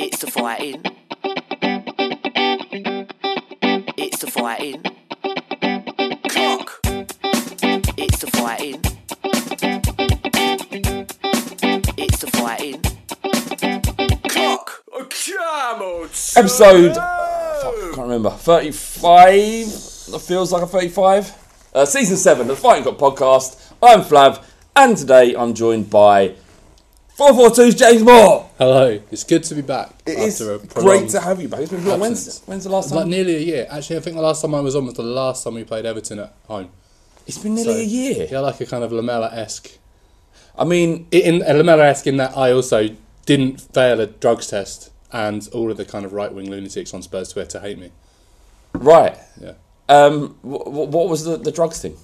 It's 0.00 0.18
the 0.18 0.30
fighting. 0.30 0.80
It's 3.96 4.18
the 4.20 4.30
fighting. 4.30 4.80
Cock. 6.28 6.80
It's 7.98 8.18
the 8.20 8.30
fighting. 8.30 8.80
It's 11.98 12.18
the 12.20 12.30
fighting. 12.30 12.80
Cock. 14.28 14.84
Episode. 16.36 16.94
Fuck, 16.94 17.04
I 17.04 17.92
can't 17.92 17.98
remember. 17.98 18.30
35. 18.30 20.12
That 20.12 20.22
feels 20.24 20.52
like 20.52 20.62
a 20.62 20.66
35. 20.68 21.70
Uh, 21.74 21.84
season 21.84 22.16
7 22.16 22.42
of 22.42 22.46
the 22.46 22.54
Fighting 22.54 22.84
Cock 22.84 22.98
podcast. 22.98 23.72
I'm 23.82 24.02
Flav, 24.02 24.44
and 24.76 24.96
today 24.96 25.34
I'm 25.34 25.54
joined 25.54 25.90
by 25.90 26.36
442's 27.18 27.74
James 27.74 28.00
Maw. 28.04 28.46
Hello, 28.58 29.00
it's 29.10 29.24
good 29.24 29.42
to 29.42 29.56
be 29.56 29.60
back. 29.60 29.90
It 30.06 30.20
is 30.20 30.40
great 30.68 31.08
to 31.08 31.20
have 31.20 31.42
you 31.42 31.48
back. 31.48 31.62
It's 31.62 31.72
been 31.72 31.84
when's, 31.84 32.28
absence. 32.28 32.42
when's 32.46 32.62
the 32.62 32.70
last 32.70 32.90
time? 32.90 32.98
Like 32.98 33.06
nearly 33.08 33.34
a 33.34 33.40
year. 33.40 33.66
Actually, 33.68 33.96
I 33.96 34.00
think 34.00 34.14
the 34.14 34.22
last 34.22 34.40
time 34.40 34.54
I 34.54 34.60
was 34.60 34.76
on 34.76 34.86
was 34.86 34.94
the 34.94 35.02
last 35.02 35.42
time 35.42 35.54
we 35.54 35.64
played 35.64 35.84
Everton 35.84 36.20
at 36.20 36.32
home. 36.46 36.70
It's 37.26 37.38
been 37.38 37.56
nearly 37.56 37.80
a 37.80 37.82
year. 37.82 38.28
Yeah, 38.30 38.38
like 38.38 38.60
a 38.60 38.66
kind 38.66 38.84
of 38.84 38.92
Lamela 38.92 39.30
esque. 39.32 39.78
I 40.56 40.64
mean, 40.64 41.08
in 41.10 41.42
a 41.42 41.54
Lamela 41.54 41.86
esque 41.86 42.06
in 42.06 42.18
that 42.18 42.36
I 42.36 42.52
also 42.52 42.88
didn't 43.26 43.62
fail 43.62 44.00
a 44.00 44.06
drugs 44.06 44.46
test, 44.46 44.92
and 45.10 45.48
all 45.52 45.72
of 45.72 45.76
the 45.76 45.84
kind 45.84 46.04
of 46.04 46.12
right 46.12 46.32
wing 46.32 46.48
lunatics 46.48 46.94
on 46.94 47.02
Spurs 47.02 47.32
Twitter 47.32 47.58
hate 47.58 47.80
me. 47.80 47.90
Right. 48.74 49.18
Yeah. 49.40 49.54
Um, 49.88 50.36
wh- 50.42 50.62
wh- 50.62 50.88
what 50.88 51.08
was 51.08 51.24
the, 51.24 51.36
the 51.36 51.50
drugs 51.50 51.82
thing? 51.82 51.96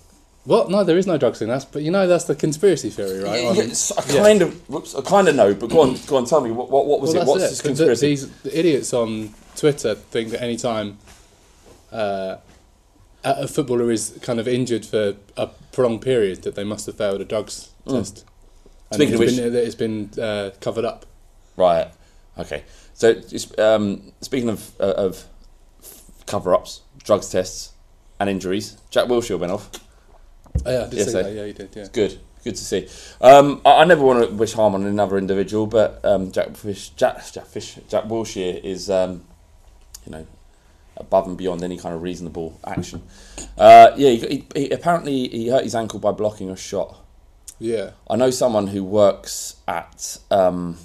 What? 0.44 0.69
No, 0.70 0.85
there 0.85 0.99
is 0.99 1.06
no 1.06 1.17
drugs 1.17 1.41
in 1.41 1.49
that. 1.49 1.67
But 1.73 1.82
you 1.82 1.91
know, 1.91 2.06
that's 2.06 2.25
the 2.25 2.35
conspiracy 2.35 2.91
theory, 2.91 3.20
right? 3.25 3.43
Yeah, 3.43 3.52
yeah, 3.52 3.62
it's- 3.62 3.93
I 3.93 4.05
yeah. 4.12 4.23
kind 4.23 4.43
of, 4.43 4.69
whoops, 4.69 4.94
I 4.94 5.00
kind 5.00 5.26
of 5.29 5.35
know, 5.35 5.55
but 5.55 5.70
go 5.70 5.81
on, 5.81 5.96
go 6.06 6.17
on, 6.17 6.26
tell 6.26 6.41
me 6.43 6.50
what, 6.50 6.70
what, 6.70 6.87
what 6.87 7.00
was 7.00 7.14
Well, 7.14 7.23
it? 7.23 7.26
What's 7.29 7.44
it. 7.44 7.49
this 7.49 7.62
conspiracy? 7.62 8.06
These 8.08 8.31
the 8.43 8.58
idiots 8.58 8.93
on 8.93 9.35
Twitter 9.56 9.94
think 9.94 10.31
that 10.31 10.43
any 10.43 10.56
time 10.56 10.99
uh, 11.93 12.37
a 13.25 13.49
footballer 13.49 13.91
is 13.91 14.19
kind 14.20 14.38
of 14.38 14.46
injured 14.46 14.85
for 14.85 15.14
a 15.37 15.46
prolonged 15.73 16.02
period, 16.02 16.43
that 16.43 16.55
they 16.56 16.64
must 16.64 16.85
have 16.87 16.97
failed 16.97 17.20
a 17.20 17.25
drugs 17.25 17.70
Mm. 17.87 17.99
test. 17.99 18.25
And 18.90 18.97
Speaking 18.97 19.14
of 19.14 19.20
which- 19.20 19.37
been, 19.37 19.52
that 19.52 19.64
it's 19.64 19.75
been 19.75 20.11
uh, 20.20 20.50
covered 20.61 20.85
up. 20.85 21.06
Right. 21.56 21.88
Okay. 22.38 22.64
So, 22.93 23.14
um, 23.58 24.12
speaking 24.20 24.49
of 24.50 24.73
uh, 24.81 24.85
of 25.06 25.25
cover-ups, 26.26 26.82
drugs 27.02 27.29
tests, 27.31 27.73
and 28.20 28.29
injuries, 28.31 28.76
Jack 28.90 29.06
Wilshere 29.08 29.38
went 29.38 29.52
off. 29.52 29.70
Oh, 30.65 30.71
yeah, 30.71 30.85
I 30.85 30.89
did 30.89 31.05
see 31.05 31.12
that. 31.12 31.33
Yeah, 31.33 31.45
you 31.45 31.53
did. 31.53 31.71
Yeah. 31.75 31.83
It's 31.83 31.91
good. 31.91 32.19
Good 32.45 32.56
to 32.56 32.65
see. 32.65 32.89
Um, 33.21 33.62
I, 33.65 33.83
I 33.83 33.85
never 33.85 34.05
want 34.05 34.29
to 34.29 34.35
wish 34.35 34.53
harm 34.53 34.75
on 34.75 34.85
another 34.85 35.17
individual, 35.17 35.67
but 35.67 36.05
um, 36.05 36.31
Jack 36.31 36.56
Fish, 36.56 36.91
Jack, 36.91 37.25
Jack 37.33 37.47
Fish, 37.47 37.79
Jack 37.89 38.05
Wilshere 38.05 38.62
is, 38.62 38.91
um, 38.91 39.25
you 40.05 40.12
know, 40.12 40.27
above 40.97 41.27
and 41.27 41.37
beyond 41.37 41.62
any 41.62 41.79
kind 41.79 41.95
of 41.95 42.03
reasonable 42.03 42.59
action. 42.67 43.03
Uh, 43.56 43.93
yeah, 43.97 44.11
he, 44.11 44.19
he, 44.19 44.47
he, 44.55 44.71
apparently 44.71 45.29
he 45.29 45.49
hurt 45.49 45.65
his 45.65 45.75
ankle 45.75 45.99
by 45.99 46.12
blocking 46.12 46.51
a 46.51 46.57
shot. 46.57 47.00
Yeah. 47.59 47.93
I 48.09 48.17
know 48.17 48.31
someone 48.31 48.67
who 48.67 48.85
works 48.85 49.57
at. 49.67 50.19
Um, 50.31 50.79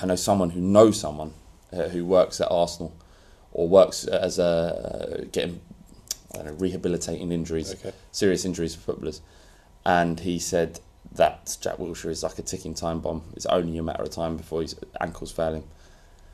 I 0.00 0.06
know 0.06 0.16
someone 0.16 0.50
who 0.50 0.60
knows 0.60 0.98
someone 0.98 1.34
uh, 1.72 1.88
who 1.88 2.04
works 2.04 2.40
at 2.40 2.50
Arsenal, 2.50 2.94
or 3.52 3.68
works 3.68 4.04
as 4.04 4.38
a 4.38 4.44
uh, 4.44 5.24
getting 5.30 5.60
know, 6.44 6.52
rehabilitating 6.52 7.32
injuries, 7.32 7.72
Okay. 7.72 7.92
serious 8.12 8.44
injuries 8.44 8.74
for 8.74 8.80
footballers, 8.82 9.20
and 9.84 10.20
he 10.20 10.38
said 10.38 10.80
that 11.12 11.56
Jack 11.60 11.76
Wilshere 11.78 12.10
is 12.10 12.22
like 12.22 12.38
a 12.38 12.42
ticking 12.42 12.74
time 12.74 13.00
bomb. 13.00 13.22
It's 13.34 13.46
only 13.46 13.78
a 13.78 13.82
matter 13.82 14.02
of 14.02 14.10
time 14.10 14.36
before 14.36 14.62
his 14.62 14.74
ankles 15.00 15.30
fail 15.32 15.54
him. 15.54 15.64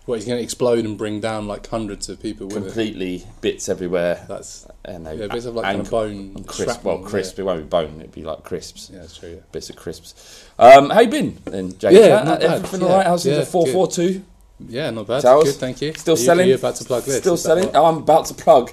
What 0.05 0.17
he's 0.17 0.25
going 0.27 0.39
to 0.39 0.43
explode 0.43 0.85
and 0.85 0.99
bring 0.99 1.21
down 1.21 1.47
like 1.47 1.65
hundreds 1.69 2.09
of 2.09 2.21
people 2.21 2.49
with 2.49 2.57
it. 2.57 2.61
Completely 2.63 3.25
bits 3.41 3.69
everywhere. 3.69 4.25
That's 4.27 4.67
and 4.85 5.07
they 5.07 5.15
yeah, 5.15 5.29
bits 5.29 5.45
of 5.45 5.55
like 5.55 5.65
kind 5.65 5.81
of 5.81 5.89
bone 5.91 6.43
crisp. 6.43 6.65
shrapnel, 6.73 6.99
Well, 6.99 7.09
crisp. 7.09 7.37
yeah. 7.39 7.43
It 7.43 7.47
won't 7.47 7.61
be 7.61 7.67
bone. 7.69 8.01
It'd 8.01 8.11
be 8.11 8.25
like 8.25 8.43
crisps. 8.43 8.91
Yeah, 8.93 8.99
that's 9.01 9.17
true. 9.17 9.29
Yeah. 9.35 9.41
Bits 9.53 9.71
of 9.71 9.77
crisps. 9.77 10.45
Um, 10.59 10.91
how 10.91 11.03
you 11.03 11.09
been 11.09 11.39
then, 11.45 11.79
James? 11.79 11.95
Yeah, 11.97 12.17
Uh, 12.17 12.25
not 12.25 12.41
bad. 12.41 12.51
Everything 12.51 12.81
Yeah, 12.81 12.87
all 12.89 12.97
right? 12.97 13.07
How's 13.07 13.25
yeah, 13.25 13.37
the 13.37 13.47
four 13.47 13.67
four 13.69 13.87
two? 13.87 14.25
Yeah, 14.69 14.91
not 14.91 15.07
bad. 15.07 15.23
Towels? 15.23 15.45
Good, 15.45 15.55
thank 15.55 15.81
you. 15.81 15.95
Still 15.95 16.15
Are 16.15 16.19
you- 16.19 16.25
selling? 16.25 16.47
Are 16.47 16.49
you 16.49 16.55
about 16.57 16.75
to 16.77 16.85
plug 16.85 17.05
this? 17.05 17.19
Still 17.19 17.37
selling? 17.37 17.71
Oh, 17.73 17.85
I'm 17.87 17.99
about 17.99 18.27
to 18.27 18.35
plug 18.35 18.73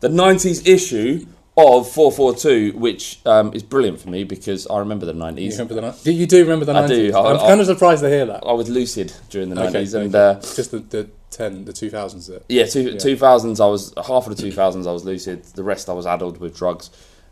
the 0.00 0.08
90s 0.08 0.66
issue 0.66 1.26
of 1.56 1.90
442, 1.90 2.78
which 2.78 3.20
um, 3.26 3.52
is 3.52 3.62
brilliant 3.62 4.00
for 4.00 4.08
me 4.08 4.24
because 4.24 4.66
I 4.68 4.78
remember 4.78 5.04
the 5.04 5.12
90s. 5.12 5.40
You 5.42 5.50
remember 5.52 5.74
the 5.74 5.80
ni- 5.82 5.96
do 6.04 6.12
you 6.12 6.26
do 6.26 6.40
remember 6.42 6.64
the 6.64 6.72
I 6.72 6.86
do. 6.86 6.94
nineties? 6.94 7.14
I- 7.14 7.20
I'm 7.20 7.36
I- 7.36 7.46
kind 7.48 7.60
of 7.60 7.66
surprised 7.66 8.02
to 8.02 8.08
hear 8.08 8.24
that. 8.26 8.42
I 8.46 8.52
was 8.52 8.68
lucid 8.70 9.12
during 9.28 9.50
the 9.50 9.60
Okay, 9.62 9.82
90s, 9.82 9.94
and 9.94 10.14
okay. 10.14 10.38
uh, 10.38 10.40
just 10.54 10.70
the, 10.70 10.78
the 10.78 11.10
ten, 11.30 11.64
the 11.66 11.72
two 11.72 11.90
thousands. 11.90 12.28
There. 12.28 12.40
yeah, 12.48 12.64
two, 12.66 12.94
2000s. 12.94 13.60
I 13.62 13.66
was 13.66 13.92
half 14.06 14.26
of 14.26 14.36
the 14.36 14.42
2000s. 14.42 14.86
I 14.86 14.92
was 14.92 15.04
lucid. 15.04 15.44
The 15.44 15.62
rest 15.64 15.88
I 15.90 15.92
was 15.92 16.06
addled 16.06 16.38
with 16.38 16.56
drugs, 16.56 16.88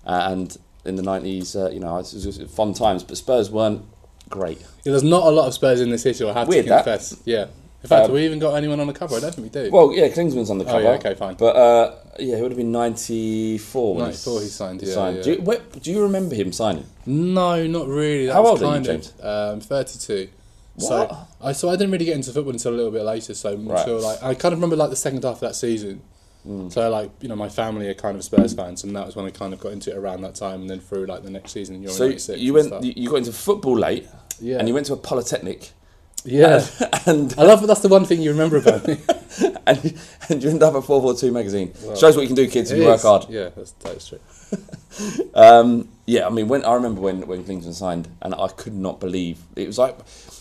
uh, 0.06 0.29
and 0.31 0.55
in 0.85 0.97
the 0.97 1.03
90s, 1.03 1.56
uh, 1.56 1.71
you 1.71 1.81
know, 1.81 1.94
it 1.97 2.12
was 2.12 2.23
just 2.23 2.43
fun 2.55 2.75
times. 2.75 3.03
But 3.05 3.17
Spurs 3.17 3.50
weren't 3.50 3.82
great. 4.29 4.59
Yeah, 4.85 4.93
there's 4.93 5.03
not 5.05 5.23
a 5.26 5.31
lot 5.31 5.47
of 5.47 5.55
Spurs 5.55 5.81
in 5.81 5.88
this 5.91 6.05
issue. 6.05 6.29
I 6.29 6.32
have 6.35 6.49
Weird 6.49 6.64
to 6.67 6.71
that. 6.71 6.85
confess. 6.85 7.17
Yeah. 7.25 7.47
In 7.88 7.96
fact, 7.96 8.05
Um, 8.05 8.11
have 8.11 8.14
we 8.17 8.25
even 8.26 8.38
got 8.38 8.55
anyone 8.55 8.81
on 8.81 8.87
the 8.87 8.93
cover? 8.93 9.17
I 9.17 9.20
don't 9.20 9.35
think 9.35 9.50
we 9.50 9.62
do. 9.62 9.70
Well, 9.70 9.94
yeah, 9.94 10.08
Klinsmann's 10.08 10.50
on 10.50 10.58
the 10.58 10.67
cover. 10.67 10.76
Oh, 10.76 10.81
yeah, 10.82 10.99
okay, 10.99 11.14
fine. 11.14 11.37
But 11.37 11.56
uh, 11.56 11.94
yeah, 12.19 12.37
it 12.37 12.43
would 12.43 12.50
have 12.50 12.58
been 12.58 12.70
94. 12.70 13.94
when 13.94 14.05
94 14.05 14.40
he 14.43 14.46
signed, 14.49 14.82
yeah, 14.82 15.08
yeah. 15.11 15.23
Do, 15.23 15.32
you, 15.32 15.40
wait, 15.40 15.82
do 15.82 15.90
you 15.90 16.02
remember 16.02 16.35
him 16.35 16.52
signing? 16.52 16.85
No, 17.06 17.67
not 17.67 17.88
really. 17.88 18.26
That 18.26 18.35
How 18.35 18.46
old 18.46 18.62
are 18.62 18.76
you, 18.76 18.85
James? 18.85 19.14
Of, 19.20 19.55
um, 19.55 19.61
32. 19.62 20.29
What? 20.75 20.87
So 20.87 21.19
I 21.40 21.52
so 21.52 21.69
I 21.70 21.76
didn't 21.76 21.93
really 21.93 22.05
get 22.05 22.14
into 22.14 22.31
football 22.31 22.52
until 22.52 22.73
a 22.75 22.76
little 22.76 22.93
bit 22.93 23.05
later. 23.05 23.32
So 23.32 23.56
Right. 23.56 23.79
until 23.81 24.00
like 24.00 24.23
I 24.23 24.35
kind 24.35 24.52
of 24.52 24.58
remember 24.58 24.76
like 24.76 24.90
the 24.90 24.96
second 24.96 25.25
half 25.25 25.37
of 25.37 25.40
that 25.40 25.56
season. 25.56 26.02
Mm. 26.46 26.70
So 26.70 26.88
like 26.90 27.11
you 27.23 27.29
know 27.29 27.37
my 27.37 27.49
family 27.49 27.88
are 27.88 27.94
kind 27.94 28.17
of 28.19 28.23
Spurs 28.23 28.52
fans, 28.52 28.85
and 28.85 28.94
that 28.94 29.06
was 29.06 29.17
when 29.17 29.25
I 29.25 29.31
kind 29.31 29.55
of 29.55 29.61
got 29.61 29.73
into 29.73 29.90
it 29.90 29.96
around 29.96 30.20
that 30.23 30.35
time, 30.35 30.61
and 30.61 30.69
then 30.70 30.79
through 30.81 31.06
like 31.06 31.23
the 31.25 31.31
next 31.31 31.52
season 31.52 31.76
in 31.76 31.82
Euro 31.82 31.94
So 31.94 32.05
96 32.05 32.38
you 32.38 32.52
went, 32.55 32.85
you 32.85 33.08
got 33.08 33.17
into 33.17 33.32
football 33.32 33.76
late, 33.79 34.06
Yeah. 34.40 34.58
and 34.58 34.69
you 34.69 34.75
went 34.75 34.87
to 34.87 34.93
a 34.93 34.96
polytechnic. 34.96 35.73
Yeah, 36.25 36.67
and 37.06 37.35
I 37.38 37.44
love 37.44 37.61
that. 37.61 37.69
That's 37.69 37.81
the 37.81 37.88
one 37.88 38.05
thing 38.05 38.20
you 38.20 38.31
remember 38.31 38.56
about 38.56 38.87
me. 38.87 38.99
and, 39.67 39.99
and 40.29 40.43
you 40.43 40.50
end 40.50 40.62
up 40.62 40.75
at 40.75 40.85
442 40.85 41.32
magazine. 41.32 41.73
Well, 41.82 41.97
Shows 41.97 42.17
what 42.17 42.23
you 42.23 42.29
can 42.29 42.37
do, 42.37 42.49
kids, 42.49 42.70
if 42.70 42.79
you 42.79 42.85
work 42.85 43.03
hard. 43.03 43.26
Yeah, 43.29 43.50
that's 43.56 43.73
that's 43.73 44.09
true. 44.09 44.20
Um, 45.35 45.91
yeah, 46.06 46.26
I 46.26 46.31
mean, 46.31 46.49
when 46.49 46.65
I 46.65 46.73
remember 46.75 47.00
when 47.00 47.26
when 47.26 47.44
Klinsmann 47.44 47.75
signed, 47.75 48.09
and 48.20 48.35
I 48.35 48.49
could 48.49 48.75
not 48.75 48.99
believe 48.99 49.38
it 49.55 49.67
was 49.67 49.79
like 49.79 49.97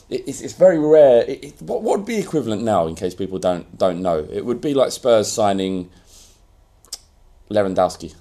it, 0.10 0.24
it's, 0.26 0.42
it's 0.42 0.54
very 0.54 0.80
rare. 0.80 1.24
It, 1.30 1.44
it, 1.44 1.62
what 1.62 1.84
what 1.84 2.00
would 2.00 2.08
be 2.08 2.18
equivalent 2.18 2.64
now, 2.64 2.88
in 2.88 2.96
case 2.96 3.14
people 3.14 3.38
don't 3.38 3.78
don't 3.78 4.02
know? 4.02 4.28
It 4.32 4.46
would 4.46 4.62
be 4.62 4.74
like 4.74 4.92
Spurs 4.92 5.32
signing 5.32 5.92
Lewandowski. 7.52 8.16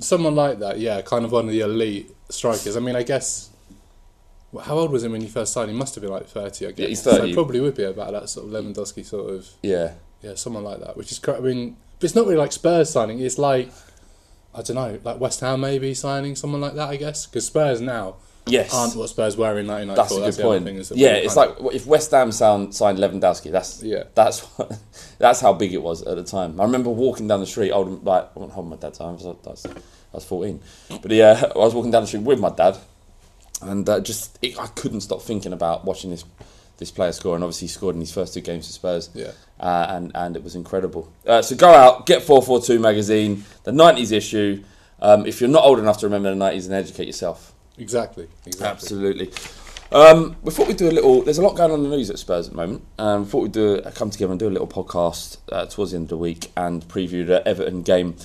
Someone 0.00 0.34
like 0.34 0.58
that, 0.58 0.78
yeah, 0.80 1.00
kind 1.02 1.24
of 1.24 1.32
one 1.32 1.44
of 1.44 1.50
the 1.52 1.60
elite 1.60 2.10
strikers. 2.30 2.76
I 2.76 2.80
mean, 2.80 2.96
I 2.96 3.02
guess. 3.02 3.50
Well, 4.56 4.64
How 4.64 4.76
old 4.78 4.90
was 4.90 5.02
he 5.02 5.08
when 5.08 5.20
you 5.20 5.28
first 5.28 5.52
signed? 5.52 5.70
He 5.70 5.76
must 5.76 5.94
have 5.94 6.02
been 6.02 6.10
like 6.12 6.26
thirty, 6.26 6.66
I 6.66 6.70
guess. 6.70 6.78
Yeah, 6.80 6.88
he's 6.88 7.02
30. 7.02 7.28
So 7.30 7.34
probably 7.34 7.60
would 7.60 7.74
be 7.76 7.84
about 7.84 8.12
that 8.12 8.28
sort 8.28 8.46
of 8.46 8.52
Lewandowski 8.52 9.04
sort 9.04 9.30
of 9.32 9.48
Yeah, 9.62 9.92
Yeah, 10.22 10.34
someone 10.34 10.64
like 10.64 10.80
that, 10.80 10.96
which 10.96 11.12
is 11.12 11.18
cra- 11.18 11.36
I 11.36 11.40
mean, 11.40 11.76
but 11.98 12.04
it's 12.04 12.14
not 12.14 12.24
really 12.26 12.36
like 12.38 12.52
Spurs 12.52 12.90
signing. 12.90 13.20
It's 13.20 13.38
like 13.38 13.70
I 14.54 14.62
don't 14.62 14.76
know, 14.76 14.98
like 15.04 15.20
West 15.20 15.40
Ham 15.40 15.60
maybe 15.60 15.92
signing 15.94 16.34
someone 16.34 16.60
like 16.60 16.74
that. 16.74 16.88
I 16.88 16.96
guess 16.96 17.26
because 17.26 17.46
Spurs 17.46 17.80
now 17.80 18.16
Yes. 18.48 18.72
aren't 18.72 18.94
what 18.94 19.08
Spurs 19.08 19.36
were 19.36 19.58
in 19.58 19.66
1994. 19.66 19.96
that's 19.96 20.12
a 20.12 20.20
good 20.20 20.34
the 20.34 20.42
point. 20.48 20.64
thing 20.64 20.76
that 20.76 20.96
Yeah, 20.96 21.14
it's 21.14 21.34
like 21.34 21.50
if 21.74 21.84
West 21.84 22.12
Ham 22.12 22.30
sound, 22.30 22.74
signed 22.74 22.96
Lewandowski. 22.98 23.50
That's 23.50 23.82
Yeah. 23.82 24.04
That's 24.14 24.40
what, 24.40 24.78
that's 25.18 25.40
how 25.40 25.52
big 25.52 25.72
it 25.74 25.82
was 25.82 26.02
at 26.02 26.16
the 26.16 26.22
time. 26.22 26.60
I 26.60 26.64
remember 26.64 26.88
walking 26.90 27.26
down 27.28 27.40
the 27.40 27.46
street. 27.46 27.72
Old 27.72 28.04
like 28.04 28.22
I 28.24 28.38
wasn't 28.38 28.52
home 28.52 28.72
at 28.72 28.80
that 28.82 28.94
time. 28.94 29.08
I 29.08 29.12
was, 29.12 29.26
I 29.26 29.50
was, 29.50 29.66
I 29.66 29.70
was 30.14 30.24
fourteen, 30.24 30.60
but 31.02 31.10
yeah, 31.10 31.50
I 31.54 31.58
was 31.58 31.74
walking 31.74 31.90
down 31.90 32.02
the 32.04 32.06
street 32.06 32.22
with 32.22 32.38
my 32.38 32.50
dad, 32.50 32.78
and 33.62 33.88
uh, 33.88 34.00
just 34.00 34.38
it, 34.42 34.58
I 34.58 34.66
couldn't 34.68 35.00
stop 35.02 35.22
thinking 35.22 35.52
about 35.52 35.84
watching 35.84 36.10
this 36.10 36.24
this 36.78 36.90
player 36.90 37.12
score. 37.12 37.34
And 37.34 37.42
obviously, 37.44 37.66
he 37.68 37.72
scored 37.72 37.94
in 37.94 38.00
his 38.00 38.12
first 38.12 38.34
two 38.34 38.40
games 38.40 38.66
for 38.66 38.72
Spurs. 38.72 39.10
Yeah. 39.14 39.32
uh, 39.60 39.86
and 39.90 40.12
and 40.14 40.36
it 40.36 40.42
was 40.44 40.54
incredible. 40.54 41.12
Uh, 41.26 41.42
so 41.42 41.56
go 41.56 41.70
out, 41.70 42.06
get 42.06 42.22
four 42.22 42.42
four 42.42 42.60
two 42.60 42.78
magazine, 42.78 43.44
the 43.64 43.72
nineties 43.72 44.12
issue. 44.12 44.62
Um, 45.00 45.26
if 45.26 45.40
you're 45.40 45.50
not 45.50 45.64
old 45.64 45.78
enough 45.78 45.98
to 45.98 46.06
remember 46.06 46.30
the 46.30 46.36
nineties, 46.36 46.68
then 46.68 46.78
educate 46.78 47.06
yourself. 47.06 47.52
exactly, 47.78 48.28
exactly. 48.46 48.66
Absolutely. 48.66 49.30
Um, 49.92 50.36
we 50.42 50.50
thought 50.50 50.66
we'd 50.66 50.76
do 50.76 50.88
a 50.88 50.90
little. 50.90 51.22
There's 51.22 51.38
a 51.38 51.42
lot 51.42 51.56
going 51.56 51.70
on 51.70 51.78
in 51.84 51.90
the 51.90 51.96
news 51.96 52.10
at 52.10 52.18
Spurs 52.18 52.46
at 52.48 52.52
the 52.52 52.56
moment. 52.56 52.84
Um, 52.98 53.22
we 53.24 53.30
thought 53.30 53.42
we'd 53.42 53.52
do 53.52 53.74
a, 53.76 53.92
come 53.92 54.10
together 54.10 54.32
and 54.32 54.40
do 54.40 54.48
a 54.48 54.50
little 54.50 54.66
podcast 54.66 55.38
uh, 55.52 55.66
towards 55.66 55.92
the 55.92 55.96
end 55.98 56.06
of 56.06 56.08
the 56.10 56.18
week 56.18 56.50
and 56.56 56.86
preview 56.88 57.26
the 57.26 57.46
Everton 57.46 57.82
game. 57.82 58.16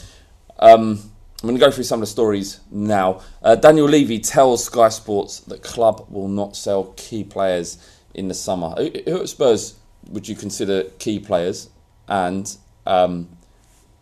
Um, 0.60 1.11
I'm 1.41 1.48
going 1.48 1.60
to 1.60 1.65
go 1.65 1.71
through 1.71 1.86
some 1.86 1.98
of 1.98 2.01
the 2.01 2.12
stories 2.12 2.60
now. 2.69 3.21
Uh, 3.41 3.55
Daniel 3.55 3.88
Levy 3.88 4.19
tells 4.19 4.65
Sky 4.65 4.89
Sports 4.89 5.39
that 5.39 5.63
club 5.63 6.05
will 6.07 6.27
not 6.27 6.55
sell 6.55 6.93
key 6.98 7.24
players 7.24 7.79
in 8.13 8.27
the 8.27 8.36
summer. 8.36 8.75
Who, 8.77 9.21
at 9.21 9.29
Spurs 9.29 9.79
would 10.07 10.27
you 10.27 10.36
consider 10.36 10.83
key 11.00 11.17
players, 11.19 11.69
and 12.07 12.55
um, 12.86 13.29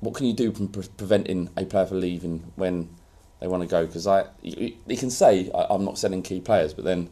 what 0.01 0.15
can 0.15 0.25
you 0.25 0.33
do 0.33 0.51
from 0.51 0.67
pre- 0.67 0.83
preventing 0.97 1.49
a 1.55 1.63
player 1.63 1.85
from 1.85 2.01
leaving 2.01 2.51
when 2.57 2.89
they 3.39 3.47
want 3.47 3.63
to 3.63 3.69
go? 3.69 3.85
Because 3.85 4.05
I, 4.05 4.25
you, 4.41 4.75
you 4.85 4.97
can 4.97 5.09
say 5.09 5.49
I, 5.55 5.67
I'm 5.69 5.85
not 5.85 5.97
selling 5.97 6.21
key 6.21 6.41
players, 6.41 6.73
but 6.73 6.83
then 6.83 7.09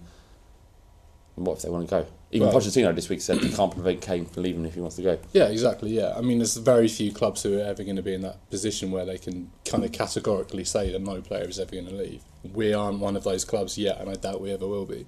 what 1.37 1.57
if 1.57 1.61
they 1.63 1.69
want 1.69 1.87
to 1.87 1.89
go? 1.91 2.05
Even 2.31 2.47
Well- 2.49 2.57
Pochettino 2.57 2.93
this 2.93 3.07
week 3.09 3.21
said 3.21 3.37
he 3.37 3.49
can't 3.51 3.71
prevent 3.71 4.01
Kane 4.01 4.25
from 4.25 4.43
leaving 4.43 4.65
if 4.65 4.73
he 4.73 4.81
wants 4.81 4.95
to 4.97 5.01
go. 5.03 5.17
Yeah, 5.33 5.45
exactly. 5.47 5.91
Yeah, 5.91 6.13
I 6.17 6.21
mean, 6.21 6.39
there's 6.39 6.57
very 6.57 6.87
few 6.87 7.11
clubs 7.13 7.43
who 7.43 7.57
are 7.57 7.63
ever 7.63 7.83
going 7.83 7.95
to 7.95 8.01
be 8.01 8.13
in 8.13 8.21
that 8.21 8.49
position 8.49 8.91
where 8.91 9.05
they 9.05 9.17
can 9.17 9.51
kind 9.63 9.85
of 9.85 9.91
categorically 9.91 10.65
say 10.65 10.91
that 10.91 11.01
no 11.01 11.21
player 11.21 11.47
is 11.47 11.59
ever 11.59 11.71
going 11.71 11.87
to 11.87 11.93
leave. 11.93 12.23
We 12.53 12.73
aren't 12.73 12.99
one 12.99 13.15
of 13.15 13.23
those 13.23 13.45
clubs 13.45 13.77
yet, 13.77 13.99
and 14.01 14.09
I 14.09 14.15
doubt 14.15 14.41
we 14.41 14.51
ever 14.51 14.67
will 14.67 14.85
be. 14.85 15.05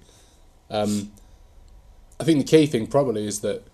Um, 0.70 1.12
I 2.18 2.24
think 2.24 2.38
the 2.38 2.44
key 2.56 2.66
thing 2.66 2.86
probably 2.86 3.26
is 3.26 3.40
that 3.40 3.64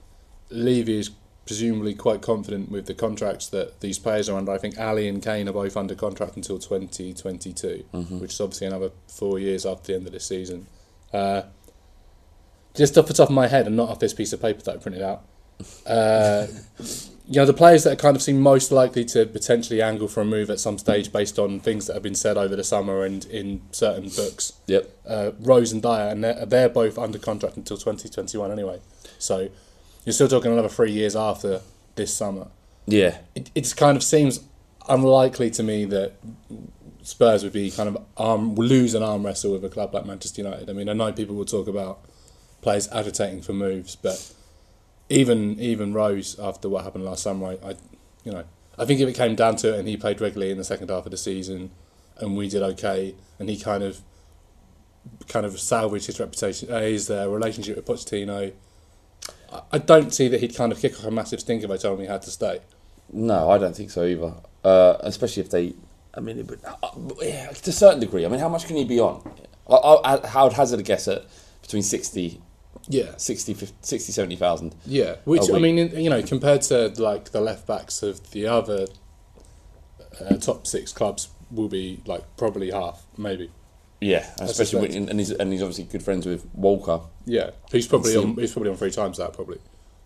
Levy 0.50 0.98
is 0.98 1.10
presumably 1.44 1.94
quite 1.94 2.22
confident 2.22 2.70
with 2.70 2.86
the 2.86 2.94
contracts 2.94 3.48
that 3.48 3.80
these 3.80 3.98
players 3.98 4.28
are 4.28 4.36
under. 4.36 4.50
I 4.50 4.58
think 4.58 4.76
Alli 4.78 5.06
and 5.08 5.22
Kane 5.22 5.48
are 5.48 5.52
both 5.52 5.76
under 5.76 5.94
contract 5.94 6.34
until 6.36 6.58
2022, 6.58 7.84
which 8.18 8.32
is 8.32 8.40
obviously 8.40 8.66
another 8.66 8.90
four 9.08 9.38
years 9.38 9.64
after 9.64 9.92
the 9.92 9.94
end 9.98 10.06
of 10.06 10.12
this 10.12 10.26
season. 10.26 10.66
Uh, 11.12 11.42
just 12.76 12.96
off 12.98 13.06
the 13.06 13.14
top 13.14 13.28
of 13.28 13.34
my 13.34 13.48
head 13.48 13.66
and 13.66 13.76
not 13.76 13.88
off 13.88 13.98
this 13.98 14.14
piece 14.14 14.32
of 14.32 14.40
paper 14.40 14.62
that 14.62 14.74
I 14.74 14.78
printed 14.78 15.02
out, 15.02 15.24
uh, 15.86 16.46
you 17.28 17.40
know, 17.40 17.46
the 17.46 17.54
players 17.54 17.84
that 17.84 17.98
kind 17.98 18.16
of 18.16 18.22
seem 18.22 18.40
most 18.40 18.70
likely 18.70 19.04
to 19.06 19.26
potentially 19.26 19.82
angle 19.82 20.06
for 20.06 20.20
a 20.20 20.24
move 20.24 20.48
at 20.48 20.60
some 20.60 20.78
stage 20.78 21.12
based 21.12 21.38
on 21.38 21.58
things 21.58 21.86
that 21.86 21.94
have 21.94 22.02
been 22.02 22.14
said 22.14 22.36
over 22.36 22.54
the 22.54 22.64
summer 22.64 23.04
and 23.04 23.24
in 23.26 23.62
certain 23.72 24.08
books. 24.10 24.52
Yep. 24.66 24.90
Uh, 25.06 25.30
Rose 25.40 25.72
and 25.72 25.82
Dier, 25.82 26.08
and 26.08 26.22
they're, 26.22 26.46
they're 26.46 26.68
both 26.68 26.98
under 26.98 27.18
contract 27.18 27.56
until 27.56 27.76
2021 27.76 28.52
anyway. 28.52 28.80
So 29.18 29.48
you're 30.04 30.12
still 30.12 30.28
talking 30.28 30.52
another 30.52 30.68
three 30.68 30.92
years 30.92 31.16
after 31.16 31.62
this 31.96 32.14
summer. 32.14 32.48
Yeah. 32.86 33.18
It, 33.34 33.50
it 33.54 33.74
kind 33.76 33.96
of 33.96 34.04
seems 34.04 34.40
unlikely 34.88 35.50
to 35.50 35.62
me 35.64 35.84
that 35.86 36.12
Spurs 37.02 37.42
would 37.42 37.52
be 37.52 37.70
kind 37.70 37.88
of 37.88 38.04
arm 38.16 38.54
lose 38.54 38.94
an 38.94 39.02
arm 39.02 39.26
wrestle 39.26 39.52
with 39.52 39.64
a 39.64 39.68
club 39.68 39.94
like 39.94 40.06
Manchester 40.06 40.42
United. 40.42 40.70
I 40.70 40.72
mean, 40.72 40.88
I 40.88 40.92
know 40.92 41.12
people 41.12 41.34
will 41.34 41.44
talk 41.44 41.66
about 41.66 42.04
players 42.66 42.88
agitating 42.90 43.42
for 43.42 43.52
moves, 43.52 43.94
but 43.94 44.32
even 45.08 45.60
even 45.60 45.94
Rose 45.94 46.36
after 46.40 46.68
what 46.68 46.82
happened 46.82 47.04
last 47.04 47.22
summer, 47.22 47.46
I, 47.46 47.68
I 47.70 47.74
you 48.24 48.32
know 48.32 48.42
I 48.76 48.84
think 48.84 48.98
if 49.00 49.08
it 49.08 49.14
came 49.14 49.36
down 49.36 49.54
to 49.62 49.72
it 49.72 49.78
and 49.78 49.86
he 49.86 49.96
played 49.96 50.20
regularly 50.20 50.50
in 50.50 50.58
the 50.58 50.64
second 50.64 50.90
half 50.90 51.04
of 51.06 51.12
the 51.12 51.16
season 51.16 51.70
and 52.18 52.36
we 52.36 52.48
did 52.48 52.62
okay 52.72 53.14
and 53.38 53.48
he 53.48 53.56
kind 53.56 53.84
of 53.84 54.00
kind 55.28 55.46
of 55.46 55.60
salvaged 55.60 56.06
his 56.06 56.18
reputation, 56.18 56.68
uh, 56.72 56.80
his 56.80 57.08
uh, 57.08 57.28
relationship 57.30 57.76
with 57.76 57.86
Pochettino. 57.86 58.52
I- 59.72 59.78
don't 59.78 60.12
see 60.12 60.26
that 60.26 60.40
he'd 60.40 60.56
kind 60.56 60.72
of 60.72 60.80
kick 60.80 60.98
off 60.98 61.04
a 61.04 61.10
massive 61.12 61.38
stink 61.38 61.62
if 61.62 61.70
I 61.70 61.76
told 61.76 61.98
him 62.00 62.06
he 62.06 62.10
had 62.10 62.22
to 62.22 62.32
stay. 62.32 62.58
No, 63.12 63.48
I 63.48 63.58
don't 63.58 63.76
think 63.76 63.90
so 63.92 64.04
either. 64.04 64.34
Uh, 64.64 64.96
especially 65.00 65.42
if 65.44 65.50
they, 65.50 65.74
I 66.14 66.18
mean, 66.20 66.36
it, 66.40 66.46
would- 66.50 66.64
uh, 66.64 66.90
yeah, 67.22 67.46
to 67.50 67.70
a 67.70 67.72
certain 67.72 68.00
degree. 68.00 68.26
I 68.26 68.28
mean, 68.28 68.40
how 68.40 68.48
much 68.48 68.66
can 68.66 68.76
you 68.76 68.84
be 68.84 68.98
on? 68.98 69.22
I, 69.70 69.74
I, 69.76 70.12
I 70.40 70.42
would 70.42 70.52
hazard 70.54 70.80
a 70.80 70.82
guess 70.82 71.06
at 71.06 71.22
between 71.62 71.82
60, 71.82 72.40
Yeah. 72.88 73.16
60, 73.16 73.54
50, 73.54 73.76
60 73.80 74.12
70,000. 74.12 74.74
Yeah, 74.86 75.16
which 75.24 75.42
I 75.52 75.58
mean, 75.58 75.76
you 75.76 76.10
know, 76.10 76.22
compared 76.22 76.62
to 76.62 76.88
like 76.98 77.30
the 77.30 77.40
left 77.40 77.66
backs 77.66 78.02
of 78.02 78.30
the 78.30 78.46
other 78.46 78.86
uh, 80.20 80.36
top 80.36 80.66
six 80.66 80.92
clubs, 80.92 81.28
will 81.50 81.68
be 81.68 82.02
like 82.06 82.24
probably 82.36 82.70
half, 82.70 83.06
maybe. 83.16 83.50
Yeah, 84.00 84.26
I 84.40 84.44
especially 84.44 84.88
when, 84.88 85.08
and 85.08 85.18
he's 85.18 85.30
and 85.30 85.52
he's 85.52 85.62
obviously 85.62 85.84
good 85.84 86.02
friends 86.02 86.26
with 86.26 86.46
Walker. 86.54 87.00
Yeah, 87.24 87.50
he's 87.70 87.86
probably 87.86 88.16
on. 88.16 88.34
He's 88.36 88.52
probably 88.52 88.70
on 88.70 88.76
three 88.76 88.90
times 88.90 89.16
that 89.18 89.32
probably. 89.32 89.58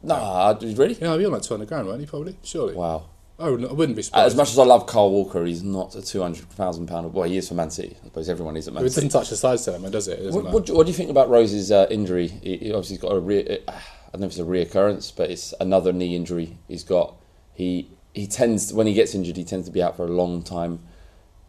Nah, 0.03 0.57
really? 0.61 0.95
Yeah, 0.95 1.09
he'll 1.09 1.19
be 1.19 1.27
on 1.27 1.33
like 1.33 1.43
two 1.43 1.55
hundred 1.55 1.69
grand, 1.69 1.89
won't 1.89 2.01
he? 2.01 2.07
Probably, 2.07 2.37
surely. 2.43 2.75
Wow. 2.75 3.07
I 3.41 3.49
wouldn't, 3.51 3.71
I 3.71 3.73
wouldn't 3.73 3.97
be 3.97 4.03
surprised. 4.03 4.27
As 4.27 4.37
much 4.37 4.51
as 4.51 4.59
I 4.59 4.65
love 4.65 4.87
Carl 4.87 5.11
Walker, 5.11 5.45
he's 5.45 5.63
not 5.63 5.95
a 5.95 6.03
two 6.03 6.21
hundred 6.23 6.49
thousand 6.51 6.87
pound. 6.87 7.13
Well, 7.15 7.29
he 7.29 7.37
is 7.37 7.49
for 7.49 7.55
Man 7.55 7.71
City. 7.71 7.97
I 8.03 8.05
suppose 8.05 8.29
everyone 8.29 8.57
is 8.57 8.69
at 8.69 8.75
Man 8.75 8.83
it 8.85 8.89
doesn't 8.89 9.09
touch 9.09 9.31
the 9.31 9.37
size 9.37 9.67
element, 9.67 9.93
does 9.93 10.09
it? 10.09 10.19
It 10.21 10.33
What, 10.33 10.45
what, 10.53 10.67
do- 10.67 10.75
what 10.75 10.85
do 10.87 10.93
you 10.93 10.97
think 10.97 11.11
about 11.11 11.29
Rose's 11.31 11.73
uh, 11.73 11.87
injury? 11.91 12.29
He, 12.29 12.57
he 12.59 12.73
obviously 12.73 12.97
has 12.97 13.03
got 13.03 13.13
a 13.13 13.21
re- 13.21 13.59
I 13.69 13.73
don't 14.13 14.21
know 14.21 14.27
if 14.27 14.33
it's 14.33 14.39
a 14.39 14.43
reoccurrence, 14.43 15.13
but 15.17 15.31
it's 15.31 15.55
another 15.61 15.93
knee 15.93 16.15
injury 16.15 16.59
he's 16.69 16.85
got. 16.85 17.15
He 17.55 17.91
he 18.13 18.27
tends 18.27 18.73
when 18.73 18.87
he 18.87 18.95
gets 18.95 19.15
injured, 19.15 19.37
he 19.37 19.45
tends 19.45 19.67
to 19.67 19.73
be 19.73 19.83
out 19.83 19.97
for 19.97 20.05
a 20.05 20.11
long 20.11 20.43
time. 20.43 20.81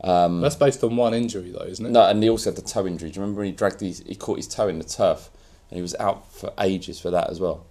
Um, 0.04 0.42
That's 0.42 0.56
based 0.56 0.84
on 0.84 0.96
one 0.96 1.14
injury, 1.14 1.52
though, 1.52 1.66
isn't 1.66 1.86
it? 1.86 1.90
no, 1.92 2.06
and 2.08 2.24
he 2.24 2.30
also 2.30 2.50
had 2.52 2.58
the 2.58 2.64
toe 2.68 2.88
injury. 2.88 3.12
Do 3.12 3.18
you 3.20 3.22
remember 3.22 3.40
when 3.42 3.48
he 3.50 3.54
dragged 3.54 3.82
his, 3.82 4.00
he 4.08 4.16
caught 4.16 4.38
his 4.38 4.48
toe 4.48 4.68
in 4.68 4.80
the 4.80 4.84
turf, 4.84 5.30
and 5.70 5.76
he 5.78 5.82
was 5.82 5.94
out 5.96 6.32
for 6.34 6.52
ages 6.60 7.00
for 7.00 7.12
that 7.12 7.30
as 7.30 7.40
well. 7.40 7.66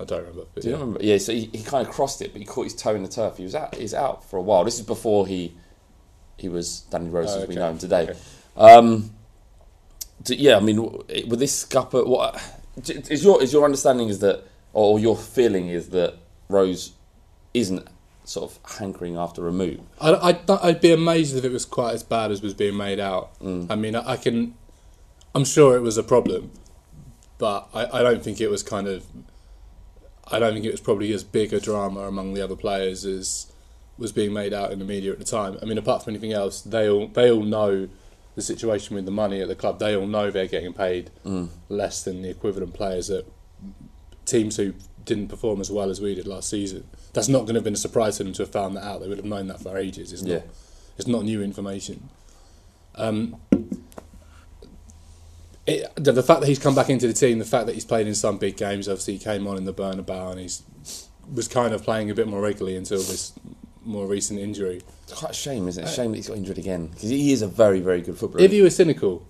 I 0.00 0.04
don't 0.04 0.20
remember. 0.20 0.46
Do 0.60 0.68
you 0.68 0.70
yeah. 0.74 0.80
remember? 0.80 1.00
Yeah, 1.02 1.18
so 1.18 1.32
he, 1.32 1.50
he 1.52 1.62
kind 1.62 1.86
of 1.86 1.92
crossed 1.92 2.22
it, 2.22 2.32
but 2.32 2.40
he 2.40 2.46
caught 2.46 2.64
his 2.64 2.74
toe 2.74 2.94
in 2.94 3.02
the 3.02 3.08
turf. 3.08 3.36
He 3.36 3.42
was 3.44 3.54
out. 3.54 3.74
He's 3.74 3.94
out 3.94 4.24
for 4.24 4.36
a 4.36 4.42
while. 4.42 4.64
This 4.64 4.78
is 4.78 4.86
before 4.86 5.26
he 5.26 5.54
he 6.36 6.48
was 6.48 6.80
Danny 6.90 7.08
Rose 7.08 7.30
Oh, 7.30 7.42
as 7.42 7.48
we 7.48 7.54
okay. 7.54 7.60
know 7.60 7.70
him 7.70 7.78
today. 7.78 8.02
Okay. 8.10 8.18
Um, 8.56 9.10
yeah, 10.26 10.56
I 10.56 10.60
mean, 10.60 10.82
with 10.82 11.38
this 11.38 11.54
scupper, 11.54 12.04
what 12.04 12.40
d- 12.82 13.02
is 13.10 13.24
your 13.24 13.42
is 13.42 13.52
your 13.52 13.64
understanding 13.64 14.08
is 14.08 14.18
that, 14.20 14.44
or 14.72 14.98
your 14.98 15.16
feeling 15.16 15.68
is 15.68 15.90
that 15.90 16.14
Rose 16.48 16.92
isn't 17.54 17.86
sort 18.24 18.50
of 18.50 18.78
hankering 18.78 19.16
after 19.16 19.48
a 19.48 19.52
move? 19.52 19.80
I'd, 20.00 20.14
I'd, 20.14 20.50
I'd 20.50 20.80
be 20.80 20.92
amazed 20.92 21.36
if 21.36 21.44
it 21.44 21.52
was 21.52 21.64
quite 21.64 21.94
as 21.94 22.02
bad 22.02 22.30
as 22.30 22.42
was 22.42 22.54
being 22.54 22.76
made 22.76 23.00
out. 23.00 23.38
Mm. 23.40 23.70
I 23.70 23.74
mean, 23.74 23.96
I, 23.96 24.12
I 24.12 24.16
can. 24.16 24.54
I'm 25.34 25.44
sure 25.44 25.76
it 25.76 25.80
was 25.80 25.96
a 25.96 26.02
problem, 26.02 26.50
but 27.38 27.68
I, 27.74 27.98
I 27.98 28.02
don't 28.02 28.22
think 28.22 28.40
it 28.40 28.48
was 28.50 28.62
kind 28.62 28.86
of. 28.86 29.04
I 30.30 30.38
don't 30.38 30.52
think 30.52 30.64
it 30.64 30.70
was 30.72 30.80
probably 30.80 31.12
as 31.12 31.24
big 31.24 31.52
a 31.52 31.60
drama 31.60 32.00
among 32.00 32.34
the 32.34 32.42
other 32.42 32.56
players 32.56 33.04
as 33.04 33.50
was 33.96 34.12
being 34.12 34.32
made 34.32 34.52
out 34.52 34.70
in 34.72 34.78
the 34.78 34.84
media 34.84 35.10
at 35.12 35.18
the 35.18 35.24
time. 35.24 35.58
I 35.60 35.64
mean, 35.64 35.78
apart 35.78 36.04
from 36.04 36.12
anything 36.12 36.32
else, 36.32 36.60
they 36.62 36.88
all 36.88 37.08
they 37.08 37.30
all 37.30 37.42
know 37.42 37.88
the 38.34 38.42
situation 38.42 38.94
with 38.94 39.04
the 39.04 39.10
money 39.10 39.40
at 39.40 39.48
the 39.48 39.56
club. 39.56 39.78
They 39.80 39.96
all 39.96 40.06
know 40.06 40.30
they're 40.30 40.46
getting 40.46 40.72
paid 40.72 41.10
Mm. 41.24 41.48
less 41.68 42.02
than 42.04 42.22
the 42.22 42.28
equivalent 42.30 42.74
players 42.74 43.10
at 43.10 43.24
teams 44.26 44.56
who 44.56 44.74
didn't 45.04 45.28
perform 45.28 45.60
as 45.60 45.70
well 45.70 45.90
as 45.90 46.00
we 46.00 46.14
did 46.14 46.26
last 46.26 46.48
season. 46.50 46.86
That's 47.14 47.28
not 47.28 47.40
going 47.40 47.54
to 47.54 47.54
have 47.54 47.64
been 47.64 47.74
a 47.74 47.78
surprise 47.78 48.18
to 48.18 48.24
them 48.24 48.34
to 48.34 48.42
have 48.42 48.52
found 48.52 48.76
that 48.76 48.84
out. 48.84 49.00
They 49.00 49.08
would 49.08 49.16
have 49.16 49.24
known 49.26 49.46
that 49.48 49.60
for 49.60 49.76
ages. 49.78 50.12
It's 50.12 50.22
Yeah. 50.22 50.34
not. 50.36 50.44
It's 50.98 51.06
not 51.08 51.24
new 51.24 51.42
information. 51.42 52.10
Um, 52.96 53.36
it, 55.68 55.92
the, 55.96 56.12
the 56.12 56.22
fact 56.22 56.40
that 56.40 56.46
he's 56.46 56.58
come 56.58 56.74
back 56.74 56.88
into 56.88 57.06
the 57.06 57.12
team, 57.12 57.38
the 57.38 57.44
fact 57.44 57.66
that 57.66 57.74
he's 57.74 57.84
played 57.84 58.06
in 58.06 58.14
some 58.14 58.38
big 58.38 58.56
games, 58.56 58.88
obviously 58.88 59.14
he 59.14 59.18
came 59.18 59.46
on 59.46 59.56
in 59.56 59.64
the 59.64 59.74
Bernabeu 59.74 60.30
and 60.30 60.40
he's 60.40 60.62
was 61.32 61.46
kind 61.46 61.74
of 61.74 61.82
playing 61.82 62.10
a 62.10 62.14
bit 62.14 62.26
more 62.26 62.40
regularly 62.40 62.74
until 62.74 62.98
this 62.98 63.34
more 63.84 64.06
recent 64.06 64.40
injury. 64.40 64.80
It's 65.04 65.12
quite 65.12 65.32
a 65.32 65.34
shame, 65.34 65.68
isn't 65.68 65.84
it? 65.84 65.88
A 65.88 65.92
shame 65.92 66.12
that 66.12 66.16
he's 66.16 66.28
got 66.28 66.38
injured 66.38 66.56
again 66.56 66.86
because 66.86 67.10
he 67.10 67.32
is 67.32 67.42
a 67.42 67.46
very 67.46 67.80
very 67.80 68.00
good 68.00 68.16
footballer. 68.16 68.42
If 68.42 68.52
you 68.52 68.62
were 68.62 68.70
cynical, 68.70 69.26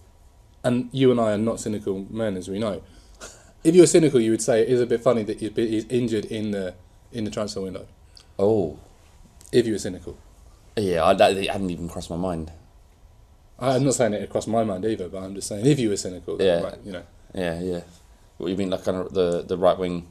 and 0.63 0.89
you 0.93 1.11
and 1.11 1.21
I 1.21 1.33
are 1.33 1.39
not 1.39 1.59
cynical 1.59 2.07
men, 2.09 2.37
as 2.37 2.49
we 2.49 2.61
know, 2.61 2.83
if 3.65 3.75
you 3.75 3.81
were 3.83 3.87
cynical, 3.87 4.21
you 4.21 4.31
would 4.31 4.43
say 4.43 4.63
it 4.63 4.69
is 4.69 4.81
a 4.81 4.87
bit 4.87 5.01
funny 5.01 5.25
that 5.25 5.41
he's, 5.41 5.85
injured 5.87 6.27
in 6.27 6.53
the 6.53 6.75
in 7.13 7.25
the 7.25 7.31
transfer 7.31 7.61
window. 7.61 7.87
oh, 8.39 8.79
If 9.51 9.67
you 9.67 9.73
were 9.73 9.79
cynical, 9.79 10.17
yeah, 10.77 11.05
I, 11.05 11.15
that 11.15 11.37
it 11.37 11.51
hadn't 11.51 11.71
even 11.71 11.89
crossed 11.89 12.11
my 12.11 12.17
mind. 12.17 12.53
I'm 13.59 13.85
not 13.85 13.95
saying 13.95 14.15
it 14.15 14.23
across 14.23 14.47
my 14.47 14.63
mind 14.65 14.85
either, 14.85 15.09
but 15.09 15.23
I'm 15.23 15.35
just 15.35 15.49
saying 15.49 15.67
if 15.67 15.79
you 15.79 15.89
were 15.91 15.97
cynical, 15.97 16.41
Yeah. 16.41 16.61
right, 16.63 16.79
you 16.85 16.93
know. 16.93 17.03
Yeah, 17.35 17.61
yeah. 17.61 17.81
What 18.39 18.49
you 18.51 18.57
mean, 18.57 18.71
like 18.71 18.85
kind 18.85 18.99
of 18.99 19.13
the 19.13 19.43
the 19.43 19.57
right 19.59 19.77
wing 19.79 20.07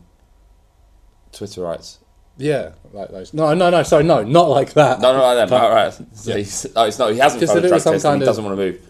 Twitterites? 1.32 1.98
Yeah, 2.38 2.72
like 2.94 3.10
those. 3.10 3.34
No, 3.34 3.54
no, 3.54 3.70
no. 3.70 3.82
Sorry, 3.84 4.04
no, 4.04 4.24
not 4.24 4.50
like 4.50 4.74
that. 4.74 5.00
No, 5.02 5.12
no, 5.14 5.20
no, 5.20 5.44
no, 5.46 5.50
But 5.50 5.62
all 5.64 5.72
right. 5.72 5.94
So 6.14 6.32
Yeah. 6.32 6.38
he's, 6.38 6.68
oh, 6.76 6.86
it's 6.86 7.00
not. 7.00 7.12
He 7.14 7.18
hasn't 7.20 7.40
Just 7.42 7.56
a 7.56 7.62
drug 7.68 7.82
some 7.82 7.94
test 7.94 8.04
kind 8.04 8.22
he 8.22 8.26
doesn't 8.26 8.44
want 8.44 8.58
to 8.58 8.64
move. 8.64 8.82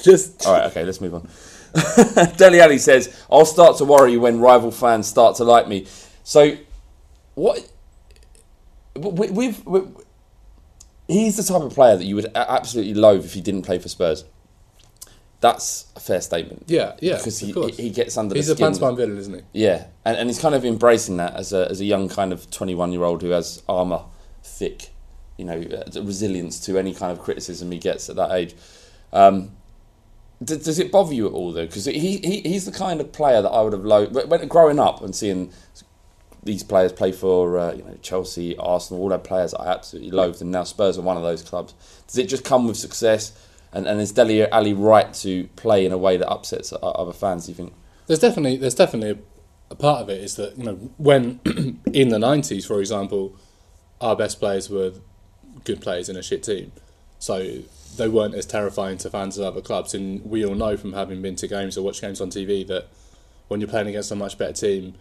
Just 0.00 0.46
All 0.46 0.52
right, 0.52 0.64
okay, 0.66 0.84
let's 0.84 1.00
move 1.00 1.14
on. 1.14 1.28
Dele 2.36 2.60
Alli 2.60 2.78
says, 2.78 3.14
"I'll 3.30 3.44
start 3.44 3.78
to 3.78 3.84
worry 3.84 4.16
when 4.16 4.38
rival 4.38 4.70
fans 4.70 5.06
start 5.08 5.36
to 5.36 5.44
like 5.44 5.66
me." 5.66 5.86
So, 6.22 6.56
what? 7.34 7.66
we- 8.96 9.30
We've, 9.30 9.66
we 9.66 9.82
he's 11.08 11.36
the 11.36 11.42
type 11.42 11.62
of 11.62 11.72
player 11.74 11.96
that 11.96 12.04
you 12.04 12.14
would 12.14 12.30
absolutely 12.34 12.94
loathe 12.94 13.24
if 13.24 13.34
he 13.34 13.40
didn't 13.40 13.62
play 13.62 13.78
for 13.78 13.88
Spurs. 13.88 14.24
That's 15.40 15.92
a 15.94 16.00
fair 16.00 16.20
statement. 16.20 16.64
yeah, 16.66 16.96
yeah. 17.00 17.18
because 17.18 17.38
he, 17.38 17.52
course. 17.52 17.76
he 17.76 17.90
gets 17.90 18.16
under 18.16 18.34
He's 18.34 18.46
the 18.46 18.54
skin. 18.54 18.68
He's 18.68 18.78
a 18.78 18.80
pantomime 18.80 18.96
villain, 18.96 19.18
isn't 19.18 19.34
he? 19.34 19.42
Yeah, 19.52 19.86
and, 20.04 20.16
and 20.16 20.30
he's 20.30 20.40
kind 20.40 20.54
of 20.54 20.64
embracing 20.64 21.18
that 21.18 21.34
as 21.34 21.52
a, 21.52 21.68
as 21.70 21.80
a 21.80 21.84
young 21.84 22.08
kind 22.08 22.32
of 22.32 22.50
21 22.50 22.92
year 22.92 23.04
old 23.04 23.22
who 23.22 23.30
has 23.30 23.62
armour 23.68 24.04
thick, 24.42 24.88
you 25.36 25.44
know, 25.44 25.60
uh, 25.60 26.02
resilience 26.02 26.58
to 26.60 26.78
any 26.78 26.94
kind 26.94 27.12
of 27.12 27.22
criticism 27.22 27.70
he 27.70 27.78
gets 27.78 28.08
at 28.08 28.16
that 28.16 28.32
age. 28.32 28.54
Um, 29.12 29.50
d- 30.42 30.56
does 30.56 30.78
it 30.78 30.90
bother 30.90 31.12
you 31.12 31.26
at 31.26 31.32
all 31.32 31.52
though? 31.52 31.66
Because 31.66 31.84
he, 31.84 32.16
he 32.16 32.40
he's 32.40 32.64
the 32.64 32.72
kind 32.72 33.00
of 33.00 33.12
player 33.12 33.42
that 33.42 33.50
I 33.50 33.60
would 33.60 33.74
have 33.74 33.84
loathed 33.84 34.14
when 34.14 34.48
growing 34.48 34.78
up 34.78 35.02
and 35.02 35.14
seeing 35.14 35.52
these 36.46 36.62
players 36.62 36.92
play 36.92 37.12
for 37.12 37.58
uh, 37.58 37.72
you 37.72 37.82
know 37.82 37.98
Chelsea, 38.00 38.56
Arsenal, 38.56 39.02
all 39.02 39.08
their 39.10 39.18
players 39.18 39.52
I 39.52 39.66
absolutely 39.66 40.12
loathed, 40.12 40.40
and 40.40 40.50
now 40.50 40.64
Spurs 40.64 40.96
are 40.96 41.02
one 41.02 41.16
of 41.16 41.22
those 41.22 41.42
clubs. 41.42 41.74
Does 42.06 42.16
it 42.16 42.28
just 42.28 42.44
come 42.44 42.66
with 42.66 42.76
success? 42.76 43.38
And, 43.72 43.86
and 43.86 44.00
is 44.00 44.12
Dele 44.12 44.48
Alli 44.50 44.72
right 44.72 45.12
to 45.14 45.48
play 45.56 45.84
in 45.84 45.92
a 45.92 45.98
way 45.98 46.16
that 46.16 46.30
upsets 46.30 46.72
other 46.80 47.12
fans? 47.12 47.46
Do 47.46 47.52
you 47.52 47.56
think? 47.56 47.74
There's 48.06 48.20
definitely 48.20 48.56
there's 48.56 48.74
definitely 48.74 49.10
a, 49.10 49.72
a 49.72 49.74
part 49.74 50.00
of 50.02 50.08
it 50.08 50.22
is 50.22 50.36
that 50.36 50.56
you 50.56 50.64
know 50.64 50.74
when 50.96 51.40
in 51.92 52.08
the 52.08 52.18
'90s, 52.18 52.66
for 52.66 52.80
example, 52.80 53.36
our 54.00 54.16
best 54.16 54.38
players 54.38 54.70
were 54.70 54.92
good 55.64 55.80
players 55.82 56.08
in 56.08 56.16
a 56.16 56.22
shit 56.22 56.42
team, 56.44 56.72
so 57.18 57.58
they 57.96 58.08
weren't 58.08 58.34
as 58.34 58.46
terrifying 58.46 58.98
to 58.98 59.10
fans 59.10 59.36
of 59.36 59.44
other 59.44 59.60
clubs. 59.60 59.94
And 59.94 60.24
we 60.24 60.44
all 60.44 60.54
know 60.54 60.76
from 60.76 60.92
having 60.92 61.20
been 61.20 61.36
to 61.36 61.48
games 61.48 61.76
or 61.76 61.82
watched 61.82 62.00
games 62.00 62.20
on 62.20 62.30
TV 62.30 62.66
that 62.68 62.88
when 63.48 63.60
you're 63.60 63.68
playing 63.68 63.88
against 63.88 64.10
a 64.10 64.16
much 64.16 64.38
better 64.38 64.52
team, 64.52 64.94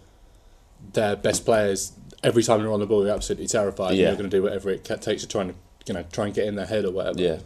their 0.93 1.15
best 1.15 1.45
players 1.45 1.93
every 2.23 2.43
time 2.43 2.61
you're 2.61 2.71
on 2.73 2.79
the 2.79 2.85
ball, 2.85 3.05
you're 3.05 3.13
absolutely 3.15 3.47
terrified. 3.47 3.91
and 3.91 3.97
Yeah. 3.99 4.07
you're 4.07 4.17
going 4.17 4.29
to 4.29 4.35
do 4.37 4.43
whatever 4.43 4.69
it 4.69 4.83
takes 4.83 5.21
to 5.21 5.27
try 5.27 5.41
and 5.41 5.53
you 5.87 5.93
know 5.93 6.03
try 6.11 6.25
and 6.25 6.33
get 6.33 6.47
in 6.47 6.55
their 6.55 6.65
head 6.65 6.85
or 6.85 6.91
whatever. 6.91 7.19
Yeah. 7.21 7.39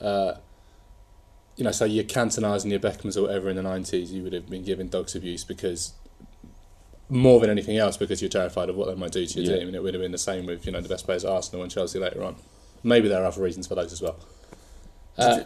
Uh, 0.00 0.36
you 1.56 1.64
know, 1.64 1.72
so 1.72 1.84
your 1.84 2.04
Cantonas 2.04 2.62
and 2.62 2.70
your 2.70 2.80
Beckhams 2.80 3.16
or 3.16 3.22
whatever 3.22 3.48
in 3.50 3.56
the 3.56 3.62
nineties, 3.62 4.12
you 4.12 4.22
would 4.22 4.32
have 4.32 4.48
been 4.48 4.62
given 4.64 4.88
dogs 4.88 5.14
abuse 5.16 5.42
because 5.44 5.92
more 7.08 7.40
than 7.40 7.50
anything 7.50 7.76
else, 7.78 7.96
because 7.96 8.20
you're 8.20 8.28
terrified 8.28 8.68
of 8.68 8.76
what 8.76 8.86
they 8.86 8.94
might 8.94 9.12
do 9.12 9.24
to 9.26 9.40
your 9.40 9.52
Yeah. 9.52 9.58
team, 9.60 9.68
and 9.68 9.76
it 9.76 9.82
would 9.82 9.94
have 9.94 10.02
been 10.02 10.12
the 10.12 10.18
same 10.18 10.46
with 10.46 10.66
you 10.66 10.72
know 10.72 10.80
the 10.80 10.88
best 10.88 11.04
players 11.04 11.24
at 11.24 11.30
Arsenal 11.30 11.62
and 11.62 11.70
Chelsea 11.72 11.98
later 11.98 12.22
on. 12.22 12.36
Maybe 12.82 13.08
there 13.08 13.22
are 13.22 13.26
other 13.26 13.42
reasons 13.42 13.66
for 13.66 13.74
those 13.74 13.92
as 13.92 14.00
well. 14.02 14.16
Uh, 15.16 15.40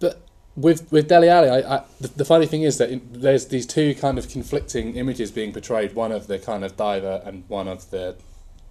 but 0.00 0.22
with 0.56 0.90
with 0.92 1.08
Dele 1.08 1.28
Alli, 1.28 1.48
I, 1.48 1.76
I, 1.76 1.84
the, 2.00 2.08
the 2.08 2.24
funny 2.24 2.46
thing 2.46 2.62
is 2.62 2.78
that 2.78 2.90
in, 2.90 3.00
there's 3.12 3.46
these 3.46 3.66
two 3.66 3.94
kind 3.94 4.18
of 4.18 4.28
conflicting 4.28 4.94
images 4.96 5.30
being 5.30 5.52
portrayed. 5.52 5.94
One 5.94 6.12
of 6.12 6.26
the 6.26 6.38
kind 6.38 6.64
of 6.64 6.76
diver 6.76 7.22
and 7.24 7.44
one 7.48 7.68
of 7.68 7.90
the 7.90 8.16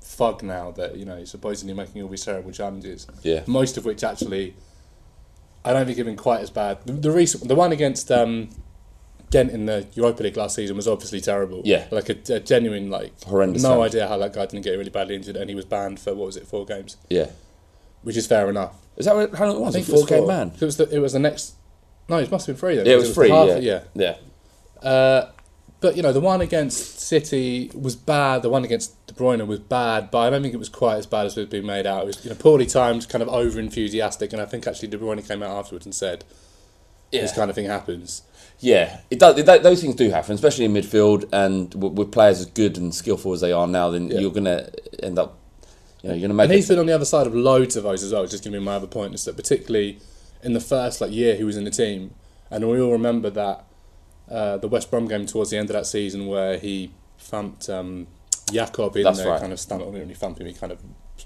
thug 0.01 0.43
now 0.43 0.71
that 0.71 0.97
you 0.97 1.05
know 1.05 1.23
supposedly 1.25 1.73
making 1.73 2.01
all 2.01 2.09
these 2.09 2.25
terrible 2.25 2.51
challenges. 2.51 3.07
Yeah. 3.23 3.43
Most 3.47 3.77
of 3.77 3.85
which 3.85 4.03
actually, 4.03 4.55
I 5.65 5.73
don't 5.73 5.85
think 5.85 5.97
have 5.97 6.07
been 6.07 6.15
quite 6.15 6.41
as 6.41 6.49
bad. 6.49 6.79
The, 6.85 6.93
the 6.93 7.11
recent, 7.11 7.47
the 7.47 7.55
one 7.55 7.71
against 7.71 8.11
um, 8.11 8.49
Ghent 9.31 9.51
in 9.51 9.65
the 9.65 9.87
Europa 9.93 10.23
League 10.23 10.37
last 10.37 10.55
season 10.55 10.75
was 10.75 10.87
obviously 10.87 11.19
terrible. 11.19 11.61
Yeah. 11.65 11.87
Like 11.91 12.09
a, 12.09 12.35
a 12.35 12.39
genuine 12.39 12.89
like 12.89 13.13
Horrendous 13.23 13.63
No 13.63 13.81
idea 13.81 14.07
how 14.07 14.17
that 14.19 14.33
guy 14.33 14.45
didn't 14.45 14.63
get 14.63 14.71
really 14.77 14.89
badly 14.89 15.15
injured, 15.15 15.35
and 15.35 15.49
he 15.49 15.55
was 15.55 15.65
banned 15.65 15.99
for 15.99 16.13
what 16.13 16.27
was 16.27 16.37
it, 16.37 16.47
four 16.47 16.65
games. 16.65 16.97
Yeah. 17.09 17.27
which 18.03 18.15
is 18.17 18.27
fair 18.27 18.49
enough. 18.49 18.75
Is 18.95 19.05
that 19.05 19.15
what, 19.15 19.33
how 19.35 19.47
long 19.47 19.55
it 19.55 19.61
was? 19.61 19.75
I 19.75 19.79
A 19.79 19.81
think 19.81 19.91
was 19.91 20.01
four 20.01 20.07
game 20.07 20.27
ban? 20.27 20.51
It 20.55 20.65
was 20.65 20.77
the, 20.77 20.89
it 20.95 20.99
was 20.99 21.13
the 21.13 21.19
next. 21.19 21.55
No, 22.09 22.17
it 22.17 22.29
must 22.31 22.47
have 22.47 22.55
been 22.55 22.59
free 22.59 22.75
then. 22.75 22.85
Yeah, 22.85 22.93
it 22.93 22.95
because 22.97 23.07
was 23.09 23.15
free. 23.15 23.29
half- 23.29 23.47
Yeah, 23.47 23.81
yeah. 23.95 24.15
yeah. 24.83 24.89
Uh, 24.89 25.29
but 25.79 25.95
you 25.97 26.03
know, 26.03 26.13
the 26.13 26.21
one 26.21 26.41
against 26.41 26.99
City 26.99 27.69
was 27.73 27.95
bad. 27.95 28.41
The 28.41 28.49
one 28.49 28.63
against 28.63 29.05
De 29.07 29.13
Bruyne 29.13 29.45
was 29.47 29.59
bad, 29.59 30.11
but 30.11 30.19
I 30.19 30.29
don't 30.29 30.41
think 30.41 30.53
it 30.53 30.57
was 30.57 30.69
quite 30.69 30.95
as 30.97 31.05
bad 31.05 31.25
as 31.25 31.37
it 31.37 31.41
was 31.41 31.49
being 31.49 31.65
made 31.65 31.85
out. 31.85 32.03
It 32.03 32.07
was 32.07 32.23
you 32.23 32.29
know 32.29 32.35
poorly 32.37 32.65
timed, 32.65 33.07
kind 33.09 33.21
of 33.21 33.27
over 33.29 33.59
enthusiastic, 33.59 34.31
and 34.33 34.41
I 34.41 34.45
think 34.45 34.65
actually 34.67 34.87
De 34.89 34.97
Bruyne 34.97 35.25
came 35.27 35.43
out 35.43 35.51
afterwards 35.57 35.85
and 35.85 35.93
said, 35.93 36.23
"This 37.11 37.33
kind 37.33 37.49
of 37.49 37.55
thing 37.55 37.65
happens." 37.65 38.21
Yeah, 38.59 38.99
it 39.09 39.19
does. 39.19 39.37
It, 39.37 39.45
those 39.45 39.81
things 39.81 39.95
do 39.95 40.09
happen, 40.09 40.35
especially 40.35 40.63
in 40.65 40.73
midfield, 40.73 41.27
and 41.33 41.73
with 41.75 42.11
players 42.13 42.39
as 42.39 42.45
good 42.45 42.77
and 42.77 42.93
skillful 42.95 43.33
as 43.33 43.41
they 43.41 43.51
are 43.51 43.67
now. 43.67 43.89
Then 43.89 44.07
Yeah. 44.09 44.19
you're 44.19 44.31
going 44.31 44.45
to 44.45 44.71
end 45.03 45.19
up, 45.19 45.37
you 46.01 46.09
know, 46.09 46.15
you're 46.15 46.21
going 46.21 46.29
to 46.29 46.33
make. 46.35 46.43
and 46.45 46.53
it- 46.53 46.55
he's 46.57 46.67
been 46.69 46.79
on 46.79 46.85
the 46.85 46.93
other 46.95 47.03
side 47.05 47.27
of 47.27 47.35
loads 47.35 47.75
of 47.75 47.83
those 47.83 48.03
as 48.03 48.13
well. 48.13 48.21
Which 48.21 48.33
is 48.33 48.39
going 48.39 48.53
to 48.53 48.59
be 48.59 48.63
my 48.63 48.75
other 48.75 48.87
point 48.87 49.15
is 49.15 49.25
that 49.25 49.35
particularly 49.35 49.99
in 50.43 50.53
the 50.53 50.59
first 50.59 51.01
like 51.01 51.11
year 51.11 51.35
he 51.35 51.43
was 51.43 51.57
in 51.57 51.63
the 51.63 51.71
team, 51.71 52.13
and 52.51 52.69
we 52.69 52.79
all 52.81 52.91
remember 52.91 53.29
that 53.31 53.65
uh, 54.29 54.57
the 54.57 54.67
West 54.67 54.89
Brom 54.91 55.07
game 55.07 55.25
towards 55.25 55.49
the 55.49 55.57
end 55.57 55.69
of 55.69 55.73
that 55.73 55.85
season 55.85 56.27
where 56.27 56.57
he 56.57 56.91
thumped 57.17 57.69
um, 57.69 58.07
Yacob 58.47 58.95
in 58.95 59.03
That's 59.03 59.19
the 59.21 59.29
right. 59.29 59.39
kind 59.41 59.53
of 59.53 59.59
stomach. 59.59 59.85
Well, 59.87 59.93
he 59.95 59.99
didn't 60.01 60.17
thump 60.17 60.39
him; 60.39 60.47
he 60.47 60.53
kind 60.53 60.71
of 60.71 60.79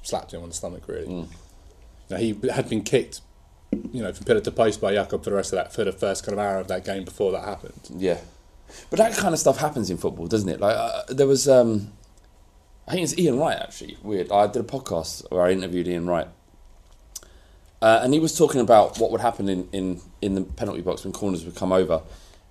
slapped 0.03 0.33
him 0.33 0.41
on 0.43 0.49
the 0.49 0.55
stomach. 0.55 0.87
Really, 0.87 1.07
Mm. 1.07 1.27
now, 2.09 2.17
he 2.17 2.37
had 2.51 2.69
been 2.69 2.83
kicked, 2.83 3.21
you 3.91 4.01
know, 4.01 4.13
from 4.13 4.25
pillar 4.25 4.39
to 4.41 4.51
post 4.51 4.79
by 4.81 4.93
Yacob 4.93 5.23
for 5.23 5.29
the 5.29 5.35
rest 5.35 5.51
of 5.53 5.57
that 5.57 5.73
for 5.73 5.83
the 5.83 5.91
first 5.91 6.23
kind 6.25 6.33
of 6.33 6.39
hour 6.45 6.59
of 6.59 6.67
that 6.67 6.85
game 6.85 7.03
before 7.03 7.31
that 7.31 7.43
happened. 7.43 7.79
Yeah, 7.95 8.19
but 8.89 8.97
that 8.99 9.13
kind 9.15 9.33
of 9.33 9.39
stuff 9.39 9.57
happens 9.57 9.89
in 9.89 9.97
football, 9.97 10.27
doesn't 10.27 10.49
it? 10.49 10.59
Like 10.59 10.75
uh, 10.77 11.03
there 11.09 11.27
was, 11.27 11.47
um, 11.49 11.91
I 12.87 12.91
think 12.91 13.03
it's 13.03 13.17
Ian 13.17 13.37
Wright 13.39 13.57
actually. 13.57 13.97
Weird. 14.03 14.31
I 14.31 14.47
did 14.47 14.61
a 14.61 14.67
podcast 14.67 15.29
where 15.31 15.41
I 15.43 15.51
interviewed 15.51 15.87
Ian 15.87 16.07
Wright, 16.07 16.27
uh, 17.81 17.99
and 18.03 18.13
he 18.13 18.19
was 18.19 18.35
talking 18.37 18.61
about 18.61 18.97
what 18.99 19.11
would 19.11 19.21
happen 19.21 19.47
in, 19.49 19.67
in, 19.71 20.01
in 20.21 20.35
the 20.35 20.41
penalty 20.41 20.81
box 20.81 21.03
when 21.03 21.13
corners 21.13 21.45
would 21.45 21.55
come 21.55 21.71
over, 21.71 22.01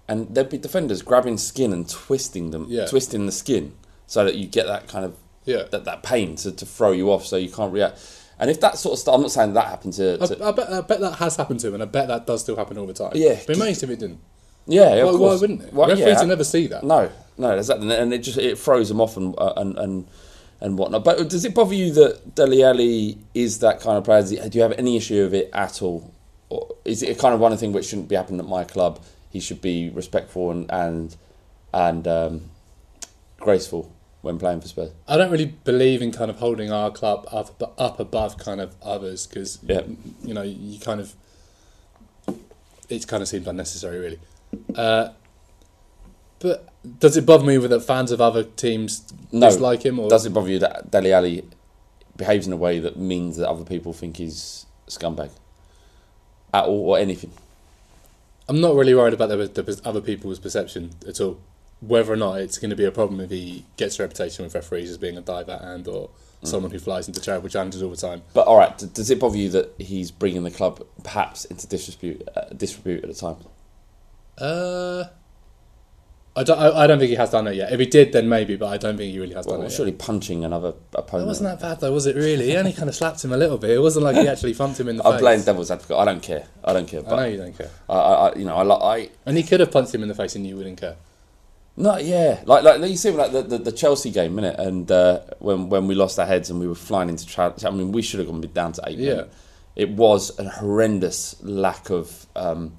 and 0.08 0.34
there'd 0.34 0.48
be 0.50 0.58
defenders 0.58 1.02
grabbing 1.02 1.36
skin 1.38 1.72
and 1.72 1.88
twisting 1.88 2.50
them, 2.52 2.66
Yeah. 2.68 2.86
twisting 2.86 3.26
the 3.26 3.32
skin 3.32 3.72
so 4.06 4.24
that 4.24 4.36
you 4.36 4.46
get 4.46 4.66
that 4.66 4.86
kind 4.88 5.04
of 5.04 5.16
Yeah. 5.44 5.64
that, 5.70 5.84
that 5.84 6.02
pain 6.02 6.36
to, 6.36 6.52
to 6.52 6.64
throw 6.66 6.92
you 6.92 7.10
off, 7.10 7.26
so 7.26 7.36
you 7.36 7.50
can't 7.50 7.72
react. 7.72 7.98
And 8.38 8.50
if 8.50 8.60
that 8.60 8.76
sort 8.78 8.92
of 8.92 8.98
stuff, 8.98 9.14
I'm 9.14 9.22
not 9.22 9.30
saying 9.32 9.54
that 9.54 9.64
happened 9.66 9.94
to, 9.94 10.18
to 10.18 10.44
I, 10.44 10.48
I, 10.48 10.52
bet, 10.52 10.72
I 10.72 10.80
bet 10.82 11.00
that 11.00 11.14
has 11.14 11.36
happened 11.36 11.58
to 11.60 11.68
him, 11.68 11.74
and 11.74 11.82
I 11.82 11.86
bet 11.86 12.06
that 12.08 12.26
does 12.26 12.42
still 12.42 12.54
happen 12.56 12.76
all 12.78 12.86
the 12.86 12.92
time. 12.92 13.12
Yeah. 13.14 13.30
I'd 13.40 13.46
be 13.46 13.54
amazed 13.54 13.82
if 13.82 13.90
it 13.90 13.98
didn't. 13.98 14.20
Yeah, 14.68 14.94
of 14.94 15.18
Why- 15.20 15.28
why 15.28 15.34
wouldn't 15.40 15.62
it? 15.62 15.72
Well, 15.72 15.88
Referees 15.88 16.20
yeah. 16.20 16.24
never 16.24 16.42
see 16.44 16.66
that. 16.66 16.82
No, 16.84 17.08
no, 17.38 17.56
exactly, 17.56 17.94
and 17.96 18.12
it 18.12 18.18
just 18.18 18.36
it 18.36 18.58
throws 18.58 18.88
them 18.88 19.00
off 19.00 19.16
and 19.16 19.32
uh, 19.38 19.52
and 19.56 19.78
and 19.78 20.08
and 20.60 20.78
whatnot. 20.78 21.04
But 21.04 21.28
does 21.28 21.44
it 21.44 21.54
bother 21.54 21.74
you 21.74 21.92
that 21.92 22.34
Dele 22.34 22.62
Alli 22.62 23.18
is 23.34 23.58
that 23.60 23.80
kind 23.80 23.98
of 23.98 24.04
player? 24.04 24.22
Do 24.22 24.56
you 24.58 24.62
have 24.62 24.72
any 24.72 24.96
issue 24.96 25.22
with 25.24 25.34
it 25.34 25.50
at 25.52 25.82
all, 25.82 26.12
or 26.48 26.74
is 26.84 27.02
it 27.02 27.18
kind 27.18 27.34
of 27.34 27.40
one 27.40 27.56
thing 27.56 27.72
which 27.72 27.86
shouldn't 27.86 28.08
be 28.08 28.16
happening 28.16 28.40
at 28.40 28.46
my 28.46 28.64
club? 28.64 29.00
He 29.30 29.40
should 29.40 29.60
be 29.60 29.90
respectful 29.90 30.50
and 30.50 30.70
and 30.70 31.16
and 31.74 32.08
um, 32.08 32.50
graceful 33.38 33.92
when 34.22 34.38
playing 34.38 34.60
for 34.60 34.68
Spurs. 34.68 34.90
I 35.06 35.16
don't 35.16 35.30
really 35.30 35.46
believe 35.64 36.02
in 36.02 36.10
kind 36.10 36.30
of 36.30 36.38
holding 36.38 36.72
our 36.72 36.90
club 36.90 37.28
up, 37.30 37.74
up 37.78 38.00
above 38.00 38.38
kind 38.38 38.60
of 38.60 38.74
others 38.82 39.26
because 39.26 39.58
Yeah. 39.62 39.82
you 40.24 40.34
know 40.34 40.42
you 40.42 40.80
kind 40.80 41.00
of 41.00 41.14
it 42.88 43.06
kind 43.06 43.22
of 43.22 43.28
seems 43.28 43.46
unnecessary 43.46 43.98
really. 43.98 44.18
Uh, 44.74 45.10
but 46.38 46.68
does 46.98 47.16
it 47.16 47.26
bother 47.26 47.44
me 47.44 47.56
that 47.58 47.80
fans 47.80 48.10
of 48.12 48.20
other 48.20 48.44
teams 48.44 49.12
No, 49.32 49.48
dislike 49.48 49.84
him? 49.84 49.98
Or 49.98 50.08
does 50.08 50.26
it 50.26 50.30
bother 50.32 50.50
you 50.50 50.58
that 50.60 50.90
Dele 50.90 51.12
Alli 51.12 51.44
behaves 52.16 52.46
in 52.46 52.52
a 52.52 52.56
way 52.56 52.78
that 52.78 52.96
means 52.96 53.36
that 53.36 53.48
other 53.48 53.64
people 53.64 53.92
think 53.92 54.16
he's 54.16 54.66
a 54.86 54.90
scumbag 54.90 55.30
at 56.54 56.64
all 56.64 56.90
or 56.90 56.98
anything? 56.98 57.32
I'm 58.48 58.60
not 58.60 58.74
really 58.74 58.94
worried 58.94 59.14
about 59.14 59.28
the, 59.28 59.36
the 59.48 59.80
other 59.84 60.00
people's 60.00 60.38
perception 60.38 60.90
at 61.06 61.20
all. 61.20 61.40
Whether 61.80 62.12
or 62.12 62.16
not 62.16 62.40
it's 62.40 62.58
going 62.58 62.70
to 62.70 62.76
be 62.76 62.84
a 62.84 62.92
problem 62.92 63.20
if 63.20 63.30
he 63.30 63.64
gets 63.76 63.98
a 63.98 64.02
reputation 64.02 64.44
with 64.44 64.54
referees 64.54 64.90
as 64.90 64.98
being 64.98 65.18
a 65.18 65.20
diver 65.22 65.58
and 65.62 65.86
or 65.86 66.10
Mm. 66.42 66.48
someone 66.48 66.70
who 66.70 66.78
flies 66.78 67.08
into 67.08 67.18
charitable 67.18 67.48
challenges 67.48 67.82
all 67.82 67.88
the 67.88 67.96
time. 67.96 68.20
But 68.34 68.46
all 68.46 68.58
right, 68.58 68.76
does 68.92 69.08
it 69.10 69.18
bother 69.18 69.38
you 69.38 69.48
that 69.50 69.72
he's 69.78 70.10
bringing 70.10 70.44
the 70.44 70.50
club 70.50 70.86
perhaps 71.02 71.46
into 71.46 71.66
disrepute, 71.66 72.28
uh, 72.36 72.50
disrepute 72.54 73.02
at 73.04 73.08
the 73.08 73.16
time? 73.16 73.36
Uh, 74.36 75.04
I 76.36 76.42
don't. 76.44 76.58
I, 76.58 76.82
I 76.82 76.86
don't 76.86 76.98
think 76.98 77.08
he 77.10 77.16
has 77.16 77.30
done 77.30 77.46
it 77.46 77.54
yet. 77.54 77.72
If 77.72 77.80
he 77.80 77.86
did, 77.86 78.12
then 78.12 78.28
maybe. 78.28 78.56
But 78.56 78.66
I 78.66 78.76
don't 78.76 78.96
think 78.96 79.10
he 79.12 79.18
really 79.18 79.34
has 79.34 79.46
Well, 79.46 79.56
done 79.56 79.66
it. 79.66 79.70
surely 79.70 79.92
punching 79.92 80.44
another 80.44 80.74
opponent. 80.94 81.26
It 81.26 81.28
wasn't 81.28 81.48
that 81.48 81.60
bad 81.60 81.80
though, 81.80 81.92
was 81.92 82.06
it? 82.06 82.14
Really? 82.14 82.46
He 82.50 82.56
only 82.56 82.72
kind 82.74 82.88
of 82.88 82.94
slapped 82.94 83.24
him 83.24 83.32
a 83.32 83.36
little 83.36 83.56
bit. 83.58 83.70
It 83.70 83.80
wasn't 83.80 84.04
like 84.04 84.16
he 84.16 84.28
actually 84.32 84.52
thumped 84.54 84.78
him 84.78 84.88
in 84.88 84.96
the 84.98 85.02
face. 85.02 85.12
I'm 85.14 85.18
playing 85.18 85.42
devil's 85.42 85.70
advocate. 85.70 85.96
I 85.96 86.04
don't 86.04 86.22
care. 86.22 86.46
I 86.62 86.72
don't 86.74 86.86
care. 86.86 87.00
I 87.00 87.02
But 87.04 87.16
know 87.16 87.24
you 87.24 87.36
don't 87.38 87.56
care. 87.56 87.70
I, 87.88 87.94
I, 87.94 88.28
I- 88.28 88.34
you 88.36 88.44
know, 88.44 88.56
I, 88.56 88.96
I, 88.96 89.08
And 89.24 89.36
he 89.36 89.42
could 89.42 89.60
have 89.60 89.70
punched 89.70 89.94
him 89.94 90.02
in 90.02 90.08
the 90.08 90.14
face, 90.14 90.36
and 90.36 90.46
you 90.46 90.56
wouldn't 90.56 90.78
care. 90.80 90.96
no, 91.78 91.96
yeah, 91.98 92.42
like, 92.46 92.62
like 92.64 92.80
you 92.90 92.96
see, 92.96 93.10
like 93.10 93.32
the, 93.32 93.42
the, 93.42 93.58
the 93.58 93.72
Chelsea 93.72 94.10
game, 94.10 94.36
innit? 94.36 94.58
And 94.58 94.90
uh, 94.90 95.20
when 95.38 95.68
when 95.68 95.86
we 95.86 95.94
lost 95.94 96.18
our 96.18 96.26
heads 96.26 96.50
and 96.50 96.60
we 96.60 96.66
were 96.66 96.74
flying 96.74 97.08
into, 97.08 97.26
tra- 97.26 97.54
I 97.64 97.70
mean, 97.70 97.92
we 97.92 98.02
should 98.02 98.20
have 98.20 98.28
gone 98.28 98.40
down 98.52 98.72
to 98.72 98.82
eight. 98.86 98.98
Yeah. 98.98 99.14
men. 99.16 99.28
it 99.74 99.90
was 99.90 100.38
a 100.38 100.48
horrendous 100.48 101.36
lack 101.42 101.90
of 101.90 102.26
um, 102.36 102.76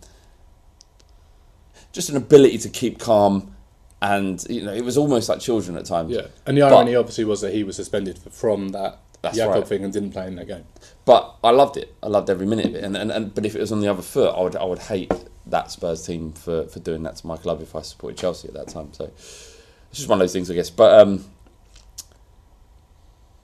just 1.98 2.10
an 2.10 2.16
ability 2.16 2.60
to 2.60 2.70
keep 2.70 3.00
calm, 3.00 3.56
and 4.04 4.46
you 4.50 4.62
know, 4.64 4.72
it 4.72 4.86
was 4.86 4.98
almost 5.00 5.28
like 5.30 5.40
children 5.40 5.76
at 5.76 5.86
times. 5.86 6.12
Yeah. 6.12 6.28
And 6.46 6.56
the 6.56 6.62
But- 6.62 6.74
irony, 6.74 6.96
obviously, 6.96 7.26
was 7.26 7.42
that 7.42 7.54
he 7.54 7.64
was 7.64 7.76
suspended 7.76 8.20
from 8.30 8.70
that 8.70 9.00
That's 9.24 9.36
Yacob 9.40 9.54
right. 9.54 9.68
thing 9.68 9.84
and 9.84 9.92
didn't 9.92 10.12
play 10.12 10.28
in 10.28 10.36
that 10.36 10.48
game. 10.48 10.66
But 11.06 11.36
I 11.44 11.50
loved 11.50 11.76
it. 11.76 11.96
I 12.04 12.08
loved 12.08 12.30
every 12.30 12.46
minute 12.46 12.68
of 12.68 12.76
it. 12.76 12.84
And, 12.84 12.96
and, 12.96 13.12
and 13.12 13.34
but 13.34 13.48
if 13.48 13.56
it 13.56 13.60
was 13.60 13.72
on 13.72 13.82
the 13.82 13.88
other 13.88 14.04
foot, 14.04 14.32
I 14.38 14.42
would 14.44 14.56
I 14.56 14.64
would 14.64 14.78
hate 14.80 15.12
that 15.48 15.72
Spurs 15.72 16.06
team 16.06 16.34
for, 16.34 16.68
for 16.68 16.80
doing 16.80 17.02
that 17.04 17.16
to 17.16 17.26
my 17.26 17.36
club 17.38 17.60
if 17.62 17.76
I 17.76 17.82
supported 17.82 18.20
Chelsea 18.20 18.48
at 18.48 18.54
that 18.54 18.68
time. 18.68 18.94
So 18.94 19.06
it's 19.06 19.58
just 19.94 20.08
one 20.08 20.20
of 20.20 20.24
those 20.24 20.34
things, 20.34 20.52
I 20.52 20.54
guess. 20.54 20.70
But 20.70 21.00
um, 21.00 21.26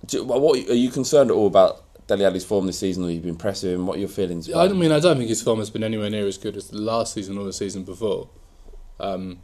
do, 0.05 0.23
what 0.23 0.69
are 0.69 0.75
you 0.75 0.91
concerned 0.91 1.31
at 1.31 1.33
all 1.33 1.47
about 1.47 1.81
Dele 2.05 2.25
Alli's 2.25 2.45
form 2.45 2.67
this 2.67 2.77
season? 2.77 3.03
Are 3.05 3.09
you've 3.09 3.23
been 3.23 3.29
impressed 3.31 3.63
with 3.63 3.73
him? 3.73 3.87
What 3.87 3.97
are 3.97 3.99
your 3.99 4.09
feelings? 4.09 4.53
I 4.53 4.67
mean 4.67 4.91
I 4.91 4.99
don't 4.99 5.17
think 5.17 5.29
his 5.29 5.41
form 5.41 5.57
has 5.59 5.71
been 5.71 5.83
anywhere 5.83 6.11
near 6.11 6.27
as 6.27 6.37
good 6.37 6.55
as 6.57 6.67
the 6.69 6.77
last 6.77 7.13
season 7.15 7.39
or 7.39 7.45
the 7.45 7.53
season 7.53 7.83
before. 7.83 8.29
Um, 9.03 9.39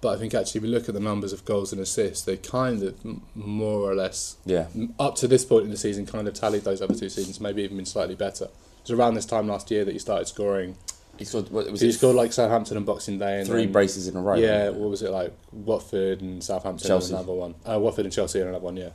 but 0.00 0.16
I 0.16 0.18
think 0.18 0.34
actually, 0.34 0.58
if 0.58 0.62
we 0.64 0.68
look 0.68 0.88
at 0.88 0.94
the 0.94 1.00
numbers 1.00 1.32
of 1.32 1.44
goals 1.46 1.72
and 1.72 1.80
assists, 1.80 2.24
they 2.24 2.36
kind 2.36 2.82
of 2.82 2.94
more 3.34 3.90
or 3.90 3.94
less, 3.94 4.36
Yeah. 4.44 4.66
up 4.98 5.14
to 5.16 5.28
this 5.28 5.44
point 5.46 5.64
in 5.64 5.70
the 5.70 5.76
season, 5.78 6.04
kind 6.04 6.28
of 6.28 6.34
tallied 6.34 6.64
those 6.64 6.82
other 6.82 6.94
two 6.94 7.08
seasons. 7.08 7.40
Maybe 7.40 7.62
even 7.62 7.78
been 7.78 7.86
slightly 7.86 8.14
better. 8.14 8.44
It 8.44 8.50
was 8.82 8.90
around 8.90 9.14
this 9.14 9.24
time 9.24 9.48
last 9.48 9.70
year 9.70 9.84
that 9.86 9.92
he 9.92 9.98
started 9.98 10.28
scoring. 10.28 10.76
He 11.18 11.24
scored. 11.24 11.48
What, 11.50 11.70
was 11.70 11.80
he 11.80 11.88
it 11.88 11.92
scored 11.94 12.16
like 12.16 12.32
Southampton 12.34 12.76
and 12.76 12.84
Boxing 12.84 13.18
Day, 13.18 13.38
and 13.38 13.46
three 13.48 13.62
then- 13.64 13.72
braces 13.72 14.08
in 14.08 14.16
a 14.16 14.20
row? 14.20 14.34
Yeah, 14.34 14.68
what 14.70 14.90
was 14.90 15.00
it 15.00 15.10
like? 15.10 15.32
Watford 15.52 16.20
and 16.20 16.42
Southampton, 16.44 16.86
Chelsea. 16.88 17.14
and 17.14 17.20
another 17.20 17.32
one. 17.38 17.54
Uh, 17.64 17.78
Watford 17.78 18.04
and 18.04 18.12
Chelsea, 18.12 18.40
and 18.40 18.48
another 18.50 18.64
one. 18.64 18.76
Yeah. 18.76 18.90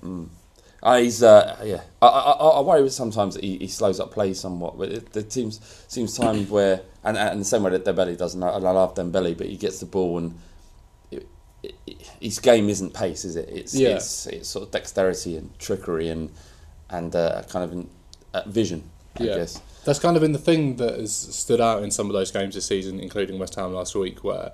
Uh, 0.81 0.97
he's 0.97 1.21
uh, 1.21 1.57
yeah. 1.63 1.81
I, 2.01 2.07
I, 2.07 2.31
I 2.31 2.47
I 2.47 2.61
worry 2.61 2.89
sometimes 2.89 3.35
that 3.35 3.43
he, 3.43 3.57
he 3.57 3.67
slows 3.67 3.99
up 3.99 4.11
play 4.11 4.33
somewhat, 4.33 4.77
but 4.77 4.89
it, 4.89 5.13
there 5.13 5.29
seems 5.29 5.59
seems 5.87 6.17
times 6.17 6.49
where 6.49 6.81
and, 7.03 7.17
and 7.17 7.41
the 7.41 7.45
same 7.45 7.63
way 7.63 7.71
that 7.71 7.85
Dembele 7.85 8.17
doesn't. 8.17 8.41
I, 8.41 8.49
I 8.49 8.57
love 8.57 8.95
Dembele, 8.95 9.37
but 9.37 9.47
he 9.47 9.57
gets 9.57 9.79
the 9.79 9.85
ball 9.85 10.17
and 10.17 10.39
it, 11.11 11.27
it, 11.63 11.75
his 12.21 12.39
game 12.39 12.69
isn't 12.69 12.93
pace, 12.93 13.25
is 13.25 13.35
it? 13.35 13.49
It's 13.49 13.73
Yeah. 13.75 13.89
it's, 13.89 14.27
it's 14.27 14.49
sort 14.49 14.65
of 14.65 14.71
dexterity 14.71 15.37
and 15.37 15.57
trickery 15.59 16.09
and 16.09 16.31
and 16.89 17.15
uh, 17.15 17.43
kind 17.49 17.63
of 17.65 17.71
in, 17.71 17.89
uh, 18.33 18.43
vision. 18.47 18.89
I 19.19 19.23
yeah. 19.23 19.35
guess. 19.37 19.61
That's 19.85 19.99
kind 19.99 20.15
of 20.15 20.21
been 20.21 20.33
the 20.33 20.39
thing 20.39 20.75
that 20.75 20.99
has 20.99 21.13
stood 21.15 21.61
out 21.61 21.83
in 21.83 21.91
some 21.91 22.07
of 22.07 22.13
those 22.13 22.31
games 22.31 22.53
this 22.55 22.65
season, 22.65 22.99
including 22.99 23.39
West 23.39 23.55
Ham 23.55 23.73
last 23.73 23.95
week, 23.95 24.23
where 24.23 24.51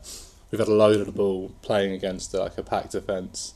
we've 0.50 0.60
had 0.60 0.68
a 0.68 0.74
load 0.74 1.00
of 1.00 1.08
the 1.08 1.12
ball 1.12 1.52
playing 1.62 1.94
against 1.94 2.34
uh, 2.34 2.42
like 2.42 2.58
a 2.58 2.64
packed 2.64 2.92
defence, 2.92 3.55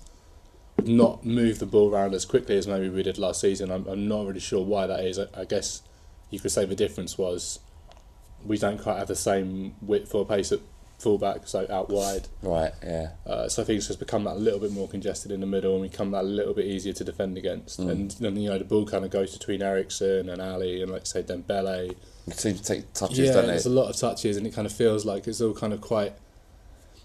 not 0.87 1.25
move 1.25 1.59
the 1.59 1.65
ball 1.65 1.93
around 1.93 2.13
as 2.13 2.25
quickly 2.25 2.57
as 2.57 2.67
maybe 2.67 2.89
we 2.89 3.03
did 3.03 3.17
last 3.17 3.41
season. 3.41 3.71
I'm, 3.71 3.87
I'm 3.87 4.07
not 4.07 4.25
really 4.25 4.39
sure 4.39 4.63
why 4.63 4.87
that 4.87 5.01
is. 5.01 5.19
I, 5.19 5.27
I 5.35 5.45
guess 5.45 5.81
you 6.29 6.39
could 6.39 6.51
say 6.51 6.65
the 6.65 6.75
difference 6.75 7.17
was 7.17 7.59
we 8.45 8.57
don't 8.57 8.81
quite 8.81 8.97
have 8.97 9.07
the 9.07 9.15
same 9.15 9.75
width 9.81 10.13
or 10.15 10.25
pace 10.25 10.51
at 10.51 10.59
fullback, 10.99 11.47
so 11.47 11.65
out 11.69 11.89
wide. 11.89 12.27
Right. 12.41 12.71
Yeah. 12.83 13.11
Uh, 13.25 13.47
so 13.49 13.61
I 13.61 13.65
think 13.65 13.77
it's 13.77 13.87
just 13.87 13.99
become 13.99 14.25
that 14.25 14.35
a 14.35 14.39
little 14.39 14.59
bit 14.59 14.71
more 14.71 14.87
congested 14.87 15.31
in 15.31 15.39
the 15.39 15.47
middle, 15.47 15.81
and 15.81 15.89
become 15.89 16.11
that 16.11 16.25
little 16.25 16.53
bit 16.53 16.65
easier 16.65 16.93
to 16.93 17.03
defend 17.03 17.37
against. 17.37 17.79
Mm. 17.79 17.89
And 17.89 18.11
then 18.11 18.35
you 18.37 18.49
know 18.49 18.57
the 18.57 18.65
ball 18.65 18.85
kind 18.85 19.05
of 19.05 19.11
goes 19.11 19.35
between 19.35 19.61
Eriksen 19.61 20.29
and 20.29 20.41
Alli, 20.41 20.81
and 20.81 20.91
like 20.91 21.05
say 21.05 21.23
Dembele. 21.23 21.95
It 22.27 22.39
seems 22.39 22.61
to 22.61 22.73
take 22.73 22.93
touches, 22.93 23.19
yeah, 23.19 23.33
don't 23.33 23.47
there's 23.47 23.65
a 23.65 23.71
lot 23.71 23.89
of 23.89 23.95
touches, 23.95 24.37
and 24.37 24.45
it 24.45 24.53
kind 24.53 24.67
of 24.67 24.73
feels 24.73 25.05
like 25.05 25.27
it's 25.27 25.41
all 25.41 25.53
kind 25.53 25.73
of 25.73 25.81
quite, 25.81 26.13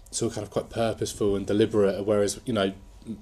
it's 0.07 0.21
all 0.21 0.29
kind 0.29 0.43
of 0.43 0.51
quite 0.51 0.69
purposeful 0.69 1.35
and 1.35 1.47
deliberate. 1.47 2.05
Whereas 2.05 2.39
you 2.45 2.53
know 2.53 2.73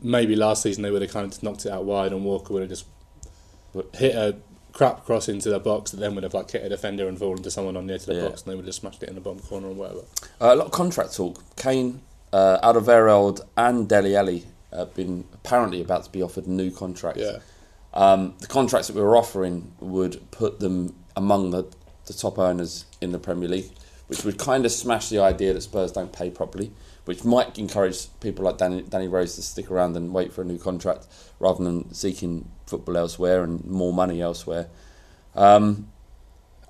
maybe 0.02 0.36
last 0.36 0.64
season 0.64 0.84
they 0.84 0.92
would 0.92 1.02
have 1.02 1.12
kind 1.12 1.26
of 1.26 1.32
just 1.32 1.44
knocked 1.44 1.66
it 1.66 1.72
out 1.72 1.84
wide, 1.86 2.12
and 2.12 2.24
Walker 2.24 2.54
would 2.54 2.62
have 2.62 2.70
just 2.70 2.86
hit 3.94 4.16
a 4.16 4.36
crap 4.72 5.06
cross 5.06 5.30
into 5.30 5.50
the 5.50 5.60
box 5.60 5.92
that 5.92 5.98
then 6.00 6.16
would 6.16 6.24
have 6.24 6.34
like 6.34 6.50
hit 6.50 6.64
a 6.64 6.70
defender 6.70 7.08
and 7.08 7.18
fallen 7.20 7.44
to 7.44 7.52
someone 7.52 7.78
on 7.78 7.86
the 7.88 7.94
edge 7.94 8.02
of 8.02 8.08
the 8.08 8.16
Yeah. 8.16 8.28
box, 8.30 8.44
and 8.44 8.52
they 8.52 8.56
would 8.56 8.66
have 8.66 8.74
smashed 8.76 9.04
it 9.04 9.10
in 9.10 9.16
the 9.16 9.22
bottom 9.22 9.40
corner 9.42 9.68
or 9.68 9.74
whatever. 9.74 10.00
Uh, 10.42 10.54
a 10.54 10.56
lot 10.56 10.66
of 10.66 10.72
contract 10.72 11.16
talk. 11.16 11.44
Kane, 11.56 12.02
uh, 12.32 12.58
Alderweireld, 12.64 13.42
and 13.58 13.88
Dele 13.88 14.16
Alli 14.16 14.46
have 14.72 14.94
been 14.96 15.26
apparently 15.34 15.82
about 15.82 16.04
to 16.06 16.10
be 16.12 16.22
offered 16.24 16.48
new 16.48 16.72
contracts. 16.72 17.22
Yeah. 17.22 17.38
um, 17.94 18.34
the 18.40 18.48
contracts 18.48 18.88
that 18.88 18.96
we 18.96 19.02
were 19.04 19.16
offering 19.16 19.72
would 19.80 20.20
put 20.32 20.60
them 20.60 20.96
among 21.16 21.52
the, 21.52 21.64
the 22.08 22.14
top 22.14 22.40
earners 22.40 22.86
in 23.02 23.12
the 23.12 23.20
Premier 23.20 23.48
League, 23.48 23.70
which 24.08 24.24
would 24.26 24.40
kind 24.40 24.66
of 24.66 24.72
smash 24.72 25.10
the 25.10 25.20
idea 25.20 25.54
that 25.54 25.62
Spurs 25.62 25.92
don't 25.92 26.12
pay 26.12 26.32
properly, 26.32 26.72
which 27.06 27.24
might 27.24 27.58
encourage 27.60 28.08
people 28.20 28.46
like 28.46 28.58
Danny, 28.58 28.82
Danny 28.84 29.08
Rose 29.08 29.36
to 29.36 29.42
stick 29.42 29.70
around 29.70 29.98
and 29.98 30.14
wait 30.14 30.32
for 30.32 30.42
a 30.42 30.46
new 30.46 30.58
contract 30.58 31.08
rather 31.40 31.64
than 31.64 31.94
seeking 31.94 32.50
football 32.66 32.98
elsewhere 32.98 33.44
and 33.44 33.64
more 33.66 33.94
money 33.94 34.22
elsewhere. 34.22 34.68
Um, 35.36 35.90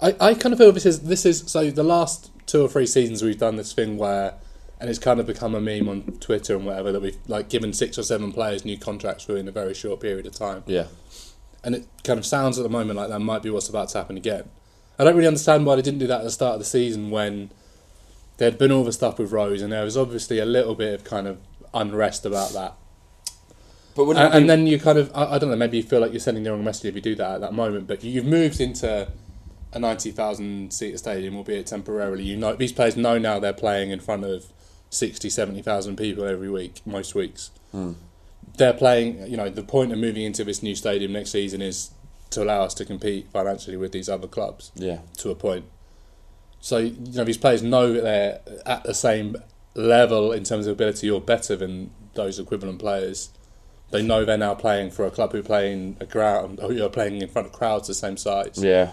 I, 0.02 0.15
I 0.19 0.34
kind 0.34 0.54
of 0.54 0.60
feel 0.60 0.72
this 0.72 0.86
is 0.86 1.02
this 1.02 1.26
is 1.26 1.43
so 1.48 1.69
the 1.69 1.84
last 1.84 2.32
two 2.46 2.63
or 2.63 2.67
three 2.67 2.88
seasons 2.88 3.22
we've 3.22 3.38
done 3.38 3.56
this 3.56 3.74
thing 3.74 3.98
where 3.98 4.34
and 4.80 4.89
it's 4.89 5.00
kind 5.00 5.19
of 5.19 5.26
become 5.26 5.56
a 5.56 5.62
meme 5.62 5.88
on 5.88 6.02
Twitter 6.19 6.56
and 6.56 6.65
whatever 6.65 6.91
that 6.91 7.02
we've 7.02 7.17
like 7.28 7.48
given 7.48 7.72
six 7.72 7.98
or 7.98 8.04
seven 8.04 8.34
players 8.34 8.65
new 8.65 8.78
contracts 8.78 9.28
within 9.28 9.48
a 9.48 9.52
very 9.52 9.74
short 9.74 10.02
period 10.02 10.26
of 10.26 10.34
time. 10.34 10.63
Yeah. 10.65 10.88
And 11.63 11.76
it 11.76 11.88
kind 12.04 12.19
of 12.19 12.26
sounds 12.26 12.60
at 12.60 12.63
the 12.63 12.69
moment 12.69 12.98
like 12.98 13.08
that 13.10 13.19
might 13.19 13.43
be 13.43 13.50
what's 13.50 13.69
about 13.69 13.89
to 13.89 13.98
happen 13.98 14.17
again. 14.17 14.50
I 15.00 15.06
don't 15.06 15.15
really 15.15 15.28
understand 15.28 15.65
why 15.65 15.78
they 15.78 15.82
didn't 15.82 16.00
do 16.00 16.08
that 16.08 16.19
at 16.19 16.24
the 16.24 16.32
start 16.32 16.56
of 16.56 16.60
the 16.60 16.65
season 16.65 17.12
when 17.12 17.52
there'd 18.43 18.58
been 18.58 18.73
all 18.73 18.84
the 18.84 18.91
stuff 18.91 19.19
with 19.19 19.32
Rose 19.32 19.62
and 19.62 19.71
there 19.71 19.86
was 19.86 19.95
obviously 19.95 20.38
a 20.38 20.45
little 20.45 20.75
bit 20.75 20.93
of 20.93 21.06
kind 21.06 21.27
of 21.27 21.39
unrest 21.73 22.25
about 22.25 22.51
that. 22.51 22.73
But 23.95 24.10
and, 24.17 24.34
and 24.34 24.49
then 24.49 24.67
you 24.67 24.79
kind 24.79 24.97
of 24.97 25.10
I, 25.15 25.36
I 25.36 25.39
don't 25.39 25.49
know 25.49 25.56
maybe 25.56 25.77
you 25.77 25.84
feel 25.84 26.01
like 26.01 26.12
you're 26.12 26.19
sending 26.19 26.43
the 26.43 26.51
wrong 26.51 26.63
message 26.63 26.86
if 26.86 26.95
you 26.95 27.01
do 27.01 27.15
that 27.15 27.36
at 27.36 27.41
that 27.41 27.53
moment. 27.53 27.88
But 27.88 28.03
you've 28.03 28.25
moved 28.25 28.60
into 28.60 29.08
a 29.71 29.79
ninety 29.79 30.12
thousand 30.12 30.73
seat 30.73 30.97
stadium, 30.99 31.38
albeit 31.38 31.67
temporarily. 31.67 32.23
You 32.23 32.36
know 32.36 32.53
these 32.53 32.73
players 32.73 32.97
know 32.97 33.17
now 33.17 33.39
they're 33.39 33.53
playing 33.53 33.91
in 33.91 34.01
front 34.01 34.25
of 34.25 34.47
60, 34.89 35.29
70,000 35.29 35.95
people 35.95 36.25
every 36.25 36.49
week, 36.49 36.82
most 36.86 37.15
weeks. 37.15 37.49
Mm. 37.73 37.95
They're 38.58 38.73
playing, 38.73 39.25
you 39.25 39.38
know, 39.38 39.49
the 39.49 39.63
point 39.63 39.91
of 39.91 39.97
moving 39.97 40.23
into 40.23 40.43
this 40.43 40.62
new 40.62 40.75
stadium 40.75 41.13
next 41.13 41.32
season 41.32 41.63
is 41.63 41.89
to 42.29 42.43
allow 42.43 42.62
us 42.62 42.75
to 42.75 42.86
compete 42.86 43.27
financially 43.32 43.77
with 43.77 43.91
these 43.91 44.08
other 44.08 44.27
clubs. 44.27 44.71
Yeah. 44.75 44.99
To 45.17 45.32
a 45.32 45.36
point. 45.36 45.65
So, 46.63 46.78
you 46.78 46.95
know, 47.12 47.26
these 47.26 47.38
players 47.38 47.62
know 47.62 47.91
that 47.91 48.04
they're 48.04 48.39
at 48.65 48.84
the 48.84 48.93
same 48.93 49.36
level 49.76 50.32
in 50.32 50.45
terms 50.45 50.65
of 50.65 50.71
ability 50.71 51.12
or 51.12 51.19
better 51.19 51.58
than 51.58 51.91
those 52.13 52.39
equivalent 52.39 52.80
players. 52.80 53.32
They 53.91 54.02
know 54.02 54.23
they're 54.23 54.38
now 54.38 54.56
playing 54.56 54.91
for 54.91 55.06
a 55.06 55.12
club 55.12 55.34
who 55.34 55.43
play 55.43 55.73
in 55.73 55.97
a 55.99 56.06
ground, 56.06 56.62
or 56.62 56.71
who 56.71 56.82
are 56.82 56.88
playing 56.88 57.21
in 57.21 57.28
front 57.28 57.49
of 57.49 57.54
crowds 57.54 57.89
the 57.89 57.93
same 57.93 58.15
size. 58.15 58.63
Yeah. 58.63 58.91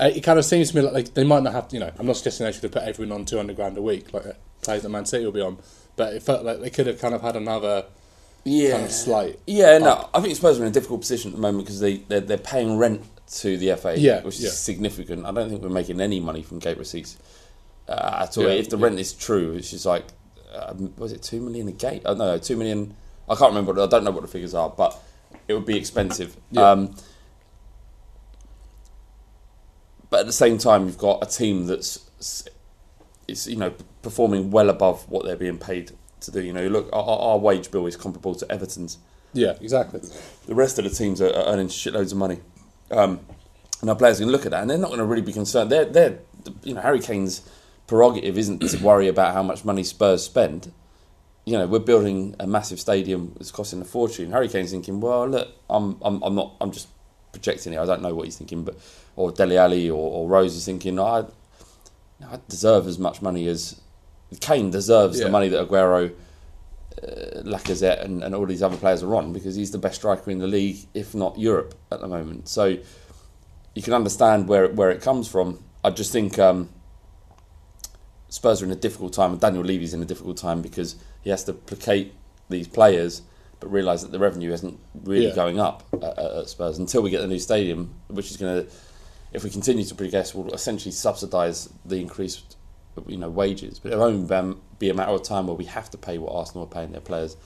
Uh, 0.00 0.12
it 0.14 0.20
kind 0.20 0.38
of 0.38 0.44
seems 0.44 0.70
to 0.70 0.76
me 0.76 0.88
like 0.88 1.14
they 1.14 1.24
might 1.24 1.42
not 1.42 1.52
have, 1.52 1.66
you 1.72 1.80
know, 1.80 1.90
I'm 1.98 2.06
not 2.06 2.16
suggesting 2.16 2.46
they 2.46 2.52
should 2.52 2.62
have 2.62 2.70
put 2.70 2.84
everyone 2.84 3.12
on 3.12 3.24
200 3.24 3.56
grand 3.56 3.76
a 3.76 3.82
week, 3.82 4.14
like 4.14 4.26
uh, 4.26 4.32
plays 4.62 4.82
that 4.82 4.88
Man 4.88 5.04
City 5.04 5.24
will 5.24 5.32
be 5.32 5.40
on. 5.40 5.58
But 5.96 6.14
it 6.14 6.22
felt 6.22 6.44
like 6.44 6.60
they 6.60 6.70
could 6.70 6.86
have 6.86 7.00
kind 7.00 7.12
of 7.12 7.22
had 7.22 7.34
another 7.34 7.86
yeah. 8.44 8.74
kind 8.74 8.84
of 8.84 8.92
slight. 8.92 9.40
Yeah, 9.48 9.78
no, 9.78 9.90
up. 9.90 10.10
I 10.14 10.20
think 10.20 10.36
Spurs 10.36 10.60
are 10.60 10.62
in 10.62 10.68
a 10.68 10.72
difficult 10.72 11.00
position 11.00 11.32
at 11.32 11.34
the 11.34 11.42
moment 11.42 11.64
because 11.64 11.80
they 11.80 11.96
they're, 11.96 12.20
they're 12.20 12.38
paying 12.38 12.78
rent 12.78 13.02
to 13.30 13.56
the 13.56 13.76
FA, 13.76 13.98
yeah, 13.98 14.22
which 14.22 14.36
is 14.36 14.44
yeah. 14.44 14.50
significant. 14.50 15.26
I 15.26 15.32
don't 15.32 15.48
think 15.50 15.62
we're 15.62 15.68
making 15.68 16.00
any 16.00 16.20
money 16.20 16.42
from 16.42 16.58
gate 16.58 16.78
receipts 16.78 17.18
uh, 17.88 18.20
at 18.22 18.36
all. 18.38 18.44
Yeah, 18.44 18.50
if 18.50 18.70
the 18.70 18.76
rent 18.76 18.98
is 18.98 19.12
true, 19.12 19.54
which 19.54 19.72
is 19.72 19.84
like 19.84 20.04
um, 20.54 20.94
was 20.96 21.12
it 21.12 21.22
two 21.22 21.40
million 21.40 21.68
a 21.68 21.72
gate? 21.72 22.02
Oh, 22.04 22.14
no, 22.14 22.38
two 22.38 22.56
million. 22.56 22.94
I 23.28 23.34
can't 23.34 23.50
remember. 23.50 23.80
I 23.80 23.86
don't 23.86 24.04
know 24.04 24.10
what 24.10 24.22
the 24.22 24.28
figures 24.28 24.54
are, 24.54 24.70
but 24.70 24.98
it 25.46 25.54
would 25.54 25.66
be 25.66 25.76
expensive. 25.76 26.36
Um, 26.56 26.94
but 30.10 30.20
at 30.20 30.26
the 30.26 30.32
same 30.32 30.56
time, 30.56 30.86
you've 30.86 30.98
got 30.98 31.22
a 31.22 31.26
team 31.26 31.66
that's 31.66 32.48
is 33.26 33.46
you 33.46 33.56
know 33.56 33.74
performing 34.02 34.50
well 34.50 34.70
above 34.70 35.08
what 35.10 35.24
they're 35.24 35.36
being 35.36 35.58
paid 35.58 35.92
to 36.20 36.30
do. 36.30 36.42
You 36.42 36.52
know, 36.52 36.66
look, 36.68 36.88
our, 36.92 37.02
our 37.02 37.38
wage 37.38 37.70
bill 37.70 37.86
is 37.86 37.96
comparable 37.96 38.34
to 38.36 38.50
Everton's. 38.50 38.98
Yeah, 39.34 39.54
exactly. 39.60 40.00
The 40.46 40.54
rest 40.54 40.78
of 40.78 40.84
the 40.84 40.90
teams 40.90 41.20
are, 41.20 41.28
are 41.28 41.52
earning 41.52 41.68
shitloads 41.68 42.12
of 42.12 42.18
money, 42.18 42.38
um, 42.90 43.20
and 43.80 43.90
our 43.90 43.96
players 43.96 44.18
can 44.18 44.28
look 44.28 44.44
at 44.44 44.50
that, 44.50 44.62
and 44.62 44.70
they're 44.70 44.78
not 44.78 44.88
going 44.88 44.98
to 44.98 45.04
really 45.06 45.22
be 45.22 45.32
concerned. 45.32 45.70
They're, 45.70 45.84
they're, 45.84 46.18
you 46.64 46.74
know, 46.74 46.80
Harry 46.80 47.00
Kane's 47.00 47.42
prerogative 47.86 48.36
isn't 48.38 48.60
to 48.60 48.78
worry 48.82 49.08
about 49.08 49.34
how 49.34 49.42
much 49.42 49.64
money 49.64 49.82
Spurs 49.84 50.22
spend. 50.24 50.72
You 51.44 51.56
know, 51.58 51.66
we're 51.66 51.78
building 51.78 52.34
a 52.38 52.46
massive 52.46 52.78
stadium 52.78 53.32
that's 53.38 53.50
costing 53.50 53.80
a 53.80 53.84
fortune. 53.84 54.32
Harry 54.32 54.48
Kane's 54.48 54.70
thinking, 54.70 55.00
well, 55.00 55.26
look, 55.26 55.48
I'm, 55.70 55.96
I'm, 56.02 56.22
I'm 56.22 56.34
not, 56.34 56.54
I'm 56.60 56.70
just 56.72 56.88
projecting 57.32 57.72
it. 57.72 57.78
I 57.78 57.86
don't 57.86 58.02
know 58.02 58.14
what 58.14 58.26
he's 58.26 58.36
thinking, 58.36 58.64
but 58.64 58.76
or 59.16 59.30
Dele 59.32 59.56
Alli 59.56 59.88
or, 59.90 59.96
or 59.96 60.28
Rose 60.28 60.54
is 60.54 60.64
thinking, 60.66 60.98
I, 61.00 61.24
I 62.22 62.38
deserve 62.48 62.86
as 62.86 62.98
much 62.98 63.22
money 63.22 63.46
as 63.48 63.80
Kane 64.40 64.70
deserves 64.70 65.18
Yeah. 65.18 65.26
the 65.26 65.30
money 65.30 65.48
that 65.48 65.68
Aguero, 65.68 66.12
uh, 67.02 67.42
Lacazette, 67.42 68.02
and, 68.04 68.22
and 68.24 68.34
all 68.34 68.46
these 68.46 68.62
other 68.62 68.76
players 68.76 69.02
are 69.02 69.14
on 69.14 69.32
because 69.32 69.54
he's 69.56 69.70
the 69.70 69.78
best 69.78 69.96
striker 69.96 70.30
in 70.30 70.38
the 70.38 70.46
league, 70.46 70.78
if 70.94 71.14
not 71.14 71.38
Europe, 71.38 71.74
at 71.92 72.00
the 72.00 72.08
moment. 72.08 72.48
So 72.48 72.76
you 73.74 73.82
can 73.82 73.92
understand 73.92 74.48
where 74.48 74.68
where 74.68 74.90
it 74.90 75.00
comes 75.02 75.28
from. 75.28 75.62
I 75.84 75.90
just 75.90 76.12
think 76.12 76.38
um, 76.38 76.68
Spurs 78.28 78.60
are 78.62 78.64
in 78.66 78.72
a 78.72 78.76
difficult 78.76 79.12
time, 79.12 79.32
and 79.32 79.40
Daniel 79.40 79.64
Levy's 79.64 79.94
in 79.94 80.02
a 80.02 80.06
difficult 80.06 80.36
time 80.36 80.60
because 80.62 80.96
he 81.22 81.30
has 81.30 81.44
to 81.44 81.52
placate 81.52 82.14
these 82.50 82.68
players, 82.68 83.22
but 83.60 83.70
realise 83.70 84.02
that 84.02 84.12
the 84.12 84.18
revenue 84.18 84.52
isn't 84.52 84.78
really 85.04 85.28
Yeah. 85.28 85.34
going 85.34 85.60
up 85.60 85.82
at, 86.02 86.18
at 86.18 86.48
Spurs 86.48 86.78
until 86.78 87.02
we 87.02 87.10
get 87.10 87.20
the 87.20 87.26
new 87.26 87.38
stadium, 87.38 87.94
which 88.08 88.30
is 88.30 88.36
going 88.36 88.64
to, 88.64 88.72
if 89.32 89.44
we 89.44 89.50
continue 89.50 89.84
to 89.84 89.94
progress, 89.94 90.34
will 90.34 90.52
essentially 90.52 90.92
subsidise 90.92 91.68
the 91.84 91.96
increased, 92.00 92.56
you 93.06 93.16
know, 93.18 93.30
wages. 93.30 93.78
But 93.78 93.92
it'll 93.92 94.04
only 94.04 94.26
be- 94.78 94.90
a 94.90 94.94
matter 94.94 95.12
of 95.12 95.22
time 95.22 95.46
where 95.46 95.56
we 95.56 95.64
have 95.64 95.90
to 95.90 95.98
pay 95.98 96.18
what 96.18 96.32
Arsenal 96.34 96.64
are 96.64 96.66
paying 96.68 96.92
their 96.92 97.00
players 97.00 97.36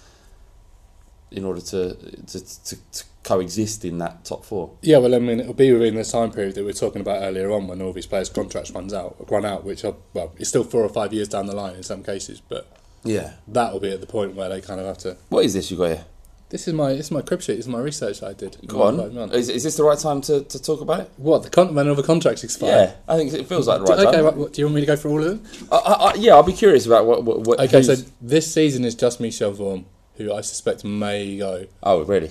in 1.30 1.44
order 1.44 1.60
to 1.60 1.94
to, 2.26 2.40
to, 2.64 2.76
to 2.92 3.04
coexist 3.22 3.84
in 3.84 3.98
that 3.98 4.24
top 4.24 4.44
four. 4.44 4.70
Yeah, 4.82 4.98
well, 4.98 5.14
I 5.14 5.18
mean, 5.20 5.38
it'll 5.40 5.54
be 5.54 5.72
within 5.72 5.94
this 5.94 6.10
time 6.12 6.32
period 6.32 6.56
that 6.56 6.64
we 6.64 6.70
are 6.70 6.74
talking 6.74 7.00
about 7.00 7.22
earlier 7.22 7.52
on 7.52 7.68
when 7.68 7.80
all 7.80 7.92
these 7.92 8.06
players' 8.06 8.28
contracts 8.28 8.72
runs 8.72 8.92
out, 8.92 9.14
run 9.30 9.44
out, 9.44 9.64
which 9.64 9.84
are 9.84 9.94
well, 10.12 10.32
it's 10.38 10.48
still 10.48 10.64
four 10.64 10.82
or 10.82 10.88
five 10.88 11.12
years 11.12 11.28
down 11.28 11.46
the 11.46 11.54
line 11.54 11.76
in 11.76 11.82
some 11.84 12.02
cases, 12.02 12.40
but 12.40 12.66
Yeah. 13.04 13.34
that'll 13.46 13.78
be 13.80 13.92
at 13.92 14.00
the 14.00 14.06
point 14.08 14.34
where 14.34 14.48
they 14.48 14.60
kind 14.60 14.80
of 14.80 14.86
have 14.86 14.98
to. 14.98 15.16
What 15.28 15.44
is 15.44 15.54
this 15.54 15.70
you 15.70 15.76
got 15.76 15.88
here? 15.90 16.04
This 16.52 16.68
is 16.68 16.74
my 16.74 16.92
this 16.92 17.06
is 17.06 17.10
my 17.10 17.22
crib 17.22 17.40
sheet. 17.40 17.56
This 17.56 17.64
is 17.64 17.68
my 17.68 17.78
research 17.78 18.20
that 18.20 18.26
I 18.28 18.32
did. 18.34 18.58
Go 18.66 18.82
on. 18.82 19.00
Is, 19.32 19.48
is 19.48 19.64
this 19.64 19.76
the 19.76 19.84
right 19.84 19.98
time 19.98 20.20
to, 20.20 20.42
to 20.44 20.62
talk 20.62 20.82
about 20.82 21.00
it? 21.00 21.10
What 21.16 21.44
the 21.44 21.48
con- 21.48 21.74
when 21.74 21.88
all 21.88 21.94
the 21.94 22.02
contracts 22.02 22.44
expire? 22.44 22.68
Yeah, 22.68 22.92
I 23.08 23.16
think 23.16 23.32
it 23.32 23.46
feels 23.46 23.66
like 23.66 23.78
the 23.78 23.86
right 23.86 24.06
okay, 24.06 24.20
time. 24.20 24.36
what, 24.36 24.52
do 24.52 24.60
you 24.60 24.66
want 24.66 24.74
me 24.74 24.82
to 24.82 24.86
go 24.86 24.94
through 24.94 25.10
all 25.12 25.24
of 25.24 25.24
them? 25.24 25.68
I, 25.72 25.76
I, 25.76 25.92
I, 25.92 26.14
yeah, 26.16 26.34
I'll 26.34 26.42
be 26.42 26.52
curious 26.52 26.84
about 26.84 27.06
what. 27.06 27.24
what, 27.24 27.40
what 27.40 27.58
Okay, 27.58 27.82
so 27.82 27.94
this 28.20 28.52
season 28.52 28.84
is 28.84 28.94
just 28.94 29.18
Michel 29.18 29.54
Vorm, 29.54 29.86
who 30.16 30.30
I 30.30 30.42
suspect 30.42 30.84
may 30.84 31.38
go. 31.38 31.68
oh, 31.82 32.04
really? 32.04 32.30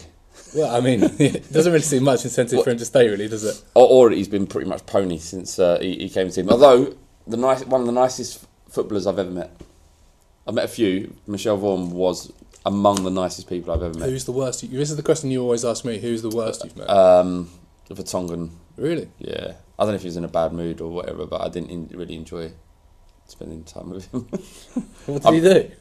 Well, 0.55 0.75
I 0.75 0.81
mean, 0.81 1.01
it 1.19 1.51
doesn't 1.51 1.73
really 1.73 1.83
seem 1.83 2.03
much 2.03 2.23
incentive 2.23 2.63
for 2.63 2.69
him 2.69 2.77
to 2.77 2.85
stay, 2.85 3.09
really, 3.09 3.27
does 3.27 3.43
it? 3.43 3.59
Or, 3.73 3.87
or 3.87 4.11
he's 4.11 4.27
been 4.27 4.45
pretty 4.45 4.69
much 4.69 4.85
pony 4.85 5.17
since 5.17 5.57
uh, 5.57 5.79
he, 5.79 5.95
he 5.95 6.09
came 6.09 6.29
to 6.29 6.41
him. 6.41 6.49
Although 6.51 6.95
the 7.25 7.37
nice, 7.37 7.65
one 7.65 7.81
of 7.81 7.87
the 7.87 7.93
nicest 7.93 8.45
footballers 8.69 9.07
I've 9.07 9.17
ever 9.17 9.31
met. 9.31 9.49
I've 10.47 10.53
met 10.53 10.65
a 10.65 10.67
few. 10.67 11.15
Michel 11.25 11.57
Vaughan 11.57 11.89
was 11.89 12.31
among 12.65 13.03
the 13.03 13.09
nicest 13.09 13.47
people 13.49 13.73
I've 13.73 13.81
ever 13.83 13.97
met. 13.97 14.09
Who's 14.09 14.25
the 14.25 14.31
worst? 14.31 14.63
You, 14.63 14.69
this 14.77 14.89
is 14.91 14.95
the 14.97 15.03
question 15.03 15.31
you 15.31 15.41
always 15.41 15.65
ask 15.65 15.83
me. 15.85 15.97
Who's 15.99 16.21
the 16.21 16.29
worst 16.29 16.63
you've 16.63 16.77
met? 16.77 16.89
Um, 16.89 17.49
Vertonghen. 17.89 18.51
really? 18.77 19.09
Yeah, 19.19 19.53
I 19.77 19.83
don't 19.83 19.89
know 19.89 19.95
if 19.95 20.01
he 20.01 20.07
was 20.07 20.17
in 20.17 20.23
a 20.23 20.29
bad 20.29 20.53
mood 20.53 20.79
or 20.81 20.89
whatever, 20.91 21.25
but 21.25 21.41
I 21.41 21.49
didn't 21.49 21.69
in, 21.71 21.87
really 21.97 22.15
enjoy 22.15 22.51
spending 23.27 23.63
time 23.63 23.89
with 23.89 24.11
him. 24.11 24.27
What 25.07 25.23
did 25.23 25.33
he 25.33 25.41
do? 25.41 25.71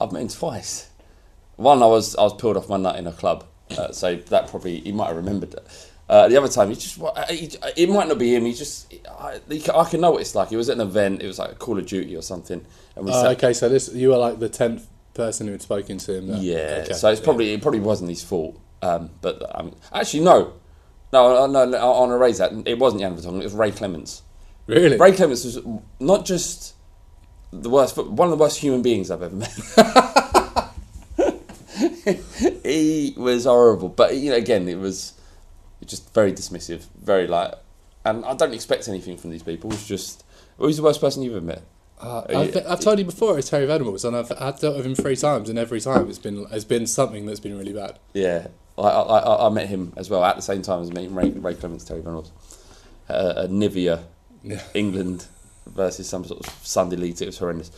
I've 0.00 0.12
met 0.12 0.22
him 0.22 0.28
twice. 0.28 0.88
One, 1.56 1.82
I 1.82 1.86
was 1.86 2.16
I 2.16 2.22
was 2.22 2.34
peeled 2.34 2.56
off 2.56 2.68
my 2.68 2.76
nut 2.76 2.96
in 2.96 3.06
a 3.06 3.12
club, 3.12 3.44
uh, 3.76 3.92
so 3.92 4.16
that 4.16 4.48
probably 4.48 4.80
he 4.80 4.92
might 4.92 5.08
have 5.08 5.16
remembered 5.16 5.54
it. 5.54 5.90
Uh, 6.08 6.28
the 6.28 6.36
other 6.36 6.48
time, 6.48 6.68
he 6.68 6.74
just 6.74 6.96
he, 7.30 7.50
it 7.76 7.88
might 7.88 8.08
not 8.08 8.18
be 8.18 8.34
him. 8.34 8.44
He 8.44 8.52
just 8.54 8.92
I, 9.08 9.38
he 9.48 9.62
I 9.72 9.84
can 9.88 10.00
know 10.00 10.10
what 10.12 10.20
it's 10.20 10.34
like. 10.34 10.50
It 10.52 10.56
was 10.56 10.68
at 10.68 10.76
an 10.76 10.80
event. 10.86 11.22
It 11.22 11.26
was 11.26 11.38
like 11.38 11.52
a 11.52 11.54
Call 11.54 11.78
of 11.78 11.86
Duty 11.86 12.16
or 12.16 12.22
something, 12.22 12.64
and 12.96 13.04
we 13.04 13.12
Oh, 13.12 13.22
sat- 13.22 13.36
okay, 13.38 13.52
so 13.52 13.68
this 13.68 13.92
you 13.94 14.08
were 14.10 14.16
like 14.18 14.38
the 14.40 14.48
tenth 14.48 14.86
person 15.14 15.46
who 15.46 15.52
had 15.52 15.62
spoken 15.62 15.98
to 15.98 16.14
him. 16.18 16.26
There. 16.28 16.38
Yeah, 16.38 16.80
Okay, 16.84 16.92
so 16.92 17.08
it's 17.10 17.20
yeah. 17.20 17.24
probably 17.24 17.52
it 17.54 17.62
probably 17.62 17.80
wasn't 17.80 18.10
his 18.10 18.22
fault. 18.22 18.60
Um, 18.82 19.10
but 19.22 19.42
um, 19.58 19.74
actually, 19.92 20.24
no, 20.24 20.52
no, 21.12 21.46
no, 21.46 21.64
no. 21.64 21.78
I 21.78 21.84
want 22.00 22.10
to 22.10 22.16
raise 22.18 22.38
that 22.38 22.52
it 22.66 22.78
wasn't 22.78 23.00
Jan 23.02 23.16
Vertonghen. 23.16 23.40
It 23.40 23.44
was 23.44 23.54
Ray 23.54 23.70
Clemence. 23.70 24.22
Really? 24.66 24.96
Ray 24.96 25.12
Clemence 25.12 25.44
was 25.44 25.58
not 26.00 26.24
just 26.24 26.74
the 27.52 27.70
worst, 27.70 27.96
but 27.96 28.10
one 28.10 28.26
of 28.30 28.36
the 28.36 28.42
worst 28.42 28.58
human 28.58 28.82
beings 28.82 29.10
I've 29.10 29.22
ever 29.22 29.34
met. 29.36 29.54
he 32.64 33.14
was 33.16 33.44
horrible, 33.44 33.88
but 33.88 34.16
you 34.16 34.30
know, 34.30 34.36
again, 34.36 34.68
it 34.68 34.78
was 34.78 35.12
just 35.86 36.12
very 36.14 36.32
dismissive, 36.32 36.86
very 37.00 37.26
like, 37.26 37.52
and 38.04 38.24
I 38.24 38.34
don't 38.34 38.54
expect 38.54 38.88
anything 38.88 39.16
from 39.16 39.30
these 39.30 39.42
people. 39.42 39.72
It's 39.72 39.86
just, 39.86 40.24
who's 40.58 40.76
the 40.76 40.82
worst 40.82 41.00
person 41.00 41.22
you've 41.22 41.36
ever 41.36 41.44
met? 41.44 41.62
Uh, 42.00 42.22
I've, 42.28 42.56
I've 42.66 42.80
told 42.80 42.98
you 42.98 43.04
before 43.04 43.38
it's 43.38 43.48
Terry 43.48 43.66
Venables, 43.66 44.04
and 44.04 44.16
I've, 44.16 44.30
I've 44.38 44.58
dealt 44.60 44.76
with 44.76 44.84
him 44.84 44.94
three 44.94 45.16
times, 45.16 45.48
and 45.48 45.58
every 45.58 45.80
time 45.80 46.08
it's 46.08 46.18
been 46.18 46.44
has 46.46 46.64
been 46.64 46.86
something 46.86 47.24
that's 47.26 47.40
been 47.40 47.56
really 47.56 47.72
bad. 47.72 47.98
Yeah, 48.12 48.48
I, 48.76 48.82
I, 48.82 49.18
I- 49.18 49.46
I 49.46 49.48
met 49.50 49.68
him 49.68 49.92
as 49.96 50.10
well 50.10 50.24
at 50.24 50.36
the 50.36 50.42
same 50.42 50.62
time 50.62 50.82
as 50.82 50.92
meeting 50.92 51.14
Ray, 51.14 51.30
Ray 51.30 51.54
Clemence, 51.54 51.84
Terry 51.84 52.00
Reynolds. 52.00 52.32
Uh, 53.08 53.44
at 53.44 53.50
Nivea, 53.50 54.02
Yeah. 54.42 54.62
England 54.74 55.26
versus 55.66 56.08
some 56.08 56.24
sort 56.24 56.46
of 56.46 56.52
Sunday 56.66 56.96
league. 56.96 57.20
It 57.22 57.26
was 57.26 57.38
horrendous. 57.38 57.70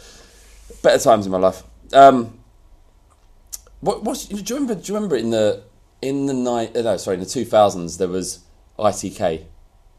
Better 0.82 1.02
times 1.02 1.26
in 1.26 1.32
my 1.32 1.38
life. 1.38 1.62
Um, 1.92 2.38
what 3.80 4.02
what's, 4.02 4.26
do 4.26 4.36
you 4.36 4.42
remember? 4.60 4.74
Do 4.80 4.92
you 4.92 4.94
remember 4.94 5.16
in 5.16 5.30
the 5.30 5.62
in 6.02 6.26
the 6.26 6.34
night, 6.34 6.76
uh, 6.76 6.82
no, 6.82 6.96
sorry, 6.96 7.14
in 7.14 7.20
the 7.20 7.26
two 7.28 7.44
thousands, 7.44 7.98
there 7.98 8.08
was 8.08 8.40
ITK. 8.78 9.44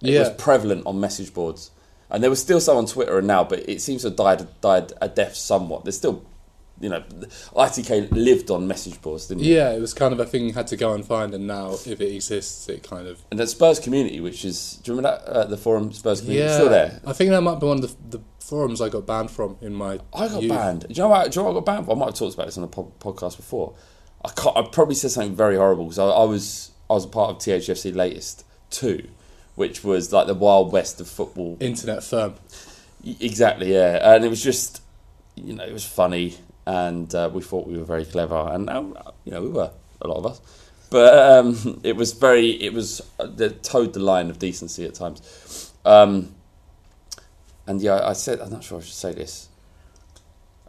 It 0.02 0.20
was 0.20 0.30
prevalent 0.32 0.86
on 0.86 1.00
message 1.00 1.34
boards, 1.34 1.72
and 2.10 2.24
there 2.24 2.30
was 2.30 2.42
still 2.42 2.60
some 2.60 2.78
on 2.78 2.86
Twitter 2.86 3.18
and 3.18 3.28
now, 3.28 3.44
but 3.44 3.68
it 3.70 3.82
seems 3.82 4.02
to 4.04 4.10
have 4.10 4.16
died 4.18 4.48
died 4.62 4.94
a 5.02 5.08
death 5.10 5.36
somewhat. 5.36 5.84
There's 5.86 5.98
still, 5.98 6.24
you 6.80 6.90
know, 6.90 7.02
ITK 7.56 8.12
lived 8.12 8.50
on 8.52 8.68
message 8.68 9.02
boards, 9.02 9.28
didn't 9.28 9.44
it? 9.44 9.48
Yeah, 9.48 9.72
it 9.72 9.82
was 9.82 9.94
kind 9.94 10.14
of 10.14 10.20
a 10.20 10.26
thing 10.26 10.46
you 10.46 10.54
had 10.54 10.68
to 10.68 10.78
go 10.78 10.94
and 10.94 11.06
find, 11.06 11.34
and 11.34 11.48
now 11.48 11.72
if 11.74 11.88
it 12.02 12.14
exists, 12.14 12.68
it 12.70 12.84
kind 12.84 13.08
of 13.08 13.22
And 13.32 13.40
the 13.40 13.48
Spurs 13.48 13.80
community, 13.80 14.20
which 14.20 14.46
is, 14.46 14.80
do 14.84 14.92
you 14.92 14.98
remember 14.98 15.20
that 15.26 15.32
uh, 15.32 15.46
the 15.46 15.58
forum 15.58 15.92
Spurs 15.92 16.22
community? 16.22 16.44
yeah. 16.44 16.48
It's 16.50 16.56
still 16.58 16.70
there. 16.70 17.02
I 17.06 17.14
think 17.14 17.32
that 17.32 17.42
might 17.42 17.60
be 17.60 17.66
one 17.68 17.84
of 17.84 18.10
the, 18.10 18.18
the 18.18 18.24
forums 18.40 18.80
I 18.82 18.90
got 18.90 19.06
banned 19.06 19.32
from 19.32 19.58
in 19.62 19.74
my. 19.74 20.00
I 20.14 20.28
got 20.28 20.42
youth. 20.42 20.52
banned. 20.52 20.82
Do 20.88 20.94
you 20.94 21.02
know 21.02 21.10
what? 21.10 21.32
Do 21.32 21.40
you 21.40 21.44
know 21.46 21.52
what 21.52 21.58
I 21.58 21.60
got 21.62 21.66
banned? 21.66 21.86
for? 21.86 21.92
I 21.92 21.96
might 22.00 22.06
have 22.08 22.16
talked 22.16 22.34
about 22.36 22.46
this 22.46 22.58
on 22.58 22.64
a 22.64 22.68
po- 22.68 22.94
podcast 23.00 23.38
before. 23.38 23.74
I 24.24 24.30
can't, 24.30 24.56
I 24.58 24.62
probably 24.64 24.96
said 24.96 25.12
something 25.12 25.36
very 25.36 25.58
horrible 25.58 25.86
because 25.86 26.00
I, 26.00 26.06
I 26.06 26.24
was 26.24 26.72
I 26.90 26.94
was 26.94 27.06
a 27.06 27.10
part 27.10 27.32
of 27.32 27.38
THFC 27.38 27.94
latest 27.96 28.46
two, 28.70 29.08
which 29.58 29.84
was 29.84 30.14
like 30.14 30.28
the 30.28 30.36
wild 30.36 30.72
west 30.72 31.02
of 31.02 31.08
football. 31.08 31.58
Internet 31.60 32.04
firm. 32.04 32.36
Exactly, 33.20 33.74
yeah, 33.74 34.14
and 34.14 34.24
it 34.24 34.30
was 34.30 34.42
just 34.42 34.84
you 35.36 35.54
know 35.54 35.64
it 35.64 35.74
was 35.74 35.84
funny, 35.84 36.36
and 36.66 37.14
uh, 37.16 37.30
we 37.34 37.42
thought 37.42 37.68
we 37.68 37.76
were 37.76 37.84
very 37.84 38.06
clever, 38.06 38.50
and 38.52 38.70
um, 38.70 38.96
you 39.26 39.32
know 39.32 39.42
we 39.42 39.50
were 39.50 39.72
a 40.00 40.08
lot 40.08 40.18
of 40.18 40.26
us, 40.28 40.42
but 40.92 41.18
um, 41.18 41.82
it 41.84 41.96
was 41.96 42.14
very 42.14 42.52
it 42.52 42.72
was 42.72 43.02
uh, 43.20 43.26
the 43.26 43.50
towed 43.50 43.94
the 43.94 44.00
line 44.00 44.30
of 44.30 44.38
decency 44.38 44.86
at 44.86 44.94
times, 44.94 45.72
um, 45.86 46.36
and 47.66 47.82
yeah, 47.82 48.08
I 48.08 48.14
said 48.14 48.40
I'm 48.40 48.52
not 48.52 48.64
sure 48.64 48.78
I 48.78 48.82
should 48.82 48.94
say 48.94 49.14
this. 49.14 49.50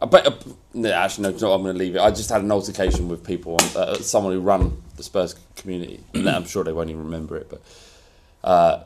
I 0.01 0.05
bet, 0.05 0.25
uh, 0.25 0.31
no, 0.73 0.91
actually, 0.91 1.23
no, 1.23 1.31
do 1.31 1.35
you 1.35 1.41
know 1.41 1.49
what, 1.49 1.55
I'm 1.57 1.63
going 1.63 1.75
to 1.75 1.79
leave 1.79 1.95
it. 1.97 1.99
I 1.99 2.09
just 2.09 2.29
had 2.29 2.41
an 2.41 2.53
altercation 2.53 3.09
with 3.09 3.21
people, 3.21 3.55
on, 3.55 3.77
uh, 3.77 3.95
someone 3.95 4.31
who 4.31 4.39
run 4.39 4.81
the 4.95 5.03
Spurs 5.03 5.35
community. 5.57 6.01
and 6.13 6.29
I'm 6.29 6.45
sure 6.45 6.63
they 6.63 6.71
won't 6.71 6.89
even 6.89 7.03
remember 7.03 7.35
it, 7.35 7.49
but 7.49 7.61
uh, 8.43 8.83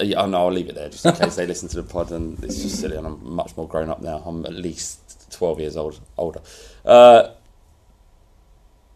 yeah, 0.00 0.22
oh, 0.22 0.26
no, 0.26 0.38
I'll 0.46 0.52
leave 0.52 0.68
it 0.68 0.74
there 0.76 0.88
just 0.88 1.04
in 1.04 1.12
case 1.14 1.36
they 1.36 1.46
listen 1.46 1.68
to 1.70 1.76
the 1.76 1.82
pod 1.82 2.12
and 2.12 2.42
it's 2.44 2.62
just 2.62 2.80
silly. 2.80 2.96
And 2.96 3.06
I'm 3.06 3.34
much 3.34 3.56
more 3.56 3.66
grown 3.66 3.88
up 3.90 4.00
now. 4.00 4.22
I'm 4.24 4.46
at 4.46 4.52
least 4.54 5.30
12 5.32 5.60
years 5.60 5.76
old, 5.76 6.00
older. 6.16 6.40
Uh, 6.84 7.30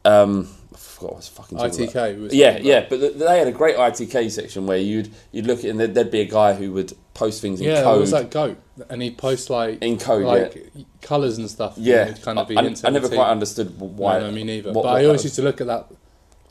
um, 0.04 0.48
I 0.74 0.76
forgot 0.78 1.02
what 1.10 1.12
I 1.12 1.16
was 1.16 1.28
fucking 1.28 1.58
ITK 1.58 2.20
was 2.22 2.34
Yeah, 2.34 2.58
yeah, 2.58 2.86
but 2.88 2.98
th- 2.98 3.14
they 3.14 3.38
had 3.38 3.46
a 3.46 3.52
great 3.52 3.76
ITK 3.76 4.30
section 4.30 4.66
where 4.66 4.78
you'd 4.78 5.12
you'd 5.30 5.46
look 5.46 5.60
at 5.60 5.66
and 5.66 5.78
there'd, 5.78 5.94
there'd 5.94 6.10
be 6.10 6.20
a 6.20 6.28
guy 6.28 6.54
who 6.54 6.72
would 6.72 6.92
post 7.14 7.40
things 7.40 7.60
in 7.60 7.66
code, 7.66 7.84
Yeah, 7.84 7.94
was 7.96 8.10
that 8.10 8.30
goat, 8.30 8.58
and 8.88 9.00
he'd 9.02 9.16
post 9.18 9.48
like 9.50 9.80
In 9.82 9.98
code, 9.98 10.24
like 10.24 10.66
colours 11.02 11.38
and 11.38 11.48
stuff. 11.48 11.74
Yeah, 11.76 12.08
it'd 12.08 12.22
kind 12.22 12.38
of 12.38 12.48
be 12.48 12.56
I, 12.56 12.62
I 12.84 12.90
never 12.90 13.08
quite 13.08 13.30
understood 13.30 13.78
why. 13.78 14.18
No, 14.18 14.26
no, 14.28 14.32
me 14.32 14.42
neither. 14.44 14.70
what- 14.72 14.82
but 14.82 14.84
what 14.84 14.96
I 14.96 15.04
always 15.04 15.18
was. 15.18 15.24
used 15.24 15.36
to 15.36 15.42
look 15.42 15.60
at 15.60 15.66
that 15.68 15.86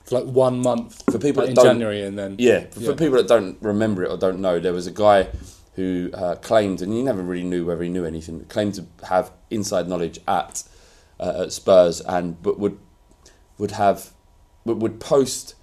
for 0.05 0.21
like 0.21 0.33
one 0.33 0.59
month 0.59 1.03
for 1.11 1.19
people 1.19 1.43
in 1.43 1.53
don't, 1.53 1.65
January, 1.65 2.03
and 2.03 2.17
then 2.17 2.35
yeah, 2.39 2.65
for, 2.65 2.79
yeah. 2.79 2.91
people 2.93 3.17
that 3.17 3.27
don't 3.27 3.57
remember 3.61 4.03
it 4.03 4.11
or 4.11 4.17
don't 4.17 4.39
know, 4.39 4.59
there 4.59 4.73
was 4.73 4.87
a 4.87 4.91
guy 4.91 5.27
who 5.75 6.09
uh, 6.13 6.35
claimed, 6.35 6.81
and 6.81 6.91
he 6.93 7.01
never 7.01 7.21
really 7.21 7.43
knew 7.43 7.65
whether 7.65 7.83
he 7.83 7.89
knew 7.89 8.05
anything, 8.05 8.43
claimed 8.45 8.75
to 8.75 8.85
have 9.07 9.31
inside 9.49 9.87
knowledge 9.87 10.19
at, 10.27 10.63
uh, 11.19 11.43
at 11.43 11.53
Spurs, 11.53 12.01
and 12.01 12.41
but 12.41 12.59
would 12.59 12.77
would 13.57 13.71
have 13.71 14.11
would, 14.65 14.81
would 14.81 14.99
post 14.99 15.55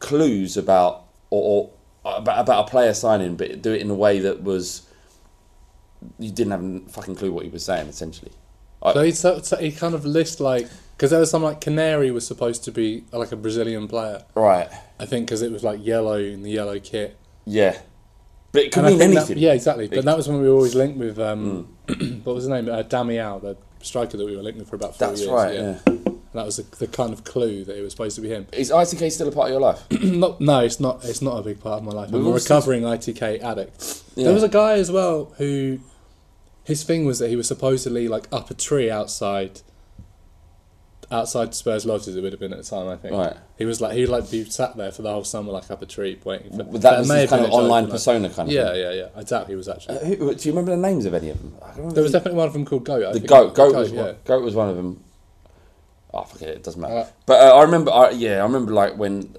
clues 0.00 0.56
about 0.56 1.04
or, 1.30 1.70
or 2.04 2.18
about, 2.18 2.40
about 2.40 2.68
a 2.68 2.70
player 2.70 2.94
signing, 2.94 3.36
but 3.36 3.62
do 3.62 3.72
it 3.72 3.80
in 3.80 3.90
a 3.90 3.94
way 3.94 4.18
that 4.20 4.42
was 4.42 4.86
you 6.18 6.30
didn't 6.30 6.52
have 6.52 6.64
a 6.64 6.90
fucking 6.90 7.16
clue 7.16 7.32
what 7.32 7.44
he 7.44 7.50
was 7.50 7.64
saying, 7.64 7.88
essentially. 7.88 8.32
So 8.92 9.02
he 9.02 9.10
so, 9.10 9.40
so 9.40 9.56
he 9.56 9.72
kind 9.72 9.94
of 9.94 10.04
lists 10.04 10.40
like 10.40 10.68
because 10.98 11.10
there 11.12 11.20
was 11.20 11.30
some 11.30 11.44
like 11.44 11.60
Canary 11.60 12.10
was 12.10 12.26
supposed 12.26 12.64
to 12.64 12.72
be 12.72 13.04
like 13.12 13.30
a 13.32 13.36
Brazilian 13.36 13.86
player, 13.88 14.24
right? 14.34 14.68
I 15.00 15.06
think 15.06 15.26
because 15.26 15.42
it 15.42 15.52
was 15.52 15.62
like 15.64 15.78
yellow 15.84 16.18
in 16.18 16.42
the 16.42 16.50
yellow 16.50 16.78
kit. 16.80 17.16
Yeah, 17.46 17.78
but 18.52 18.64
it 18.64 18.72
could 18.72 18.84
And 18.84 18.90
mean 18.90 18.98
think 18.98 19.14
that- 19.14 19.20
anything. 19.20 19.38
yeah, 19.38 19.52
exactly. 19.52 19.86
But 19.88 20.04
that 20.04 20.16
was 20.16 20.28
when 20.28 20.42
we 20.42 20.48
were 20.48 20.54
always 20.56 20.74
linked 20.74 20.98
with 20.98 21.18
um, 21.20 21.68
Mm. 21.86 22.22
what 22.24 22.34
was 22.34 22.44
his 22.44 22.50
name? 22.50 22.68
Uh, 22.68 22.82
Damiao, 22.82 23.40
the 23.40 23.56
striker 23.80 24.16
that 24.18 24.26
we 24.26 24.36
were 24.36 24.42
linked 24.42 24.58
with 24.58 24.68
for 24.68 24.76
about 24.76 24.96
four 24.96 25.08
That's 25.08 25.20
years. 25.20 25.30
right, 25.32 25.54
yeah. 25.54 25.78
And 25.86 26.20
that 26.34 26.44
was 26.44 26.56
the, 26.58 26.64
the 26.76 26.86
kind 26.88 27.12
of 27.14 27.24
clue 27.24 27.64
that 27.64 27.78
it 27.78 27.80
was 27.80 27.92
supposed 27.92 28.16
to 28.16 28.20
be 28.20 28.28
him. 28.28 28.46
Is 28.52 28.70
ITK 28.70 29.10
still 29.12 29.28
a 29.28 29.32
part 29.32 29.46
of 29.46 29.52
your 29.52 29.60
life? 29.62 29.80
not, 30.02 30.40
no, 30.42 30.58
it's 30.60 30.78
not. 30.80 31.02
It's 31.04 31.22
not 31.22 31.38
a 31.38 31.42
big 31.42 31.60
part 31.60 31.78
of 31.80 31.84
my 31.84 31.92
life. 31.92 32.12
I'm 32.12 32.26
a 32.26 32.30
recovering 32.30 32.82
ITK 32.82 33.40
addict. 33.42 34.02
Yeah. 34.16 34.24
There 34.24 34.34
was 34.34 34.42
a 34.42 34.48
guy 34.50 34.72
as 34.74 34.90
well 34.90 35.32
who 35.38 35.78
his 36.64 36.82
thing 36.84 37.06
was 37.06 37.18
that 37.20 37.28
he 37.30 37.36
was 37.36 37.46
supposedly 37.48 38.08
like 38.08 38.26
up 38.30 38.50
a 38.50 38.54
tree 38.54 38.90
outside 38.90 39.62
outside 41.10 41.54
Spurs 41.54 41.86
lodges. 41.86 42.16
It 42.16 42.22
would 42.22 42.32
have 42.32 42.40
been 42.40 42.52
at 42.52 42.58
the 42.58 42.64
time, 42.64 42.86
I 42.88 42.96
think. 42.96 43.14
Right. 43.14 43.36
He 43.56 43.64
was 43.64 43.80
like 43.80 43.94
he'd 43.96 44.06
like 44.06 44.30
be 44.30 44.44
sat 44.44 44.76
there 44.76 44.92
for 44.92 45.02
the 45.02 45.12
whole 45.12 45.24
summer 45.24 45.52
like 45.52 45.70
up 45.70 45.80
a 45.82 45.86
tree 45.86 46.18
waiting. 46.24 46.56
For, 46.56 46.64
But 46.64 46.82
that 46.82 46.98
was 47.00 47.08
may 47.08 47.22
his 47.22 47.30
kind 47.30 47.44
of 47.44 47.50
joke, 47.50 47.58
online 47.60 47.86
I- 47.86 47.90
persona 47.90 48.28
kind 48.30 48.48
of 48.48 48.54
Yeah, 48.54 48.72
thing. 48.72 48.80
yeah, 48.82 48.92
yeah. 48.92 49.08
I 49.16 49.22
doubt 49.22 49.48
he 49.48 49.54
was 49.54 49.68
actually. 49.68 49.98
Uh, 49.98 50.04
who, 50.04 50.34
do 50.34 50.48
you 50.48 50.52
remember 50.54 50.70
the 50.72 50.76
names 50.82 51.06
of 51.06 51.14
any 51.14 51.30
of 51.30 51.38
them? 51.38 51.54
I 51.62 51.66
don't 51.68 51.76
remember 51.76 51.94
there 51.94 52.02
was 52.02 52.12
definitely 52.12 52.38
one 52.38 52.46
of 52.46 52.52
them 52.52 52.64
called 52.64 52.84
Goat. 52.84 53.04
I 53.04 53.12
the 53.12 53.18
think. 53.20 53.28
goat. 53.28 53.54
Goat 53.54 53.74
was 53.74 53.92
yeah. 53.92 54.02
one. 54.02 54.16
Goat 54.24 54.42
was 54.42 54.54
one 54.54 54.68
of 54.68 54.76
them. 54.76 55.02
Oh, 56.12 56.22
forget 56.24 56.48
it. 56.50 56.56
It 56.56 56.62
doesn't 56.64 56.80
matter. 56.80 56.94
Uh, 56.94 57.06
but 57.26 57.40
uh, 57.40 57.56
I 57.56 57.62
remember. 57.62 57.90
I, 57.90 58.10
yeah, 58.10 58.38
I 58.40 58.42
remember 58.42 58.72
like 58.72 58.96
when, 58.96 59.34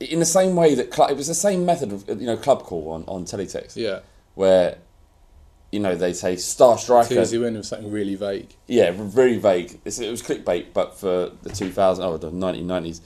in 0.00 0.18
the 0.20 0.24
same 0.24 0.54
way 0.56 0.74
that 0.76 0.94
cl- 0.94 1.08
it 1.08 1.16
was 1.16 1.26
the 1.28 1.34
same 1.34 1.64
method 1.66 1.92
of 1.92 2.08
you 2.08 2.26
know 2.26 2.36
club 2.36 2.62
call 2.62 2.90
on 2.92 3.04
on 3.06 3.24
teletext. 3.24 3.76
Yeah. 3.76 4.00
Where, 4.34 4.78
you 5.72 5.80
know, 5.80 5.94
they 5.94 6.12
say 6.12 6.36
star 6.36 6.76
striker. 6.76 7.14
Tuesday 7.14 7.38
win 7.38 7.54
with 7.54 7.64
something 7.64 7.90
really 7.90 8.14
vague. 8.14 8.54
Yeah, 8.66 8.92
very 8.92 9.38
vague. 9.38 9.80
It's, 9.86 9.98
it 9.98 10.10
was 10.10 10.22
clickbait, 10.22 10.74
but 10.74 10.98
for 10.98 11.30
the 11.42 11.48
2000 11.48 12.04
oh, 12.04 12.18
the 12.18 12.30
1990s, 12.30 13.00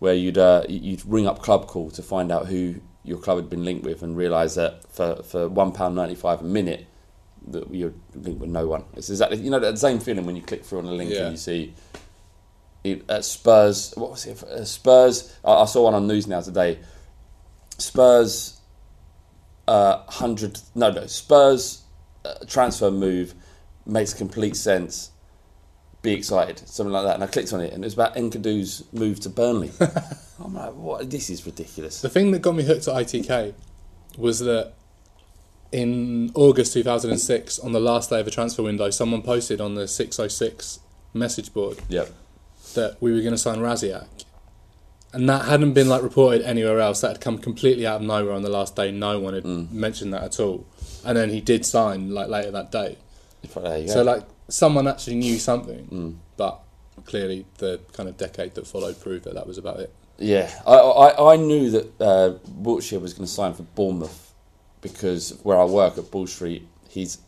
where 0.00 0.14
you'd 0.14 0.36
uh, 0.36 0.64
you'd 0.68 1.06
ring 1.06 1.28
up 1.28 1.40
Club 1.42 1.68
Call 1.68 1.90
to 1.92 2.02
find 2.02 2.32
out 2.32 2.46
who 2.46 2.74
your 3.04 3.18
club 3.18 3.38
had 3.38 3.48
been 3.48 3.64
linked 3.64 3.84
with, 3.84 4.02
and 4.02 4.16
realise 4.16 4.56
that 4.56 4.90
for 4.92 5.22
for 5.22 5.48
one 5.48 5.70
pound 5.72 5.94
ninety 5.94 6.16
five 6.16 6.40
a 6.40 6.44
minute, 6.44 6.86
that 7.46 7.72
you're 7.72 7.94
linked 8.14 8.40
with 8.40 8.50
no 8.50 8.66
one. 8.66 8.84
It's 8.96 9.10
exactly 9.10 9.38
you 9.38 9.50
know 9.50 9.60
that 9.60 9.78
same 9.78 10.00
feeling 10.00 10.26
when 10.26 10.34
you 10.34 10.42
click 10.42 10.64
through 10.64 10.80
on 10.80 10.86
a 10.86 10.92
link 10.92 11.12
Yeah. 11.12 11.22
and 11.22 11.32
you 11.32 11.38
see. 11.38 11.74
It, 12.84 13.10
at 13.10 13.24
Spurs, 13.24 13.92
what 13.96 14.12
was 14.12 14.24
it? 14.24 14.40
Uh, 14.42 14.64
Spurs. 14.64 15.36
I, 15.44 15.52
I 15.52 15.64
saw 15.64 15.82
one 15.84 15.94
on 15.94 16.06
news 16.06 16.28
now 16.28 16.40
today. 16.40 16.78
Spurs, 17.76 18.60
uh, 19.66 20.04
hundred. 20.06 20.60
No, 20.76 20.90
no. 20.92 21.06
Spurs 21.06 21.82
transfer 22.46 22.90
move 22.90 23.34
makes 23.86 24.12
complete 24.14 24.56
sense. 24.56 25.10
Be 26.02 26.12
excited, 26.12 26.60
something 26.68 26.92
like 26.92 27.04
that. 27.04 27.14
And 27.16 27.24
I 27.24 27.26
clicked 27.26 27.52
on 27.52 27.60
it, 27.60 27.72
and 27.72 27.82
it 27.82 27.86
was 27.86 27.94
about 27.94 28.14
Nkoudou's 28.14 28.84
move 28.92 29.18
to 29.20 29.28
Burnley. 29.28 29.70
I'm 30.44 30.54
like, 30.54 30.74
what? 30.74 31.10
This 31.10 31.28
is 31.30 31.44
ridiculous. 31.44 32.00
The 32.00 32.08
thing 32.08 32.30
that 32.30 32.40
got 32.40 32.54
me 32.54 32.62
hooked 32.62 32.84
to 32.84 32.90
ITK 32.92 33.54
was 34.16 34.38
that 34.40 34.74
in 35.72 36.30
August 36.34 36.72
2006, 36.74 37.58
on 37.58 37.72
the 37.72 37.80
last 37.80 38.10
day 38.10 38.20
of 38.20 38.24
the 38.24 38.30
transfer 38.30 38.62
window, 38.62 38.90
someone 38.90 39.22
posted 39.22 39.60
on 39.60 39.74
the 39.74 39.86
606 39.88 40.80
message 41.14 41.52
board 41.52 41.78
Yep. 41.88 42.10
that 42.74 42.96
we 43.00 43.12
were 43.12 43.20
going 43.20 43.32
to 43.32 43.38
sign 43.38 43.58
Rasiak. 43.58 44.06
And 45.12 45.28
that 45.28 45.46
hadn't 45.46 45.72
been 45.72 45.88
like 45.88 46.02
reported 46.02 46.42
anywhere 46.42 46.80
else. 46.80 47.00
That 47.00 47.08
had 47.08 47.20
come 47.20 47.38
completely 47.38 47.86
out 47.86 47.96
of 47.96 48.06
nowhere 48.06 48.34
on 48.34 48.42
the 48.42 48.50
last 48.50 48.76
day. 48.76 48.90
No 48.90 49.18
one 49.18 49.34
had 49.34 49.44
Mm. 49.44 49.70
mentioned 49.72 50.12
that 50.14 50.22
at 50.22 50.38
all. 50.40 50.66
And 51.08 51.16
then 51.16 51.30
he 51.30 51.40
did 51.40 51.64
sign 51.64 52.10
like 52.10 52.28
later 52.28 52.50
that 52.52 52.70
day. 52.70 52.98
So 53.86 54.02
like 54.02 54.24
someone 54.48 54.86
actually 54.86 55.16
knew 55.16 55.38
something, 55.38 55.86
Mm. 55.86 56.14
but 56.36 56.60
clearly 57.04 57.46
the 57.58 57.80
kind 57.92 58.08
of 58.08 58.16
decade 58.16 58.54
that 58.56 58.66
followed 58.66 59.00
proved 59.00 59.24
that 59.24 59.34
that 59.34 59.46
was 59.46 59.56
about 59.58 59.80
it. 59.80 59.92
Yeah, 60.18 60.50
I, 60.66 60.74
I, 60.74 61.32
I 61.34 61.36
knew 61.36 61.70
that 61.70 62.00
uh, 62.00 62.34
Wilshere 62.60 63.00
was 63.00 63.14
going 63.14 63.26
to 63.26 63.32
sign 63.32 63.54
for 63.54 63.62
Bournemouth 63.62 64.34
because 64.80 65.38
where 65.44 65.58
I 65.58 65.64
work 65.64 65.96
at 65.98 66.10
Bull 66.10 66.26
Street, 66.26 66.66
he's 66.88 67.18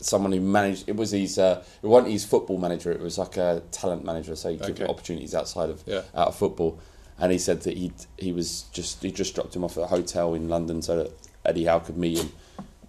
someone 0.00 0.32
who 0.32 0.40
managed. 0.40 0.88
It 0.88 0.96
was 0.96 1.10
his. 1.12 1.38
Uh, 1.38 1.64
it 1.82 1.86
wasn't 1.86 2.12
his 2.12 2.24
football 2.26 2.58
manager. 2.58 2.92
It 2.92 3.00
was 3.00 3.16
like 3.18 3.36
a 3.38 3.62
talent 3.72 4.04
manager, 4.04 4.36
so 4.36 4.50
he 4.50 4.56
give 4.58 4.70
Okay. 4.80 4.86
opportunities 4.86 5.34
outside 5.34 5.70
of 5.70 5.82
Yeah. 5.86 6.02
out 6.14 6.28
of 6.28 6.36
football. 6.36 6.78
And 7.18 7.32
he 7.32 7.38
said 7.38 7.62
that 7.62 7.76
he 7.78 7.92
he 8.18 8.32
was 8.32 8.62
just 8.72 9.02
he 9.02 9.10
just 9.10 9.34
dropped 9.34 9.56
him 9.56 9.64
off 9.64 9.76
at 9.78 9.84
a 9.84 9.86
hotel 9.86 10.34
in 10.34 10.48
London 10.50 10.82
so 10.82 10.96
that 10.98 11.12
Eddie 11.44 11.64
Howe 11.64 11.78
could 11.80 11.96
meet 11.96 12.18
him. 12.18 12.30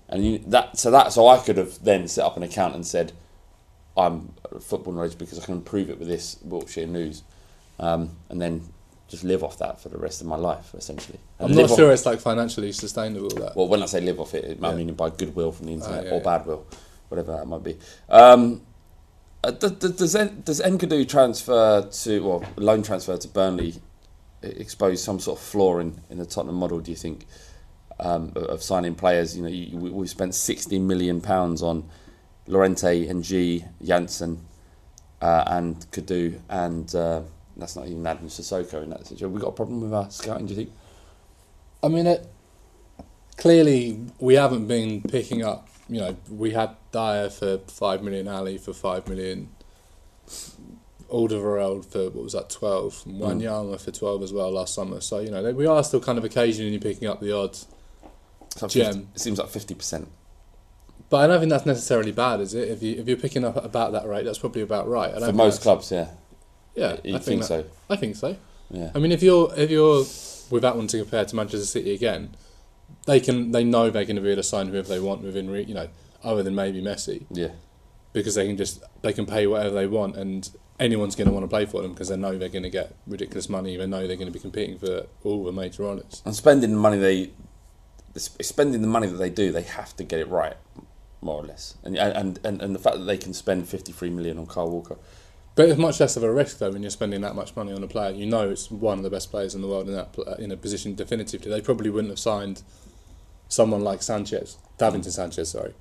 And 0.09 0.25
you, 0.25 0.37
that 0.47 0.77
so 0.77 0.89
that 0.91 1.11
so 1.13 1.27
I 1.27 1.37
could 1.39 1.57
have 1.57 1.83
then 1.83 2.07
set 2.07 2.23
up 2.25 2.37
an 2.37 2.43
account 2.43 2.75
and 2.75 2.85
said, 2.85 3.11
I'm 3.97 4.33
a 4.51 4.59
football 4.59 4.93
knowledge 4.93 5.17
because 5.17 5.39
I 5.39 5.45
can 5.45 5.61
prove 5.61 5.89
it 5.89 5.99
with 5.99 6.07
this 6.07 6.35
Wilshere 6.47 6.87
news, 6.87 7.23
um, 7.79 8.11
and 8.29 8.41
then 8.41 8.61
just 9.09 9.23
live 9.23 9.43
off 9.43 9.57
that 9.59 9.79
for 9.81 9.89
the 9.89 9.97
rest 9.97 10.21
of 10.21 10.27
my 10.27 10.35
life, 10.35 10.73
essentially. 10.75 11.19
And 11.39 11.51
I'm 11.51 11.55
not 11.57 11.71
off- 11.71 11.77
sure 11.77 11.91
it's 11.91 12.05
like 12.05 12.19
financially 12.19 12.71
sustainable. 12.73 13.29
That 13.29 13.55
Well, 13.55 13.67
when 13.67 13.81
I 13.81 13.85
say 13.85 14.01
live 14.01 14.19
off 14.19 14.33
it, 14.33 14.59
I 14.61 14.69
Yeah. 14.69 14.75
mean 14.75 14.93
by 14.93 15.09
goodwill 15.09 15.51
from 15.51 15.67
the 15.67 15.73
internet 15.73 16.01
Ah, 16.01 16.03
yeah, 16.07 16.11
or 16.11 16.17
yeah. 16.17 16.23
bad 16.23 16.45
will, 16.45 16.65
whatever 17.09 17.31
that 17.33 17.45
might 17.47 17.63
be. 17.63 17.77
Um, 18.09 18.61
uh, 19.43 19.51
does 19.51 19.71
does, 19.71 20.15
En- 20.15 20.41
Nkoudou 20.43 21.07
transfer 21.07 21.81
to 21.81 22.19
or 22.25 22.43
loan 22.57 22.81
transfer 22.83 23.17
to 23.17 23.27
Burnley 23.27 23.75
expose 24.41 25.01
some 25.01 25.19
sort 25.19 25.39
of 25.39 25.43
flaw 25.45 25.79
in, 25.79 25.99
in 26.09 26.17
the 26.17 26.25
Tottenham 26.25 26.55
model? 26.55 26.79
Do 26.79 26.91
you 26.91 26.97
think 26.97 27.25
um, 27.99 28.31
of- 28.35 28.63
signing 28.63 28.95
players? 28.95 29.35
You 29.35 29.43
know, 29.43 29.49
you, 29.49 29.77
we, 29.77 29.89
we 29.89 30.07
spent 30.07 30.35
sixty 30.35 30.79
million 30.79 31.21
pounds 31.21 31.61
on 31.61 31.89
Llorente 32.47 33.07
and 33.07 33.23
G 33.23 33.63
Janssen 33.83 34.45
uh, 35.21 35.43
and 35.47 35.75
Kadu 35.91 36.39
and 36.49 36.93
uh, 36.95 37.21
that's 37.57 37.75
not 37.75 37.87
even 37.87 38.05
adding 38.05 38.27
Sissoko 38.27 38.83
in 38.83 38.89
that 38.91 39.05
situation. 39.07 39.33
We 39.33 39.41
got 39.41 39.49
a 39.49 39.51
problem 39.53 39.81
with 39.81 39.93
our 39.93 40.09
scouting. 40.11 40.45
Do 40.45 40.53
you 40.53 40.57
think? 40.57 40.71
I 41.83 41.87
mean, 41.89 42.07
it, 42.07 42.27
clearly 43.37 43.99
we 44.19 44.35
haven't 44.35 44.67
been 44.67 45.01
picking 45.01 45.43
up. 45.43 45.67
You 45.89 46.01
know, 46.01 46.17
we 46.29 46.51
had 46.51 46.75
Dier 46.91 47.29
for 47.29 47.59
five 47.67 48.03
million, 48.03 48.27
Alli 48.27 48.57
for 48.57 48.73
five 48.73 49.07
million, 49.07 49.49
Alderweireld 51.09 51.85
for 51.85 52.05
what 52.09 52.23
was 52.23 52.33
that 52.33 52.49
twelve, 52.49 53.01
and 53.05 53.15
Mm. 53.21 53.41
Wanyama 53.41 53.79
for 53.79 53.91
twelve 53.91 54.21
as 54.21 54.33
well 54.33 54.51
last 54.51 54.73
summer. 54.73 54.99
So 54.99 55.19
you 55.19 55.31
know, 55.31 55.51
we 55.53 55.65
are 55.65 55.83
still 55.83 56.01
kind 56.01 56.17
of 56.17 56.25
occasionally 56.25 56.77
picking 56.79 57.07
up 57.07 57.21
the 57.21 57.31
odds. 57.35 57.67
Like 58.61 58.71
Gem. 58.71 58.85
50 58.93 59.07
it 59.15 59.19
seems 59.19 59.39
like 59.39 59.49
fifty 59.49 59.75
percent. 59.75 60.07
But 61.09 61.17
I 61.17 61.27
don't 61.27 61.39
think 61.39 61.49
that's 61.51 61.65
necessarily 61.65 62.11
bad, 62.11 62.41
is 62.41 62.53
it? 62.53 62.67
If 62.69 62.83
you 62.83 62.95
if 62.99 63.07
you're 63.07 63.17
picking 63.17 63.43
up 63.45 63.63
about 63.63 63.91
that 63.93 64.07
rate, 64.07 64.25
that's 64.25 64.39
probably 64.39 64.61
about 64.61 64.87
right. 64.89 65.13
For 65.13 65.31
most 65.33 65.61
clubs, 65.61 65.91
yeah. 65.91 66.09
Yeah, 66.75 66.97
You 67.03 67.15
I 67.15 67.19
think 67.19 67.41
that- 67.41 67.47
so? 67.47 67.65
I 67.89 67.95
think 67.95 68.15
so. 68.15 68.35
Yeah. 68.69 68.91
I 68.93 68.99
mean, 68.99 69.11
if 69.11 69.23
you're 69.23 69.51
if 69.55 69.69
you're 69.71 70.03
without 70.49 70.75
one 70.77 70.87
to 70.87 70.97
compare 70.99 71.23
to 71.25 71.35
Manchester 71.35 71.65
City 71.65 71.93
again, 71.93 72.35
they 73.05 73.19
can 73.19 73.51
they 73.51 73.63
know 73.63 73.89
they're 73.89 74.05
going 74.05 74.15
to 74.17 74.21
be 74.21 74.29
able 74.29 74.41
to 74.41 74.47
sign 74.47 74.67
whoever 74.67 74.87
they 74.89 74.99
want 74.99 75.21
within 75.23 75.49
re, 75.49 75.63
you 75.63 75.73
know 75.73 75.87
other 76.23 76.43
than 76.43 76.55
maybe 76.55 76.81
Messi 76.81 77.25
Yeah. 77.29 77.49
because 78.11 78.35
they 78.35 78.47
can 78.47 78.57
just 78.57 78.83
they 79.01 79.13
can 79.13 79.25
pay 79.25 79.45
whatever 79.47 79.73
they 79.75 79.87
want 79.87 80.15
and 80.17 80.49
anyone's 80.79 81.15
going 81.15 81.27
to 81.27 81.33
want 81.33 81.43
to 81.43 81.47
play 81.47 81.65
for 81.65 81.81
them 81.81 81.91
because 81.93 82.09
they 82.09 82.17
know 82.17 82.37
they're 82.37 82.49
going 82.49 82.63
to 82.63 82.69
get 82.69 82.95
ridiculous 83.07 83.47
money. 83.49 83.77
They 83.77 83.87
know 83.87 84.05
they're 84.07 84.17
going 84.17 84.27
to 84.27 84.33
be 84.33 84.39
competing 84.39 84.77
for 84.77 85.05
all 85.23 85.43
the 85.45 85.51
major 85.51 85.85
honours. 85.87 86.21
And 86.25 86.35
spending 86.35 86.71
the 86.71 86.77
money 86.77 86.97
they, 86.97 87.31
spending 88.19 88.81
the 88.81 88.87
money 88.87 89.07
that 89.07 89.17
they 89.17 89.29
do, 89.29 89.51
they 89.51 89.63
have 89.63 89.95
to 89.97 90.03
get 90.03 90.19
it 90.19 90.27
right, 90.27 90.57
more 91.21 91.43
or 91.43 91.45
less. 91.45 91.75
And 91.83 91.97
and 91.97 92.39
and, 92.43 92.61
and 92.61 92.75
the 92.75 92.79
fact 92.79 92.97
that 92.97 93.05
they 93.05 93.17
can 93.17 93.33
spend 93.33 93.67
fifty 93.67 93.91
three 93.91 94.09
million 94.09 94.37
on 94.37 94.47
Kyle 94.47 94.69
Walker. 94.69 94.97
But 95.55 95.69
it's 95.69 95.79
much 95.79 95.99
less 95.99 96.15
of 96.15 96.23
a 96.23 96.31
risk 96.31 96.59
though 96.59 96.71
when 96.71 96.83
you're 96.83 96.91
spending 96.91 97.21
that 97.21 97.35
much 97.35 97.55
money 97.55 97.73
on 97.73 97.83
a 97.83 97.87
player. 97.87 98.11
You 98.11 98.27
know 98.27 98.49
it's 98.49 98.69
one 98.69 98.99
of 98.99 99.03
the 99.03 99.09
best 99.09 99.31
players 99.31 99.55
in 99.55 99.61
the 99.61 99.67
world 99.67 99.87
in 99.87 99.95
that 99.95 100.15
uh, 100.19 100.35
in 100.35 100.51
a 100.51 100.57
position 100.57 100.93
definitively. 100.95 101.49
They 101.49 101.61
probably 101.61 101.89
wouldn't 101.89 102.11
have 102.11 102.19
signed 102.19 102.61
someone 103.47 103.81
like 103.81 104.01
Sanchez, 104.03 104.57
Davinson 104.77 105.11
Sanchez, 105.11 105.49
sorry, 105.49 105.73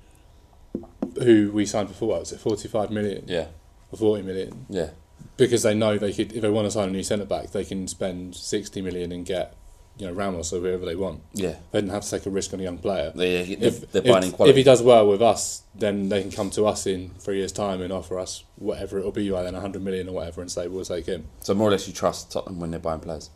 who 1.21 1.51
we 1.51 1.65
signed 1.65 1.89
before. 1.89 2.09
what 2.09 2.19
was 2.21 2.31
it, 2.31 2.39
forty 2.39 2.67
five 2.67 2.89
million? 2.89 3.25
Yeah. 3.27 3.47
or 3.91 3.97
forty 3.97 4.23
million. 4.23 4.65
Yeah. 4.69 4.91
Because 5.35 5.63
they 5.63 5.75
know 5.75 5.97
they 5.97 6.13
could, 6.13 6.33
if 6.33 6.41
they 6.41 6.49
want 6.49 6.65
to 6.65 6.71
sign 6.71 6.89
a 6.89 6.91
new 6.91 7.03
centre 7.03 7.25
back, 7.25 7.51
they 7.51 7.63
can 7.63 7.87
spend 7.87 8.35
sixty 8.35 8.81
million 8.81 9.11
and 9.11 9.25
get, 9.25 9.55
you 9.97 10.07
know, 10.07 10.13
Ramos 10.13 10.53
or 10.53 10.59
whoever 10.59 10.85
they 10.85 10.95
want. 10.95 11.21
Yeah. 11.33 11.55
they 11.71 11.81
don't 11.81 11.89
have 11.89 12.03
to 12.03 12.11
take 12.11 12.25
a 12.25 12.29
risk 12.29 12.53
on 12.53 12.59
a 12.59 12.63
young 12.63 12.77
player. 12.77 13.11
They- 13.15 13.41
if, 13.41 13.91
they're 13.91 14.01
buying 14.01 14.25
if, 14.25 14.33
quality. 14.33 14.51
if 14.51 14.55
he 14.55 14.63
does 14.63 14.81
well 14.81 15.07
with 15.07 15.21
us, 15.21 15.63
then 15.73 16.09
they 16.09 16.21
can 16.21 16.31
come 16.31 16.49
to 16.51 16.65
us 16.65 16.85
in 16.85 17.11
three 17.19 17.37
years' 17.37 17.51
time 17.51 17.81
and 17.81 17.91
offer 17.91 18.19
us 18.19 18.43
whatever 18.57 18.99
it'll 18.99 19.11
be, 19.11 19.29
by 19.29 19.43
then 19.43 19.53
hundred 19.55 19.81
million 19.83 20.07
or 20.09 20.13
whatever, 20.13 20.41
and 20.41 20.51
say 20.51 20.67
we'll 20.67 20.85
take 20.85 21.05
him. 21.05 21.25
So 21.41 21.53
more 21.53 21.69
or 21.69 21.71
less, 21.71 21.87
you 21.87 21.93
trust 21.93 22.31
Tottenham 22.31 22.59
when 22.59 22.71
they're 22.71 22.79
buying 22.79 22.99
players. 22.99 23.29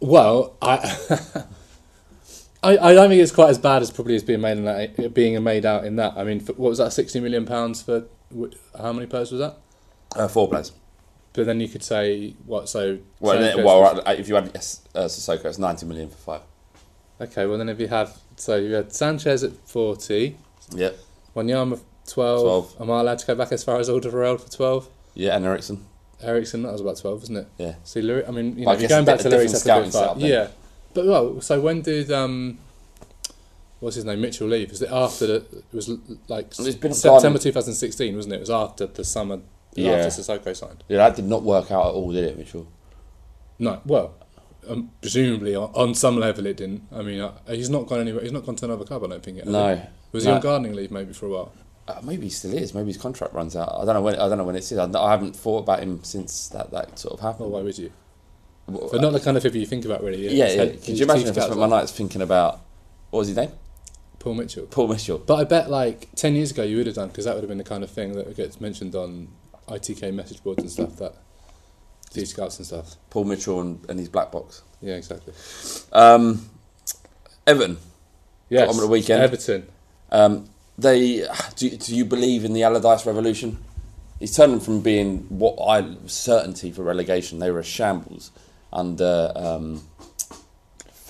Well, 0.00 0.56
I, 0.60 0.76
I, 2.62 2.78
I 2.78 2.94
don't 2.94 3.08
think 3.08 3.22
it's 3.22 3.32
quite 3.32 3.50
as 3.50 3.58
bad 3.58 3.82
as 3.82 3.90
probably 3.90 4.16
as 4.16 4.22
being 4.22 4.40
made 4.40 4.58
in 4.58 4.64
that, 4.64 5.14
being 5.14 5.42
made 5.42 5.64
out 5.64 5.84
in 5.84 5.96
that. 5.96 6.14
I 6.16 6.24
mean, 6.24 6.40
for, 6.40 6.52
what 6.54 6.70
was 6.70 6.78
that? 6.78 6.92
Sixty 6.92 7.20
million 7.20 7.46
pounds 7.46 7.82
for 7.82 8.04
how 8.76 8.92
many 8.92 9.06
players 9.06 9.30
was 9.32 9.40
that? 9.40 9.56
Uh, 10.14 10.28
four 10.28 10.48
players. 10.48 10.72
But 11.34 11.46
then 11.46 11.60
you 11.60 11.68
could 11.68 11.82
say 11.82 12.34
what? 12.46 12.68
So 12.68 12.98
Well, 13.20 13.38
then, 13.38 13.64
well, 13.64 13.82
right, 13.82 14.18
if 14.18 14.28
you 14.28 14.36
had 14.36 14.50
yes, 14.54 14.80
uh, 14.94 15.00
Sissoko, 15.00 15.46
it's 15.46 15.58
ninety 15.58 15.84
million 15.84 16.08
for 16.08 16.16
five. 16.16 16.40
Okay, 17.20 17.44
well 17.46 17.58
then 17.58 17.68
if 17.68 17.78
you 17.80 17.88
have 17.88 18.16
so 18.36 18.56
you 18.56 18.72
had 18.74 18.92
Sanchez 18.92 19.42
at 19.42 19.52
forty, 19.66 20.36
Yep. 20.72 20.96
Wanyama 21.36 21.80
twelve. 22.06 22.74
12. 22.74 22.76
Am 22.80 22.90
I 22.90 23.00
allowed 23.00 23.18
to 23.18 23.26
go 23.26 23.34
back 23.34 23.50
as 23.52 23.64
far 23.64 23.78
as 23.78 23.88
Alderweireld 23.88 24.40
for 24.42 24.50
twelve? 24.50 24.88
Yeah, 25.14 25.36
and 25.36 25.44
Eriksen. 25.44 25.84
Eriksen, 26.22 26.62
that 26.62 26.72
was 26.72 26.80
about 26.80 26.98
twelve, 26.98 27.20
wasn't 27.20 27.38
it? 27.38 27.48
Yeah. 27.58 27.74
See, 27.82 28.00
Lyric, 28.00 28.28
I 28.28 28.30
mean, 28.30 28.56
you 28.56 28.64
But 28.64 28.70
I 28.70 28.72
know, 28.72 28.72
if 28.72 28.80
you're 28.80 28.88
going 28.88 29.04
back 29.04 29.18
to 29.18 29.28
a 29.28 29.30
Lyrics, 29.30 29.52
different 29.52 29.92
that's 29.92 29.96
a 29.96 30.14
far. 30.14 30.18
Yeah, 30.18 30.48
but 30.94 31.06
well, 31.06 31.40
so 31.40 31.60
when 31.60 31.82
did 31.82 32.12
um, 32.12 32.58
what's 33.80 33.96
his 33.96 34.04
name, 34.04 34.20
Mitchell 34.20 34.46
leave? 34.46 34.70
Was 34.70 34.82
it 34.82 34.90
after 34.90 35.26
the? 35.26 35.34
It 35.34 35.64
was 35.72 35.90
like 36.28 36.46
It's 36.58 36.76
been 36.76 36.94
September 36.94 37.38
2016, 37.40 38.14
wasn't 38.14 38.34
it? 38.34 38.36
It 38.36 38.40
was 38.40 38.50
after 38.50 38.86
the 38.86 39.04
summer. 39.04 39.40
Yeah. 39.74 39.92
After 39.92 40.22
Sissoko 40.22 40.54
signed. 40.56 40.84
Yeah, 40.88 40.98
that 40.98 41.16
did 41.16 41.24
not 41.26 41.42
work 41.42 41.70
out 41.70 41.86
at 41.86 41.92
all, 41.94 42.12
did 42.12 42.24
it, 42.24 42.38
Mitchell? 42.38 42.66
No, 43.58 43.80
well, 43.86 44.14
um, 44.68 44.90
presumably 45.00 45.54
on, 45.54 45.70
on 45.74 45.94
some 45.94 46.18
level 46.18 46.46
it 46.46 46.56
didn't. 46.56 46.82
I 46.92 47.02
mean, 47.02 47.20
uh, 47.20 47.32
he's 47.48 47.70
not 47.70 47.86
gone 47.86 48.00
anywhere. 48.00 48.22
He's 48.22 48.32
not 48.32 48.44
gone 48.46 48.56
to 48.56 48.64
another 48.64 48.84
club. 48.84 49.04
I 49.04 49.08
don't 49.08 49.22
think. 49.22 49.38
Yet, 49.38 49.46
No. 49.46 49.80
Was 50.12 50.24
No. 50.24 50.30
he 50.30 50.36
on 50.36 50.42
gardening 50.42 50.74
leave 50.74 50.90
maybe 50.90 51.12
for 51.12 51.26
a 51.26 51.28
while? 51.30 51.52
Uh, 51.86 52.00
maybe 52.02 52.24
he 52.24 52.30
still 52.30 52.54
is. 52.54 52.72
Maybe 52.72 52.86
his 52.88 52.96
contract 52.96 53.34
runs 53.34 53.54
out. 53.56 53.70
I 53.74 53.84
don't 53.84 53.94
know 53.94 54.00
when. 54.02 54.14
I 54.14 54.28
don't 54.28 54.38
know 54.38 54.44
when 54.44 54.56
it's. 54.56 54.72
I, 54.72 54.84
I 54.84 55.10
haven't 55.10 55.36
thought 55.36 55.58
about 55.58 55.80
him 55.80 56.02
since 56.02 56.48
that, 56.48 56.70
that 56.70 56.98
sort 56.98 57.14
of 57.14 57.20
happened. 57.20 57.50
Well, 57.50 57.60
why 57.60 57.64
would 57.64 57.76
you? 57.76 57.92
Well, 58.66 58.88
But 58.90 59.02
not 59.02 59.12
the 59.12 59.20
kind 59.20 59.36
of 59.36 59.42
figure 59.42 59.60
you 59.60 59.66
think 59.66 59.84
about, 59.84 60.02
really. 60.02 60.22
Yeah, 60.28 60.46
yeah. 60.46 60.54
head- 60.54 60.82
Could 60.82 60.98
you 60.98 61.04
imagine 61.04 61.28
if 61.28 61.36
I 61.36 61.42
spent 61.42 61.58
my 61.60 61.66
nights 61.66 61.92
thinking 61.92 62.22
about 62.22 62.60
what 63.10 63.18
was 63.20 63.28
his 63.28 63.36
name? 63.36 63.50
Paul 64.18 64.34
Mitchell. 64.34 64.64
Paul 64.66 64.88
Mitchell. 64.88 65.18
But 65.18 65.34
I 65.34 65.44
bet 65.44 65.68
like 65.70 66.08
ten 66.14 66.34
years 66.34 66.50
ago 66.52 66.62
you 66.62 66.78
would 66.78 66.86
have 66.86 66.94
done 66.96 67.08
because 67.08 67.26
that 67.26 67.34
would 67.34 67.42
have 67.42 67.48
been 67.50 67.58
the 67.58 67.64
kind 67.64 67.84
of 67.84 67.90
thing 67.90 68.12
that 68.14 68.34
gets 68.34 68.58
mentioned 68.62 68.94
on 68.94 69.28
ITK 69.68 70.12
message 70.14 70.42
boards 70.42 70.62
and 70.62 70.70
stuff. 70.70 70.96
That 70.96 71.14
T 72.10 72.24
scouts 72.24 72.58
and 72.58 72.66
stuff. 72.66 72.96
Paul 73.10 73.24
Mitchell 73.24 73.60
and, 73.60 73.84
and 73.88 73.98
his 73.98 74.08
black 74.08 74.30
box. 74.30 74.62
Yeah, 74.80 74.94
exactly. 74.94 75.32
Um, 75.92 76.48
Everton. 77.46 77.78
Yes, 78.48 78.68
On 78.68 78.76
the 78.76 78.86
weekend. 78.86 79.22
Everton. 79.22 79.66
Um, 80.10 80.48
they 80.78 81.26
do, 81.56 81.70
do 81.70 81.96
you 81.96 82.04
believe 82.04 82.44
in 82.44 82.52
the 82.52 82.62
Allardyce 82.62 83.06
revolution? 83.06 83.58
He's 84.20 84.36
turned 84.36 84.52
them 84.52 84.60
from 84.60 84.80
being 84.80 85.20
what 85.28 85.56
I 85.58 85.96
certainty 86.06 86.70
for 86.70 86.82
relegation. 86.82 87.38
They 87.38 87.50
were 87.50 87.60
a 87.60 87.64
shambles 87.64 88.30
under 88.72 89.32
um, 89.34 89.82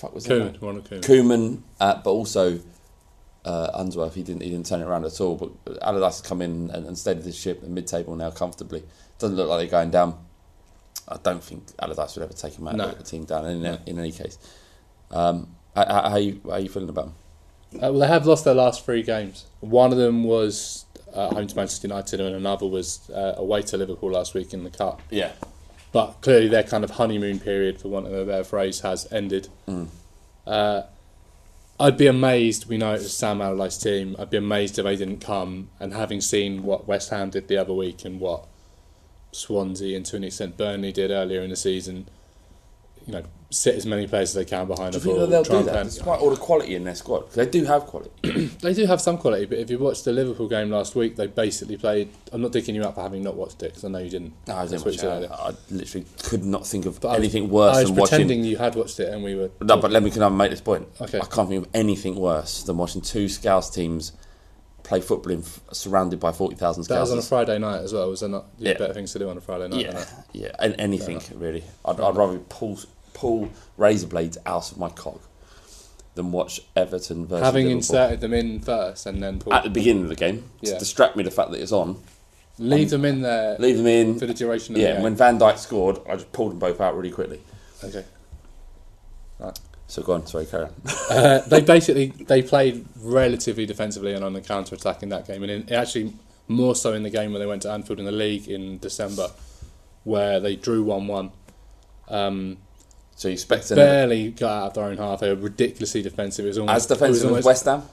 fuck 0.05 0.13
was 0.13 0.25
Koeman, 0.25 0.53
that? 0.53 0.61
Ronald 0.61 0.89
Koeman. 0.89 1.01
Koeman, 1.01 1.61
uh, 1.79 2.01
but 2.03 2.09
also 2.11 2.59
uh, 3.45 3.71
Unsworth. 3.75 4.15
He 4.15 4.23
didn't 4.23 4.41
he 4.41 4.49
didn't 4.49 4.65
turn 4.65 4.81
it 4.81 4.85
around 4.85 5.05
at 5.05 5.21
all. 5.21 5.35
But 5.35 5.81
Allardyce 5.81 6.19
has 6.19 6.27
come 6.27 6.41
in 6.41 6.69
and, 6.71 6.85
and 6.85 6.97
steadied 6.97 7.23
the 7.23 7.31
ship 7.31 7.63
at 7.63 7.69
mid 7.69 7.87
table 7.87 8.15
now 8.15 8.31
comfortably. 8.31 8.83
Doesn't 9.19 9.37
look 9.37 9.47
like 9.47 9.59
they're 9.59 9.79
going 9.79 9.91
down. 9.91 10.17
I 11.07 11.17
don't 11.21 11.43
think 11.43 11.63
Allardyce 11.79 12.15
would 12.15 12.23
ever 12.23 12.33
take 12.33 12.57
him 12.57 12.67
out 12.67 12.75
No. 12.75 12.91
the 12.91 13.03
team 13.03 13.25
down 13.25 13.45
in, 13.45 13.63
in 13.85 13.99
any 13.99 14.11
case. 14.11 14.37
Um, 15.11 15.55
how, 15.75 15.85
how, 15.85 16.09
how, 16.09 16.17
you, 16.17 16.41
how 16.45 16.51
are 16.51 16.59
you 16.59 16.69
feeling 16.69 16.89
about 16.89 17.05
them? 17.05 17.15
Uh, 17.75 17.91
well, 17.91 17.99
they 17.99 18.07
have 18.07 18.25
lost 18.25 18.43
their 18.45 18.55
last 18.55 18.83
three 18.83 19.03
games. 19.03 19.45
One 19.59 19.91
of 19.91 19.97
them 19.99 20.23
was 20.23 20.85
uh, 21.13 21.29
home 21.33 21.45
to 21.45 21.55
Manchester 21.55 21.87
United, 21.87 22.19
and 22.21 22.35
another 22.35 22.65
was 22.65 23.09
uh, 23.11 23.33
away 23.37 23.61
to 23.63 23.77
Liverpool 23.77 24.11
last 24.11 24.33
week 24.33 24.53
in 24.53 24.63
the 24.63 24.69
cup. 24.71 25.01
Yeah. 25.11 25.33
But 25.91 26.21
clearly, 26.21 26.47
their 26.47 26.63
kind 26.63 26.83
of 26.83 26.91
honeymoon 26.91 27.39
period, 27.39 27.79
for 27.79 27.89
want 27.89 28.07
of 28.07 28.13
a 28.13 28.25
better 28.25 28.43
phrase, 28.43 28.79
has 28.81 29.11
ended. 29.11 29.47
Mm. 29.67 29.87
Uh, 30.47 30.83
I'd 31.79 31.97
be 31.97 32.07
amazed. 32.07 32.69
We 32.69 32.77
know 32.77 32.93
it 32.93 32.99
was 32.99 33.15
Sam 33.15 33.41
Allardyce's 33.41 33.83
team. 33.83 34.15
I'd 34.17 34.29
be 34.29 34.37
amazed 34.37 34.79
if 34.79 34.85
they 34.85 34.95
didn't 34.95 35.19
come. 35.19 35.69
And 35.79 35.93
having 35.93 36.21
seen 36.21 36.63
what 36.63 36.87
West 36.87 37.09
Ham 37.09 37.29
did 37.29 37.47
the 37.47 37.57
other 37.57 37.73
week 37.73 38.05
and 38.05 38.19
what 38.19 38.47
Swansea 39.33 39.97
and 39.97 40.05
to 40.05 40.15
an 40.15 40.23
extent 40.23 40.55
Burnley 40.55 40.93
did 40.93 41.11
earlier 41.11 41.41
in 41.41 41.49
the 41.49 41.57
season, 41.57 42.07
you 43.05 43.13
know, 43.13 43.23
sit 43.51 43.75
as 43.75 43.85
many 43.85 44.05
players 44.07 44.29
as 44.29 44.33
they 44.35 44.45
can 44.45 44.67
behind 44.67 44.93
Do 44.93 44.99
the 44.99 45.09
you 45.09 45.15
think 45.15 45.17
ball. 45.17 45.27
they'll 45.27 45.43
do 45.59 45.65
that, 45.65 45.71
plan- 45.71 45.85
despite 45.85 46.19
all 46.19 46.29
the 46.29 46.35
quality 46.35 46.75
in 46.75 46.83
their 46.83 46.95
squad, 46.95 47.31
they 47.31 47.45
do 47.45 47.63
have 47.65 47.85
quality. 47.85 48.09
they 48.61 48.73
do 48.73 48.85
have 48.85 48.99
some 48.99 49.17
quality, 49.17 49.45
but 49.45 49.59
if 49.59 49.69
you 49.69 49.77
watched 49.79 50.03
the 50.05 50.11
Liverpool 50.11 50.47
game 50.47 50.69
last 50.71 50.95
week, 50.95 51.15
they 51.15 51.27
basically 51.27 51.77
played. 51.77 52.09
I'm 52.31 52.41
not 52.41 52.51
digging 52.51 52.75
you 52.75 52.83
up 52.83 52.95
for 52.95 53.01
having 53.01 53.23
not 53.23 53.35
watched 53.35 53.61
it 53.63 53.67
because 53.67 53.85
I 53.85 53.89
know 53.89 53.99
you 53.99 54.09
didn't. 54.09 54.33
No, 54.47 54.55
I 54.57 54.67
didn't 54.67 54.85
watch 54.85 54.95
it. 54.95 55.03
I, 55.05 55.25
I 55.49 55.53
literally 55.71 56.05
could 56.23 56.43
not 56.43 56.65
think 56.67 56.85
of 56.85 56.99
But 56.99 57.09
I 57.09 57.15
anything 57.17 57.49
worse 57.49 57.77
I 57.77 57.81
was 57.81 57.89
than 57.89 57.95
watching. 57.99 58.09
pretending 58.17 58.43
you 58.43 58.57
had 58.57 58.75
watched 58.75 58.99
it, 58.99 59.13
and 59.13 59.23
we 59.23 59.35
were. 59.35 59.51
No, 59.61 59.77
but 59.77 59.91
let 59.91 60.03
me 60.03 60.11
can 60.11 60.23
I 60.23 60.29
make 60.29 60.51
this 60.51 60.61
point? 60.61 60.87
Okay. 60.99 61.19
I 61.19 61.25
can't 61.25 61.47
think 61.47 61.65
of 61.65 61.69
anything 61.73 62.15
worse 62.15 62.63
than 62.63 62.77
watching 62.77 63.01
two 63.01 63.29
Scouse 63.29 63.69
teams 63.69 64.11
play 64.83 65.01
football 65.01 65.31
in, 65.31 65.43
surrounded 65.71 66.19
by 66.19 66.31
forty 66.31 66.55
thousand 66.55 66.85
That 66.87 66.99
was 66.99 67.11
on 67.11 67.17
a 67.17 67.21
Friday 67.21 67.57
night 67.57 67.81
as 67.81 67.93
well. 67.93 68.09
Was 68.09 68.19
there 68.19 68.29
not? 68.29 68.45
You 68.59 68.67
Yeah. 68.69 68.77
better 68.77 68.93
things 68.93 69.13
to 69.13 69.19
do 69.19 69.29
on 69.29 69.37
a 69.37 69.41
Friday 69.41 69.67
night. 69.67 69.81
Yeah, 69.81 70.05
yeah, 70.33 70.51
and 70.59 70.75
anything 70.79 71.21
really. 71.39 71.63
I'd, 71.85 71.99
I'd 71.99 72.15
rather 72.15 72.37
pull 72.39 72.79
pull 73.15 73.49
razor 73.77 74.05
blades 74.07 74.37
out 74.45 74.71
of 74.71 74.77
my 74.77 74.89
cock 74.89 75.19
than 76.13 76.31
watch 76.31 76.61
Everton 76.75 77.25
versus 77.25 77.43
Having 77.43 77.65
Liverpool. 77.65 77.77
inserted 77.77 78.21
them 78.21 78.33
in 78.33 78.59
first 78.59 79.05
and 79.07 79.21
then 79.23 79.39
pull, 79.39 79.53
at 79.53 79.63
the 79.63 79.69
beginning 79.71 80.03
of 80.03 80.09
the 80.09 80.15
game 80.15 80.43
Yeah. 80.61 80.73
to 80.73 80.79
distract 80.79 81.15
me 81.15 81.23
the 81.23 81.31
fact 81.31 81.51
that 81.51 81.59
it's 81.61 81.71
on. 81.71 81.97
leave 82.57 82.89
them 82.89 83.03
in 83.03 83.21
there. 83.21 83.57
Leave 83.59 83.75
them 83.77 83.87
in 83.87 84.17
for 84.19 84.25
the 84.25 84.33
duration 84.33 84.75
of 84.75 84.79
Yeah, 84.81 84.85
the 84.87 84.89
and 84.91 84.97
game. 84.99 85.03
when 85.03 85.15
Van 85.15 85.37
Dijk 85.39 85.57
scored, 85.57 85.99
I 86.07 86.13
just 86.15 86.31
pulled 86.31 86.51
them 86.51 86.59
both 86.59 86.79
out 86.79 86.95
really 86.95 87.11
quickly. 87.11 87.41
Okay. 87.83 88.05
Right. 89.39 89.59
So 89.87 90.01
go 90.03 90.13
on, 90.13 90.25
sorry, 90.25 90.45
carry 90.45 90.63
on. 90.65 90.73
uh, 91.09 91.39
they 91.47 91.61
basically 91.61 92.07
they 92.07 92.41
played 92.41 92.85
relatively 92.95 93.65
defensively 93.65 94.13
and 94.13 94.23
on 94.23 94.31
the 94.33 94.41
counter 94.41 94.73
attack 94.75 95.03
in 95.03 95.09
that 95.09 95.27
game, 95.27 95.43
and 95.43 95.51
in, 95.51 95.73
actually 95.73 96.13
more 96.47 96.75
so 96.75 96.93
in 96.93 97.03
the 97.03 97.09
game 97.09 97.31
when 97.33 97.39
they 97.41 97.45
went 97.45 97.61
to 97.63 97.71
Anfield 97.71 97.99
in 97.99 98.05
the 98.05 98.11
league 98.11 98.47
in 98.47 98.77
December, 98.79 99.29
where 100.05 100.39
they 100.39 100.55
drew 100.55 100.81
one 100.83 101.07
one. 101.07 101.31
Um, 102.07 102.57
so 103.15 103.29
you 103.29 103.33
expect 103.33 103.69
barely 103.69 104.31
got 104.31 104.51
out 104.51 104.67
of 104.67 104.73
their 104.73 104.83
own 104.85 104.97
half. 104.97 105.21
They 105.21 105.29
were 105.29 105.41
ridiculously 105.41 106.01
defensive. 106.01 106.45
It 106.45 106.49
was 106.49 106.57
almost 106.57 106.75
As 106.75 106.85
defensive 106.85 107.37
as 107.37 107.45
West 107.45 107.65
Ham? 107.65 107.83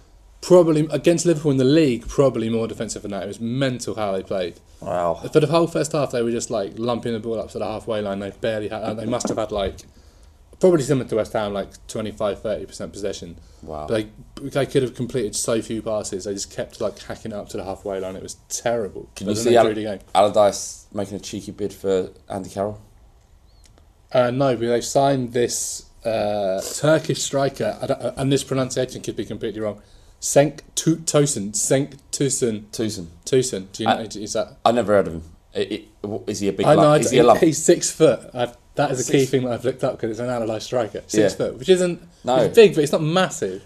Probably 0.40 0.88
against 0.90 1.24
Liverpool 1.24 1.52
in 1.52 1.58
the 1.58 1.64
league, 1.64 2.08
probably 2.08 2.50
more 2.50 2.66
defensive 2.66 3.02
than 3.02 3.12
that. 3.12 3.22
It 3.22 3.28
was 3.28 3.40
mental 3.40 3.94
how 3.94 4.10
they 4.10 4.24
played. 4.24 4.58
Wow. 4.80 5.14
For 5.14 5.38
the 5.38 5.46
whole 5.46 5.68
first 5.68 5.92
half, 5.92 6.10
they 6.10 6.22
were 6.22 6.32
just 6.32 6.50
like 6.50 6.72
lumping 6.76 7.12
the 7.12 7.20
ball 7.20 7.38
up 7.38 7.50
to 7.50 7.60
the 7.60 7.64
halfway 7.64 8.02
line. 8.02 8.18
They 8.18 8.30
barely 8.30 8.68
had. 8.68 8.96
They 8.96 9.06
must 9.06 9.28
have 9.28 9.38
had 9.38 9.52
like 9.52 9.82
probably 10.58 10.82
similar 10.82 11.08
to 11.08 11.16
West 11.16 11.32
Ham, 11.34 11.52
like 11.52 11.86
25 11.86 12.42
30 12.42 12.66
percent 12.66 12.92
possession. 12.92 13.36
Wow. 13.62 13.86
But 13.88 14.08
they, 14.40 14.48
they 14.48 14.66
could 14.66 14.82
have 14.82 14.96
completed 14.96 15.36
so 15.36 15.62
few 15.62 15.82
passes. 15.82 16.24
They 16.24 16.34
just 16.34 16.50
kept 16.50 16.80
like 16.80 16.98
hacking 16.98 17.30
it 17.30 17.36
up 17.36 17.48
to 17.50 17.58
the 17.58 17.64
halfway 17.64 18.00
line. 18.00 18.16
It 18.16 18.22
was 18.24 18.34
terrible. 18.48 19.08
Can 19.14 19.28
you 19.28 19.36
see 19.36 19.56
Al- 19.56 19.66
drew 19.66 19.74
the 19.74 19.82
game. 19.84 20.00
Allardyce 20.16 20.86
making 20.92 21.14
a 21.16 21.20
cheeky 21.20 21.52
bid 21.52 21.72
for 21.72 22.10
Andy 22.28 22.50
Carroll? 22.50 22.80
Uh, 24.12 24.30
no, 24.30 24.54
but 24.56 24.66
they've 24.66 24.84
signed 24.84 25.32
this 25.32 25.86
uh, 26.04 26.60
Turkish 26.76 27.22
striker, 27.22 27.78
I 27.80 27.86
don't- 27.86 28.02
uh, 28.02 28.12
and 28.16 28.30
this 28.32 28.44
pronunciation 28.44 29.00
could 29.02 29.16
be 29.16 29.24
completely 29.24 29.60
wrong. 29.60 29.80
Cenk 30.20 30.60
Tosun. 30.76 31.52
Senk 31.52 31.96
Tusun. 32.12 32.64
Tucson. 32.70 33.10
Tusun. 33.24 33.72
Do 33.72 33.82
you 33.82 33.88
know? 33.88 33.94
I- 33.96 34.02
is 34.02 34.32
that? 34.34 34.56
I 34.64 34.72
never 34.72 34.92
heard 34.94 35.06
of 35.08 35.14
him. 35.14 35.22
I- 35.54 35.84
I- 36.04 36.18
Is 36.26 36.40
he 36.40 36.48
a 36.48 36.52
big 36.52 36.66
I 36.66 36.74
know. 36.74 36.82
lump? 36.82 37.02
Is 37.04 37.10
he 37.10 37.18
a 37.18 37.24
lump? 37.24 37.40
He's 37.40 37.62
six 37.62 37.90
foot. 37.90 38.20
I've, 38.34 38.56
that 38.74 38.90
is 38.90 39.08
a 39.08 39.12
key 39.12 39.20
Six- 39.20 39.30
thing 39.30 39.44
that 39.44 39.52
I've 39.52 39.64
looked 39.64 39.84
up 39.84 39.92
because 39.96 40.10
it's 40.10 40.20
an 40.20 40.28
analysed 40.30 40.66
striker. 40.66 41.02
Six 41.06 41.14
Yeah. 41.32 41.36
foot, 41.36 41.58
which 41.58 41.68
isn't. 41.68 42.00
No. 42.24 42.36
It's 42.36 42.54
big, 42.54 42.74
but 42.74 42.82
it's 42.84 42.92
not 42.92 43.02
massive. 43.02 43.62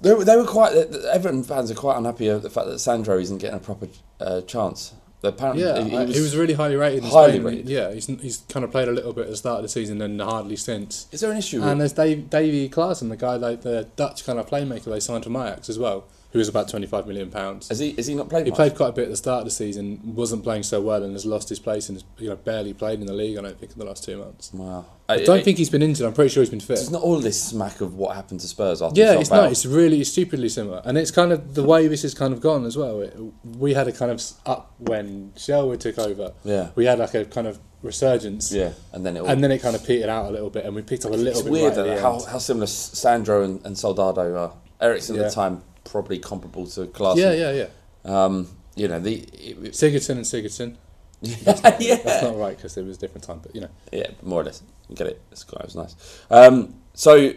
They 0.00 0.12
were, 0.14 0.24
they 0.24 0.36
were 0.36 0.44
quite. 0.46 0.72
Everton 0.74 1.42
fans 1.44 1.70
are 1.70 1.74
quite 1.74 1.96
unhappy 1.96 2.28
at 2.28 2.42
the 2.42 2.50
fact 2.50 2.66
that 2.68 2.78
Sandro 2.78 3.18
isn't 3.18 3.38
getting 3.38 3.56
a 3.56 3.60
proper 3.60 3.88
uh, 4.20 4.40
chance. 4.42 4.92
Apparently, 5.26 5.64
Yeah, 5.64 5.82
he, 5.82 5.96
I- 5.96 6.06
he 6.06 6.20
was 6.20 6.36
really 6.36 6.54
highly 6.54 6.76
rated. 6.76 7.04
In 7.04 7.10
highly 7.10 7.32
Spain. 7.32 7.44
rated. 7.44 7.68
Yeah, 7.68 7.92
he's 7.92 8.06
he's 8.06 8.38
kind 8.48 8.64
of 8.64 8.70
played 8.70 8.88
a 8.88 8.92
little 8.92 9.12
bit 9.12 9.24
at 9.24 9.30
the 9.30 9.36
start 9.36 9.58
of 9.58 9.62
the 9.62 9.68
season 9.68 10.00
and 10.02 10.20
hardly 10.20 10.56
since. 10.56 11.06
Is 11.12 11.20
there 11.20 11.30
an 11.30 11.36
issue? 11.36 11.62
And 11.62 11.80
there's 11.80 11.92
Dave, 11.92 12.30
Davy 12.30 12.68
Klaassen, 12.68 13.08
the 13.08 13.16
guy 13.16 13.36
like 13.36 13.62
the 13.62 13.88
Dutch 13.96 14.24
kind 14.26 14.38
of 14.38 14.48
playmaker 14.48 14.84
they 14.84 15.00
signed 15.00 15.24
from 15.24 15.36
Ajax 15.36 15.68
as 15.68 15.78
well, 15.78 16.04
who 16.34 16.38
was 16.40 16.48
about 16.48 16.68
twenty 16.68 16.86
five 16.88 17.06
million 17.06 17.30
pounds. 17.30 17.68
has 17.68 17.78
he? 17.78 17.92
Has 17.92 18.08
he 18.08 18.14
not 18.16 18.28
played? 18.28 18.44
He 18.44 18.50
much? 18.50 18.56
played 18.56 18.74
quite 18.74 18.88
a 18.88 18.92
bit 18.92 19.04
at 19.04 19.10
the 19.10 19.16
start 19.16 19.38
of 19.38 19.44
the 19.44 19.52
season, 19.52 20.00
wasn't 20.16 20.42
playing 20.42 20.64
so 20.64 20.80
well, 20.80 21.04
and 21.04 21.12
has 21.12 21.24
lost 21.24 21.48
his 21.48 21.60
place 21.60 21.88
and 21.88 21.94
has 21.96 22.04
you 22.18 22.28
know 22.28 22.34
barely 22.34 22.74
played 22.74 22.98
in 22.98 23.06
the 23.06 23.12
league. 23.12 23.38
I 23.38 23.42
don't 23.42 23.56
think 23.56 23.70
in 23.70 23.78
the 23.78 23.84
last 23.84 24.02
two 24.02 24.18
months. 24.18 24.52
Wow. 24.52 24.84
I 25.08 25.22
don't 25.22 25.44
think 25.44 25.58
he's 25.58 25.70
been 25.70 25.82
injured. 25.82 26.06
I'm 26.06 26.12
pretty 26.12 26.30
sure 26.30 26.42
he's 26.42 26.50
been 26.50 26.58
fit. 26.58 26.78
It's 26.80 26.90
not 26.90 27.02
all 27.02 27.20
this 27.20 27.40
smack 27.40 27.80
of 27.80 27.94
what 27.94 28.16
happened 28.16 28.40
to 28.40 28.48
Spurs 28.48 28.82
after. 28.82 28.98
Yeah, 29.00 29.20
it's 29.20 29.30
not. 29.30 29.52
It's 29.52 29.64
really 29.64 30.00
it's 30.00 30.10
stupidly 30.10 30.48
similar, 30.48 30.82
and 30.84 30.98
it's 30.98 31.12
kind 31.12 31.30
of 31.30 31.54
the 31.54 31.62
way 31.62 31.86
this 31.86 32.02
has 32.02 32.14
kind 32.14 32.34
of 32.34 32.40
gone 32.40 32.64
as 32.64 32.76
well. 32.76 33.00
It, 33.00 33.16
we 33.56 33.74
had 33.74 33.86
a 33.86 33.92
kind 33.92 34.10
of 34.10 34.20
up 34.44 34.74
when 34.78 35.32
Sherwood 35.36 35.80
took 35.80 35.98
over. 36.00 36.32
Yeah. 36.42 36.70
we 36.74 36.86
had 36.86 36.98
like 36.98 37.14
a 37.14 37.26
kind 37.26 37.46
of 37.46 37.60
resurgence. 37.82 38.50
Yeah, 38.50 38.72
and 38.92 39.06
then 39.06 39.16
it. 39.16 39.20
All, 39.20 39.28
and 39.28 39.44
then 39.44 39.52
it 39.52 39.62
kind 39.62 39.76
of 39.76 39.86
petered 39.86 40.08
out 40.08 40.26
a 40.26 40.30
little 40.32 40.50
bit, 40.50 40.64
and 40.64 40.74
we 40.74 40.82
picked 40.82 41.04
up 41.04 41.12
a 41.12 41.14
little 41.14 41.28
it's 41.28 41.42
bit. 41.42 41.52
weird 41.52 41.76
right 41.76 42.00
how, 42.00 42.20
how 42.24 42.38
similar 42.38 42.66
Sandro 42.66 43.44
and, 43.44 43.64
and 43.64 43.78
Soldado 43.78 44.36
are. 44.36 44.52
Eriksen 44.80 45.14
Yeah. 45.14 45.22
at 45.22 45.28
the 45.28 45.34
time 45.34 45.62
probably 45.84 46.18
comparable 46.18 46.66
to 46.68 46.86
Class. 46.88 47.16
Yeah, 47.18 47.32
yeah, 47.32 47.52
yeah. 47.52 48.24
Um, 48.24 48.48
you 48.74 48.88
know 48.88 49.00
the. 49.00 49.14
It, 49.16 49.60
Sigurdsson 49.72 50.10
and 50.10 50.24
Sigurdsson. 50.24 50.76
yeah, 51.22 51.96
That's 52.02 52.22
not 52.22 52.36
right 52.36 52.56
because 52.56 52.76
it 52.76 52.84
was 52.84 52.96
a 52.98 53.00
different 53.00 53.24
time, 53.24 53.40
but 53.42 53.54
you 53.54 53.62
know. 53.62 53.70
Yeah, 53.92 54.08
more 54.22 54.40
or 54.42 54.44
less. 54.44 54.62
You 54.88 54.96
get 54.96 55.06
it. 55.06 55.22
It's 55.32 55.44
quite 55.44 55.60
it 55.60 55.66
was 55.66 55.76
nice. 55.76 56.22
Um, 56.30 56.74
so, 56.92 57.32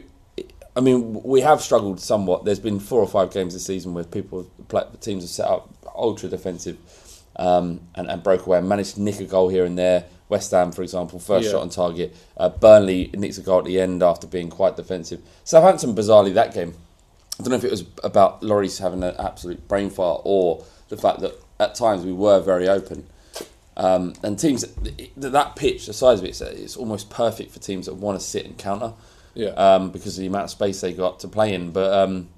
I 0.76 0.82
mean, 0.82 1.24
we 1.24 1.42
have 1.42 1.62
struggled 1.62 2.00
somewhat. 2.02 2.44
There's 2.44 2.60
been 2.60 2.80
four 2.80 3.00
or 3.00 3.08
five 3.08 3.32
games 3.32 3.54
this 3.54 3.66
season 3.66 3.94
where 3.94 4.04
people, 4.04 4.50
the 4.68 4.98
teams 5.00 5.24
have 5.24 5.30
set 5.30 5.48
up 5.48 5.74
ultra 5.96 6.28
defensive 6.28 6.78
um, 7.38 7.80
and, 7.96 8.10
and 8.10 8.22
broke 8.22 8.46
away 8.46 8.58
and 8.58 8.68
managed 8.68 8.96
to 8.96 9.02
nick 9.02 9.20
a 9.22 9.26
goal 9.26 9.48
here 9.48 9.64
and 9.66 9.78
there. 9.78 10.06
West 10.30 10.52
Ham, 10.52 10.74
for 10.74 10.84
example, 10.84 11.20
first 11.20 11.46
Yeah. 11.46 11.52
shot 11.54 11.62
on 11.62 11.70
target. 11.70 12.16
Uh, 12.36 12.50
Burnley 12.50 13.10
nicks 13.14 13.38
a 13.38 13.42
goal 13.42 13.60
at 13.60 13.66
the 13.66 13.80
end 13.80 14.04
after 14.04 14.28
being 14.28 14.50
quite 14.50 14.76
defensive. 14.76 15.22
Southampton, 15.46 15.96
bizarrely, 15.96 16.34
that 16.34 16.54
game. 16.54 16.74
I 17.40 17.44
don't 17.44 17.52
know 17.52 17.58
if 17.58 17.64
it 17.64 17.72
was 17.72 17.86
about 18.04 18.42
Lloris 18.42 18.80
having 18.80 19.04
an 19.04 19.16
absolute 19.20 19.68
brain 19.68 19.90
fart 19.90 20.22
or 20.26 20.66
the 20.90 20.98
fact 20.98 21.20
that 21.22 21.34
at 21.60 21.76
times 21.76 22.04
we 22.04 22.14
were 22.14 22.40
very 22.40 22.68
open. 22.68 23.08
Um, 23.76 24.14
and 24.24 24.40
teams 24.40 24.66
th- 24.84 25.12
that 25.18 25.56
pitch, 25.56 25.86
the 25.86 25.94
size 25.94 26.20
of 26.20 26.26
it, 26.26 26.42
it's, 26.42 26.76
almost 26.76 27.12
perfect 27.12 27.52
for 27.52 27.60
teams 27.60 27.86
that 27.86 27.94
want 27.94 28.20
to 28.20 28.26
sit 28.26 28.46
and 28.46 28.58
counter. 28.58 28.94
Yeah. 29.36 29.50
Um, 29.50 29.92
because 29.92 30.18
of 30.18 30.22
the 30.22 30.28
amount 30.28 30.46
of 30.46 30.50
space 30.50 30.82
they 30.82 30.94
got 30.94 31.20
to 31.20 31.28
play 31.28 31.54
in. 31.54 31.72
But 31.72 31.94
um, 31.94 32.30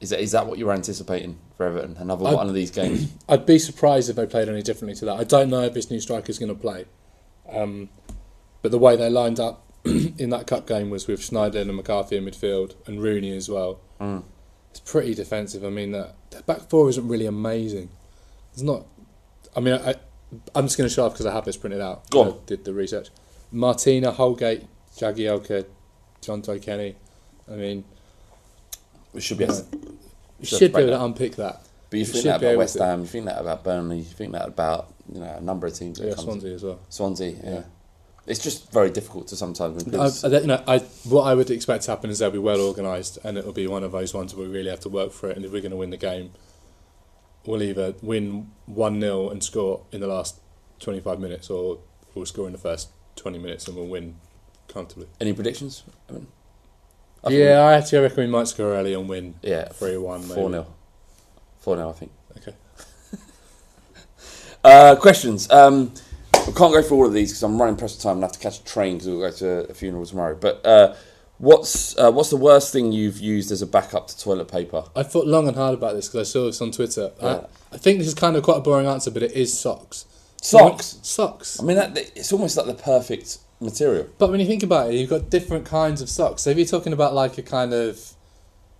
is 0.00 0.10
that 0.10 0.20
is 0.20 0.30
that 0.30 0.46
what 0.46 0.58
you're 0.58 0.72
anticipating 0.72 1.38
for 1.56 1.66
Everton? 1.66 1.96
Another 1.98 2.28
I- 2.28 2.34
one 2.34 2.46
of 2.48 2.54
these 2.54 2.70
games? 2.70 3.12
I'd 3.28 3.46
be 3.46 3.58
surprised 3.58 4.08
if 4.08 4.14
they 4.14 4.26
played 4.26 4.48
any 4.48 4.62
differently 4.62 4.94
to 4.96 5.06
that. 5.06 5.18
I 5.18 5.24
don't 5.24 5.50
know 5.50 5.62
if 5.62 5.74
this 5.74 5.90
new 5.90 5.98
striker 5.98 6.30
is 6.30 6.38
going 6.38 6.54
to 6.54 6.60
play, 6.60 6.84
um, 7.52 7.88
but 8.62 8.70
the 8.70 8.78
way 8.78 8.94
they 8.94 9.10
lined 9.10 9.40
up 9.40 9.64
in 9.84 10.30
that 10.30 10.46
cup 10.46 10.68
game 10.68 10.88
was 10.88 11.08
with 11.08 11.20
Schneiderlin 11.20 11.62
and 11.62 11.76
McCarthy 11.76 12.16
in 12.16 12.24
midfield 12.24 12.74
and 12.86 13.02
Rooney 13.02 13.36
as 13.36 13.48
well. 13.48 13.80
Mm. 14.00 14.22
It's 14.76 14.90
pretty 14.90 15.14
defensive. 15.14 15.64
I 15.64 15.70
mean, 15.70 15.92
that 15.92 16.14
their 16.30 16.42
back 16.42 16.68
four 16.68 16.90
isn't 16.90 17.08
really 17.08 17.24
amazing. 17.24 17.88
It's 18.52 18.60
not. 18.60 18.84
I 19.56 19.60
mean, 19.60 19.72
I, 19.72 19.94
I'm 20.54 20.66
just 20.66 20.76
going 20.76 20.86
to 20.86 20.94
show 20.94 21.06
off 21.06 21.12
because 21.14 21.24
I 21.24 21.32
have 21.32 21.46
this 21.46 21.56
printed 21.56 21.80
out. 21.80 22.10
Go 22.10 22.24
I 22.30 22.34
did 22.44 22.66
the 22.66 22.74
research. 22.74 23.08
Martina, 23.50 24.12
Holgate, 24.12 24.66
Jagielka, 24.94 25.64
Jonjoe 26.20 26.60
Kenny. 26.60 26.94
I 27.50 27.54
mean, 27.54 27.84
We 29.14 29.22
should 29.22 29.38
be. 29.38 29.44
Yeah. 29.44 29.52
able 29.52 29.62
to- 29.62 29.78
you 30.40 30.46
Should 30.46 30.74
be 30.74 30.82
able 30.82 30.90
to 30.90 31.02
unpick 31.04 31.36
that. 31.36 31.62
But 31.88 31.96
you 31.96 32.00
You 32.00 32.04
think 32.12 32.24
that 32.24 32.42
about 32.42 32.58
West. 32.58 32.78
Ham, 32.78 33.00
you 33.00 33.06
think 33.06 33.24
that 33.24 33.40
about 33.40 33.64
Burnley, 33.64 33.98
you 33.98 34.04
think 34.04 34.32
that 34.32 34.46
about 34.46 34.92
you 35.10 35.20
know 35.20 35.36
a 35.38 35.40
number 35.40 35.66
of 35.66 35.72
teams. 35.74 35.98
that 35.98 36.08
Yeah, 36.08 36.14
Swansea 36.16 36.54
as 36.54 36.62
well. 36.64 36.80
Swansea, 36.90 37.30
yeah. 37.30 37.50
Yeah. 37.50 37.62
It's 38.26 38.42
just 38.42 38.72
very 38.72 38.90
difficult 38.90 39.28
to 39.28 39.36
sometimes. 39.36 39.86
I, 40.24 40.28
you 40.38 40.46
know, 40.48 40.62
I, 40.66 40.78
what 41.04 41.22
I 41.22 41.34
would 41.34 41.50
expect 41.50 41.84
to 41.84 41.92
happen 41.92 42.10
is 42.10 42.18
they'll 42.18 42.30
be 42.30 42.38
well 42.38 42.60
organised, 42.60 43.18
and 43.22 43.38
it'll 43.38 43.52
be 43.52 43.66
one 43.68 43.84
of 43.84 43.92
those 43.92 44.12
ones 44.12 44.34
where 44.34 44.48
we 44.48 44.52
really 44.52 44.70
have 44.70 44.80
to 44.80 44.88
work 44.88 45.12
for 45.12 45.30
it. 45.30 45.36
And 45.36 45.44
if 45.44 45.52
we're 45.52 45.60
going 45.62 45.70
to 45.70 45.76
win 45.76 45.90
the 45.90 45.96
game, 45.96 46.32
we'll 47.46 47.62
either 47.62 47.94
win 48.02 48.50
one 48.66 49.00
0 49.00 49.30
and 49.30 49.44
score 49.44 49.82
in 49.92 50.00
the 50.00 50.08
last 50.08 50.40
twenty 50.80 51.00
five 51.00 51.20
minutes, 51.20 51.48
or 51.50 51.78
we'll 52.14 52.26
score 52.26 52.46
in 52.46 52.52
the 52.52 52.58
first 52.58 52.88
twenty 53.14 53.38
minutes 53.38 53.68
and 53.68 53.76
we'll 53.76 53.86
win 53.86 54.16
comfortably. 54.68 55.06
Any 55.20 55.32
predictions? 55.32 55.84
I 56.08 56.12
mean, 56.14 56.26
I 57.24 57.30
Yeah, 57.30 57.60
I 57.60 57.74
actually 57.74 58.00
reckon 58.00 58.24
we 58.24 58.26
might 58.26 58.48
score 58.48 58.74
early 58.74 58.94
and 58.94 59.08
win. 59.08 59.34
yeah, 59.42 59.68
three 59.68 59.96
one, 59.96 60.22
four 60.22 60.50
0 60.50 60.66
four 61.60 61.76
0 61.76 61.88
I 61.90 61.92
think. 61.92 62.10
Okay. 62.38 62.54
Uh, 64.64 64.96
questions. 64.96 65.48
Um, 65.48 65.92
we 66.46 66.52
can't 66.52 66.72
go 66.72 66.82
through 66.82 66.98
all 66.98 67.06
of 67.06 67.12
these 67.12 67.30
because 67.30 67.42
I'm 67.42 67.60
running 67.60 67.76
press 67.76 67.96
for 67.96 68.02
time 68.02 68.16
and 68.16 68.24
I 68.24 68.26
have 68.26 68.32
to 68.32 68.38
catch 68.38 68.60
a 68.60 68.64
train 68.64 68.94
because 68.94 69.08
we'll 69.08 69.20
go 69.20 69.30
to 69.36 69.70
a 69.70 69.74
funeral 69.74 70.06
tomorrow. 70.06 70.34
But 70.34 70.64
uh, 70.64 70.94
what's 71.38 71.96
uh, 71.98 72.10
what's 72.12 72.30
the 72.30 72.36
worst 72.36 72.72
thing 72.72 72.92
you've 72.92 73.18
used 73.18 73.50
as 73.50 73.62
a 73.62 73.66
backup 73.66 74.08
to 74.08 74.18
toilet 74.18 74.48
paper? 74.48 74.84
I 74.94 75.02
thought 75.02 75.26
long 75.26 75.48
and 75.48 75.56
hard 75.56 75.74
about 75.74 75.94
this 75.94 76.08
because 76.08 76.28
I 76.28 76.30
saw 76.30 76.46
this 76.46 76.60
on 76.60 76.70
Twitter. 76.70 77.12
Yeah. 77.20 77.46
I, 77.72 77.74
I 77.74 77.78
think 77.78 77.98
this 77.98 78.08
is 78.08 78.14
kind 78.14 78.36
of 78.36 78.42
quite 78.42 78.58
a 78.58 78.60
boring 78.60 78.86
answer, 78.86 79.10
but 79.10 79.22
it 79.22 79.32
is 79.32 79.58
socks. 79.58 80.06
Socks. 80.40 80.98
Socks. 81.02 81.60
I 81.60 81.64
mean, 81.64 81.76
that, 81.76 81.96
it's 82.14 82.32
almost 82.32 82.56
like 82.56 82.66
the 82.66 82.74
perfect 82.74 83.38
material. 83.60 84.06
But 84.18 84.30
when 84.30 84.40
you 84.40 84.46
think 84.46 84.62
about 84.62 84.90
it, 84.90 84.94
you've 84.94 85.10
got 85.10 85.30
different 85.30 85.64
kinds 85.64 86.00
of 86.00 86.08
socks. 86.08 86.42
So 86.42 86.50
if 86.50 86.56
you're 86.56 86.66
talking 86.66 86.92
about 86.92 87.14
like 87.14 87.38
a 87.38 87.42
kind 87.42 87.72
of, 87.72 88.12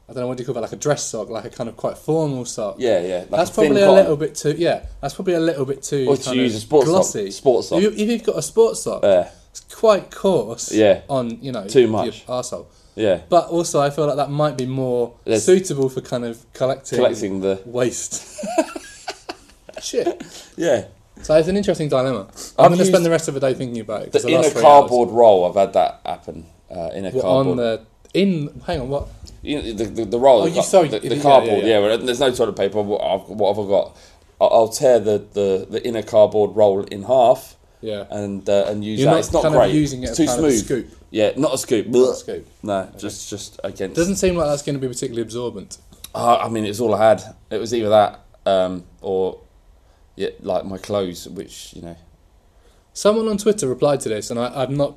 I 0.08 0.12
don't 0.12 0.22
know 0.22 0.28
what 0.28 0.36
do 0.36 0.42
you 0.42 0.46
call 0.46 0.54
that, 0.54 0.60
like 0.60 0.72
a 0.72 0.76
dress 0.76 1.04
sock, 1.04 1.28
like 1.30 1.44
a 1.46 1.50
kind 1.50 1.68
of 1.68 1.76
quite 1.76 1.98
formal 1.98 2.44
sock. 2.44 2.76
Yeah, 2.78 3.00
yeah. 3.00 3.18
Like 3.18 3.30
that's 3.30 3.50
a 3.50 3.54
probably 3.54 3.82
a 3.82 3.90
little 3.90 4.16
bit 4.16 4.36
too. 4.36 4.54
Yeah, 4.56 4.86
that's 5.00 5.14
probably 5.14 5.34
a 5.34 5.40
little 5.40 5.64
bit 5.64 5.82
too. 5.82 6.06
Or 6.08 6.16
to 6.16 6.36
use 6.36 6.54
a 6.54 6.60
sports 6.60 6.86
sock- 6.86 6.92
glossy. 6.94 7.30
sports 7.32 7.68
sock. 7.68 7.82
If, 7.82 7.98
you, 7.98 8.06
you've 8.06 8.22
got 8.22 8.36
a 8.38 8.42
sports 8.42 8.82
sock, 8.82 9.02
Yeah. 9.02 9.30
it's 9.50 9.60
quite 9.74 10.10
coarse. 10.12 10.70
Yeah. 10.72 11.00
On 11.08 11.38
you 11.42 11.50
know 11.50 11.66
Too 11.66 11.88
much. 11.88 12.04
your 12.28 12.36
arsehole. 12.36 12.66
Yeah. 12.94 13.22
But 13.28 13.48
also, 13.48 13.80
I 13.80 13.90
feel 13.90 14.06
like 14.06 14.16
that 14.16 14.30
might 14.30 14.56
be 14.56 14.64
more 14.66 15.14
There's- 15.24 15.44
suitable 15.44 15.88
for 15.88 16.00
kind 16.00 16.24
of 16.24 16.44
collecting 16.52 16.98
Collecting 16.98 17.40
the- 17.40 17.60
waste. 17.66 18.42
Shit. 19.82 20.22
Yeah. 20.56 20.86
So 21.22 21.34
it's 21.34 21.48
an 21.48 21.56
interesting 21.56 21.88
dilemma. 21.88 22.28
I've 22.30 22.52
I'm 22.58 22.68
going 22.68 22.78
to 22.78 22.84
spend 22.84 23.04
the 23.04 23.10
rest 23.10 23.28
of 23.28 23.34
the 23.34 23.40
day 23.40 23.54
thinking 23.54 23.80
about 23.80 24.02
it. 24.02 24.12
The 24.12 24.26
in 24.28 24.44
a 24.44 24.50
cardboard 24.50 25.10
roll, 25.10 25.46
I've 25.48 25.54
had 25.54 25.72
that 25.72 26.00
happen. 26.04 26.46
Uh, 26.70 26.90
in 26.94 27.06
a 27.06 27.10
What, 27.10 27.22
cardboard. 27.22 27.46
on 27.46 27.56
the 27.56 27.86
in. 28.14 28.60
Hang 28.66 28.80
on, 28.80 28.88
what? 28.88 29.08
You 29.46 29.62
know, 29.62 29.72
the, 29.72 29.84
the, 29.84 30.04
the 30.04 30.18
roll, 30.18 30.42
Oh, 30.42 30.48
the, 30.48 30.50
you- 30.50 30.88
the, 30.88 30.96
yeah, 31.02 31.08
the 31.10 31.16
yeah, 31.16 31.22
cardboard, 31.22 31.64
yeah, 31.64 31.78
yeah, 31.78 31.88
yeah. 31.88 31.96
there's 31.98 32.20
no 32.20 32.32
toilet 32.32 32.56
paper. 32.56 32.82
What, 32.82 33.00
I've, 33.02 33.28
what 33.28 33.54
have 33.56 33.64
I 33.64 33.68
got? 33.68 33.96
I'll, 34.40 34.68
tear 34.68 34.98
the, 35.00 35.18
the, 35.32 35.66
the 35.70 35.86
inner 35.86 36.02
cardboard 36.02 36.56
roll 36.56 36.82
in 36.84 37.04
half 37.04 37.56
Yeah. 37.80 38.04
and 38.10 38.46
uh, 38.48 38.64
and 38.68 38.84
use 38.84 38.98
You're 39.00 39.06
that. 39.06 39.10
not 39.12 39.18
it's 39.20 39.32
not 39.32 39.52
great. 39.52 39.74
using 39.74 40.02
it 40.02 40.08
it's 40.10 40.16
too 40.18 40.26
kind 40.26 40.40
of 40.40 40.44
a 40.46 40.50
smooth. 40.50 40.64
scoop? 40.90 41.00
Yeah, 41.10 41.32
not 41.36 41.54
a 41.54 41.58
scoop. 41.58 41.86
Not 41.86 42.10
a 42.10 42.14
scoop. 42.16 42.46
No, 42.62 42.90
just 42.98 43.30
just 43.30 43.60
against. 43.64 43.96
Doesn't 43.96 44.16
seem 44.16 44.34
like 44.36 44.48
that's 44.48 44.62
going 44.62 44.74
to 44.74 44.80
be 44.80 44.88
particularly 44.92 45.22
absorbent. 45.22 45.78
Uh, 46.14 46.36
I 46.36 46.48
mean, 46.48 46.64
it's 46.66 46.80
all 46.80 46.94
I 46.94 47.08
had. 47.10 47.22
It 47.50 47.58
was 47.58 47.72
either 47.72 47.88
that 47.88 48.20
um, 48.44 48.84
or 49.00 49.40
yeah, 50.16 50.30
like 50.40 50.64
my 50.64 50.78
clothes, 50.78 51.28
which 51.28 51.72
you 51.74 51.82
know. 51.82 51.96
Someone 52.92 53.28
on 53.28 53.38
Twitter 53.38 53.68
replied 53.68 54.00
to 54.00 54.08
this, 54.08 54.30
and 54.30 54.40
I, 54.40 54.62
I've 54.62 54.70
not 54.70 54.96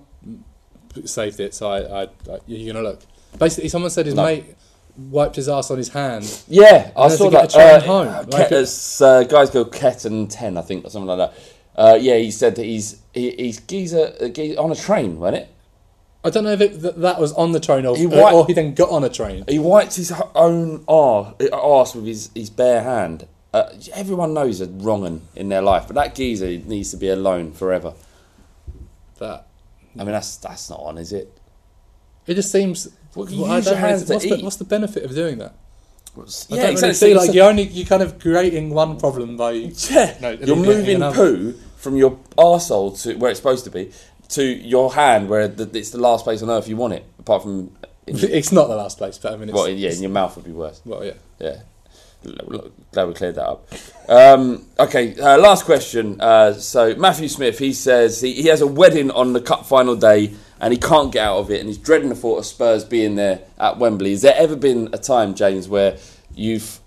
saved 1.06 1.39
it, 1.39 1.54
so 1.54 1.70
I, 1.70 1.80
I, 1.80 2.04
I 2.04 2.39
you're 2.47 2.74
going 2.74 2.84
to 2.84 2.89
look. 2.89 3.02
Basically, 3.38 3.70
someone 3.70 3.92
said 3.92 4.06
his 4.06 4.16
No. 4.16 4.24
mate 4.26 4.56
wiped 4.98 5.36
his 5.38 5.48
ass 5.48 5.72
on 5.72 5.78
his 5.78 5.90
hand. 5.90 6.42
Yeah, 6.48 6.92
I 6.96 7.08
saw 7.10 7.26
to 7.26 7.32
get 7.32 7.50
that. 7.50 7.56
a 7.56 7.58
train 7.58 7.90
Uh, 7.90 7.94
home. 8.14 8.26
Ket- 8.26 8.34
Like, 8.34 8.52
it's, 8.52 9.02
uh, 9.02 9.24
guys 9.24 9.50
go 9.50 9.64
Ket 9.66 10.04
and 10.06 10.30
Ten, 10.30 10.58
I 10.58 10.62
think, 10.62 10.86
or 10.86 10.90
something 10.90 11.08
like 11.08 11.32
that. 11.32 11.34
Uh, 11.76 11.96
yeah, 11.96 12.18
he 12.18 12.32
said 12.32 12.56
that 12.56 12.66
he's 12.66 12.98
he, 13.14 13.32
he's 13.32 13.62
he's, 13.70 13.94
a, 13.94 14.32
he's 14.36 14.58
on 14.58 14.72
a 14.72 14.76
train, 14.76 15.20
wasn't 15.20 15.44
it? 15.44 15.50
I 16.26 16.30
don't 16.32 16.44
know 16.44 16.52
if 16.52 16.60
it, 16.60 16.82
that, 16.82 17.00
that 17.00 17.22
was 17.22 17.32
on 17.34 17.54
the 17.54 17.62
train 17.62 17.86
or 17.86 17.96
He 17.96 18.06
or, 18.06 18.10
wi- 18.10 18.34
or 18.34 18.46
he 18.46 18.52
then 18.52 18.74
got 18.74 18.90
on 18.90 19.06
a 19.06 19.10
train. 19.10 19.46
He 19.48 19.58
wiped 19.60 19.96
his 19.96 20.12
h- 20.12 20.20
own 20.36 20.84
arse, 20.90 21.34
arse 21.54 21.96
with 21.96 22.06
his, 22.06 22.30
his 22.36 22.50
bare 22.50 22.84
hand. 22.84 23.26
Uh, 23.54 23.70
everyone 23.94 24.34
knows 24.34 24.60
a 24.60 24.66
wrong 24.68 25.06
'un 25.06 25.22
in 25.36 25.48
their 25.48 25.62
life, 25.62 25.86
but 25.88 25.96
that 25.96 26.14
geezer 26.16 26.48
needs 26.48 26.92
to 26.92 26.98
be 26.98 27.08
alone 27.08 27.54
forever. 27.54 27.94
That 29.20 29.46
I 29.96 30.00
mean, 30.04 30.12
that's 30.12 30.36
that's 30.38 30.70
not 30.70 30.80
on, 30.82 30.98
is 30.98 31.14
it? 31.14 31.32
it 32.28 32.34
just 32.36 32.52
seems. 32.52 32.90
Well, 33.16 33.30
use 33.30 33.66
your 33.66 33.76
hands 33.76 34.05
to 34.05 34.14
what's, 34.14 34.26
eat. 34.26 34.38
the, 34.38 34.43
what's 34.43 34.55
the 34.57 34.64
benefit 34.66 35.03
of 35.03 35.14
doing 35.16 35.39
that? 35.39 35.55
I 36.18 36.22
Yeah, 36.49 36.62
don't 36.64 36.72
exactly. 36.72 36.82
really 36.82 36.93
see 36.93 37.14
like 37.16 37.34
you're 37.34 37.47
only 37.49 37.64
you're 37.64 37.86
kind 37.86 38.01
of 38.03 38.20
creating 38.20 38.72
one 38.72 38.99
problem 38.99 39.38
by 39.38 39.51
Yeah, 39.89 40.18
no, 40.22 40.32
you're 40.32 40.55
moving 40.55 40.97
another. 40.97 41.16
poo 41.16 41.53
from 41.78 41.95
your 41.95 42.18
arsehole 42.38 43.01
to 43.03 43.16
where 43.16 43.32
it's 43.32 43.39
supposed 43.39 43.64
to 43.66 43.72
be 43.72 43.91
to 44.30 44.43
your 44.43 44.93
hand, 44.93 45.30
where 45.30 45.47
the, 45.47 45.70
it's 45.78 45.89
the 45.91 45.97
last 45.97 46.24
place 46.24 46.41
on 46.43 46.49
earth 46.49 46.68
you 46.68 46.76
want 46.78 46.93
it, 46.93 47.05
apart 47.20 47.43
from. 47.43 47.72
It's 48.07 48.51
not 48.51 48.68
the 48.68 48.76
last 48.76 48.97
place, 48.97 49.18
but 49.20 49.34
I 49.34 49.38
mean, 49.38 49.49
it's, 49.49 49.55
well, 49.55 49.68
yeah, 49.70 49.91
in 49.91 50.01
your 50.01 50.10
mouth 50.12 50.36
would 50.36 50.45
be 50.45 50.51
worse. 50.51 50.82
well, 50.84 51.05
yeah. 51.05 51.14
Yeah. 51.39 51.62
Glad 52.91 53.07
we 53.07 53.14
cleared 53.14 53.36
that 53.36 53.47
up. 53.47 53.68
Um, 54.10 54.66
okay, 54.78 55.16
uh, 55.20 55.38
last 55.38 55.64
question. 55.66 56.20
Uh, 56.20 56.53
so, 56.53 56.95
Matthew 56.95 57.28
Smith, 57.28 57.60
he 57.60 57.72
says 57.72 58.20
he, 58.20 58.34
he 58.34 58.47
has 58.47 58.62
a 58.62 58.68
wedding 58.68 59.10
on 59.12 59.34
the 59.34 59.39
cup 59.41 59.66
final 59.66 59.95
day 59.95 60.34
and 60.60 60.74
he 60.74 60.80
can't 60.80 61.12
get 61.12 61.26
out 61.26 61.38
of 61.38 61.51
it 61.51 61.60
and 61.60 61.68
he's 61.70 61.78
dreading 61.78 62.10
the 62.10 62.16
thought 62.16 62.38
of 62.38 62.45
Spurs 62.45 62.84
being 62.84 63.16
there 63.16 63.41
at 63.57 63.78
Wembley. 63.78 64.12
Has 64.12 64.22
there 64.22 64.36
ever 64.36 64.55
been 64.55 64.89
a 64.93 64.97
time, 64.97 65.34
James, 65.36 65.68
where 65.68 65.97
you've 66.36 66.80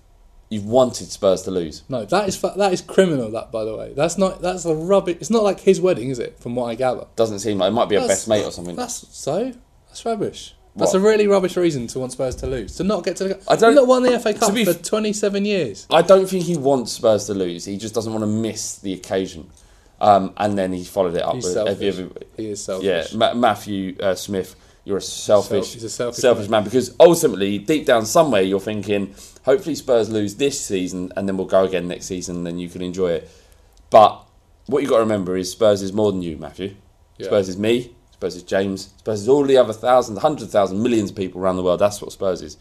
you've 0.49 0.65
wanted 0.65 1.07
Spurs 1.11 1.41
to 1.43 1.51
lose? 1.51 1.83
No, 1.89 2.05
that 2.05 2.27
is 2.27 2.39
that 2.41 2.73
is 2.73 2.81
criminal. 2.81 3.31
That, 3.31 3.51
by 3.51 3.63
the 3.63 3.75
way, 3.75 3.93
that's 3.95 4.17
not 4.17 4.41
that's 4.41 4.65
a 4.65 4.73
rubbish. 4.75 5.17
It's 5.19 5.29
not 5.29 5.43
like 5.43 5.59
his 5.61 5.81
wedding, 5.81 6.09
is 6.09 6.19
it? 6.19 6.39
From 6.39 6.55
what 6.55 6.65
I 6.65 6.75
gather, 6.75 7.07
Doesn't 7.15 7.39
seem 7.39 7.57
like 7.57 7.69
it 7.69 7.73
might 7.73 7.89
be 7.89 7.95
a 7.95 8.01
best 8.07 8.27
mate 8.27 8.45
or 8.45 8.51
something. 8.51 8.75
That's 8.75 9.07
so. 9.15 9.53
That's 9.87 10.05
rubbish. 10.05 10.55
That's 10.75 10.95
a 10.95 10.99
really 10.99 11.27
rubbish 11.27 11.55
reason 11.55 11.85
to 11.85 11.99
want 11.99 12.13
Spurs 12.13 12.33
to 12.37 12.47
lose. 12.47 12.77
To 12.77 12.83
not 12.83 13.03
get 13.03 13.15
to 13.17 13.25
the. 13.25 13.39
I 13.47 13.55
don't- 13.55 13.75
not 13.75 13.85
won 13.85 14.01
the 14.01 14.19
FA 14.19 14.33
Cup 14.33 14.51
for 14.53 14.71
f- 14.71 14.81
27 14.81 15.45
years. 15.45 15.85
I 15.91 16.01
don't 16.01 16.25
think 16.27 16.45
he 16.45 16.57
wants 16.57 16.93
Spurs 16.93 17.27
to 17.27 17.35
lose. 17.35 17.65
He 17.65 17.77
just 17.77 17.93
doesn't 17.93 18.11
want 18.11 18.23
to 18.23 18.27
miss 18.27 18.79
the 18.79 18.91
occasion. 18.93 19.51
Um, 20.03 20.33
and 20.37 20.57
then 20.57 20.73
he 20.73 20.83
followed 20.83 21.15
it 21.15 21.21
up 21.23 21.35
He's 21.35 21.45
with 21.45 21.53
selfish. 21.53 21.97
every, 21.99 22.09
He 22.35 22.49
is 22.49 22.63
selfish. 22.63 22.85
Yeah, 22.85 23.17
Ma- 23.17 23.33
Matthew 23.33 23.95
uh, 24.01 24.15
Smith, 24.15 24.55
you're 24.83 24.97
a 24.97 25.01
selfish, 25.01 25.77
Self- 25.79 26.17
a 26.17 26.19
selfish 26.21 26.49
man. 26.49 26.63
because 26.65 26.93
ultimately, 26.99 27.57
deep 27.57 27.85
down 27.85 28.05
somewhere, 28.05 28.41
you're 28.41 28.59
thinking, 28.59 29.15
hopefully 29.43 29.75
Spurs 29.75 30.09
lose 30.09 30.35
this 30.35 30.59
season, 30.59 31.11
and 31.15 31.27
then 31.27 31.37
we'll 31.37 31.47
go 31.47 31.63
again 31.63 31.87
next 31.87 32.05
season, 32.07 32.35
and 32.37 32.45
then 32.45 32.59
you 32.59 32.67
can 32.67 32.81
enjoy 32.81 33.11
it. 33.11 33.29
But 33.89 34.25
what 34.65 34.79
you 34.79 34.87
have 34.87 34.91
got 34.91 34.97
to 34.97 35.03
remember 35.03 35.37
is 35.37 35.51
Spurs 35.51 35.81
is 35.81 35.93
more 35.93 36.11
than 36.11 36.21
you, 36.21 36.37
Matthew. 36.37 36.75
Yeah. 37.17 37.27
Spurs 37.27 37.47
is 37.49 37.57
me. 37.57 37.95
Spurs 38.11 38.35
is 38.35 38.43
James. 38.43 38.93
Spurs 38.97 39.21
is 39.21 39.29
all 39.29 39.43
the 39.43 39.55
other 39.57 39.73
thousands, 39.73 40.19
hundred 40.19 40.49
thousand, 40.49 40.81
millions 40.83 41.11
of 41.11 41.15
people 41.15 41.39
around 41.41 41.55
the 41.57 41.63
world. 41.63 41.79
That's 41.79 42.01
what 42.01 42.11
Spurs 42.11 42.41
is. 42.41 42.57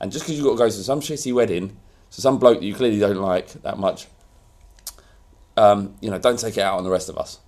And 0.00 0.10
just 0.10 0.24
because 0.24 0.36
you've 0.38 0.46
got 0.46 0.52
to 0.52 0.58
go 0.58 0.66
to 0.66 0.72
some 0.72 1.00
shitty 1.00 1.34
wedding, 1.34 1.76
so 2.10 2.20
some 2.22 2.38
bloke 2.38 2.60
that 2.60 2.64
you 2.66 2.74
clearly 2.74 2.98
don't 2.98 3.16
like 3.20 3.48
that 3.62 3.78
much, 3.78 4.06
um, 5.56 5.94
you 6.00 6.10
know, 6.10 6.18
don't 6.18 6.38
take 6.38 6.56
it 6.56 6.62
out 6.62 6.78
on 6.78 6.84
the 6.84 6.90
rest 6.90 7.08
of 7.08 7.18
us. 7.18 7.40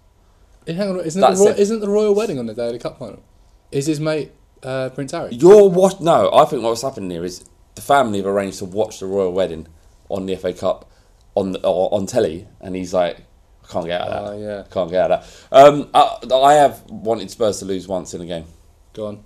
Eh, 0.66 0.72
hang 0.72 0.90
on, 0.90 1.00
isn't, 1.00 1.20
the, 1.20 1.55
isn't 1.59 1.80
the 1.80 1.88
royal 1.88 2.14
wedding 2.14 2.38
on 2.38 2.46
the 2.46 2.55
day 2.55 2.66
of 2.66 2.72
the 2.72 2.78
cup 2.78 2.98
final? 2.98 3.22
Is 3.70 3.86
his 3.86 4.00
mate 4.00 4.32
uh, 4.62 4.90
Prince 4.90 5.12
Harry? 5.12 5.34
You're 5.34 5.68
what? 5.68 6.00
No, 6.00 6.30
I 6.32 6.44
think 6.44 6.62
what's 6.62 6.82
happening 6.82 7.11
here 7.11 7.24
is 7.24 7.44
the 7.74 7.82
family 7.82 8.18
have 8.18 8.26
arranged 8.26 8.59
to 8.59 8.64
watch 8.64 9.00
the 9.00 9.07
royal 9.07 9.32
wedding 9.32 9.66
on 10.09 10.26
the 10.26 10.36
FA 10.36 10.52
Cup 10.52 10.90
on 11.34 11.52
the, 11.52 11.61
on 11.61 12.07
telly, 12.07 12.46
and 12.61 12.76
he's 12.76 12.94
like, 12.94 13.18
I 13.64 13.72
can't 13.72 13.86
get 13.86 14.00
out 14.00 14.09
of 14.09 14.24
that. 14.24 14.32
Oh, 14.32 14.38
yeah. 14.38 14.64
Can't 14.70 14.90
get 14.90 15.11
out 15.11 15.11
of 15.11 15.50
that. 15.50 15.66
Um, 15.66 15.90
I, 15.92 16.34
I 16.34 16.55
have 16.55 16.82
wanted 16.88 17.30
Spurs 17.30 17.59
to 17.61 17.64
lose 17.64 17.88
once 17.88 18.14
in 18.14 18.20
a 18.20 18.26
game. 18.26 18.44
Go 18.92 19.07
on. 19.07 19.24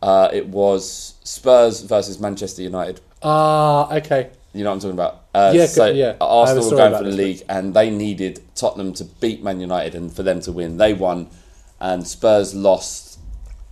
Uh, 0.00 0.28
it 0.32 0.46
was 0.46 1.14
Spurs 1.24 1.82
versus 1.82 2.18
Manchester 2.20 2.62
United. 2.62 3.00
Ah, 3.22 3.94
okay. 3.96 4.30
You 4.54 4.64
know 4.64 4.70
what 4.70 4.74
I'm 4.76 4.80
talking 4.80 4.94
about? 4.94 5.24
Uh, 5.34 5.52
Yeah, 5.54 5.66
so 5.66 5.86
yeah. 5.86 6.16
A 6.20 6.24
Arsenal 6.24 6.70
were 6.70 6.76
going 6.76 6.96
for 6.98 7.04
the 7.04 7.16
league, 7.16 7.42
and 7.48 7.74
they 7.74 7.90
needed 7.90 8.40
Tottenham 8.54 8.92
to 8.94 9.04
beat 9.04 9.42
Man 9.42 9.60
United 9.60 9.94
and 9.94 10.12
for 10.12 10.22
them 10.22 10.40
to 10.40 10.52
win. 10.52 10.76
They 10.78 10.94
won, 10.94 11.28
and 11.80 12.06
Spurs 12.06 12.54
lost 12.54 13.18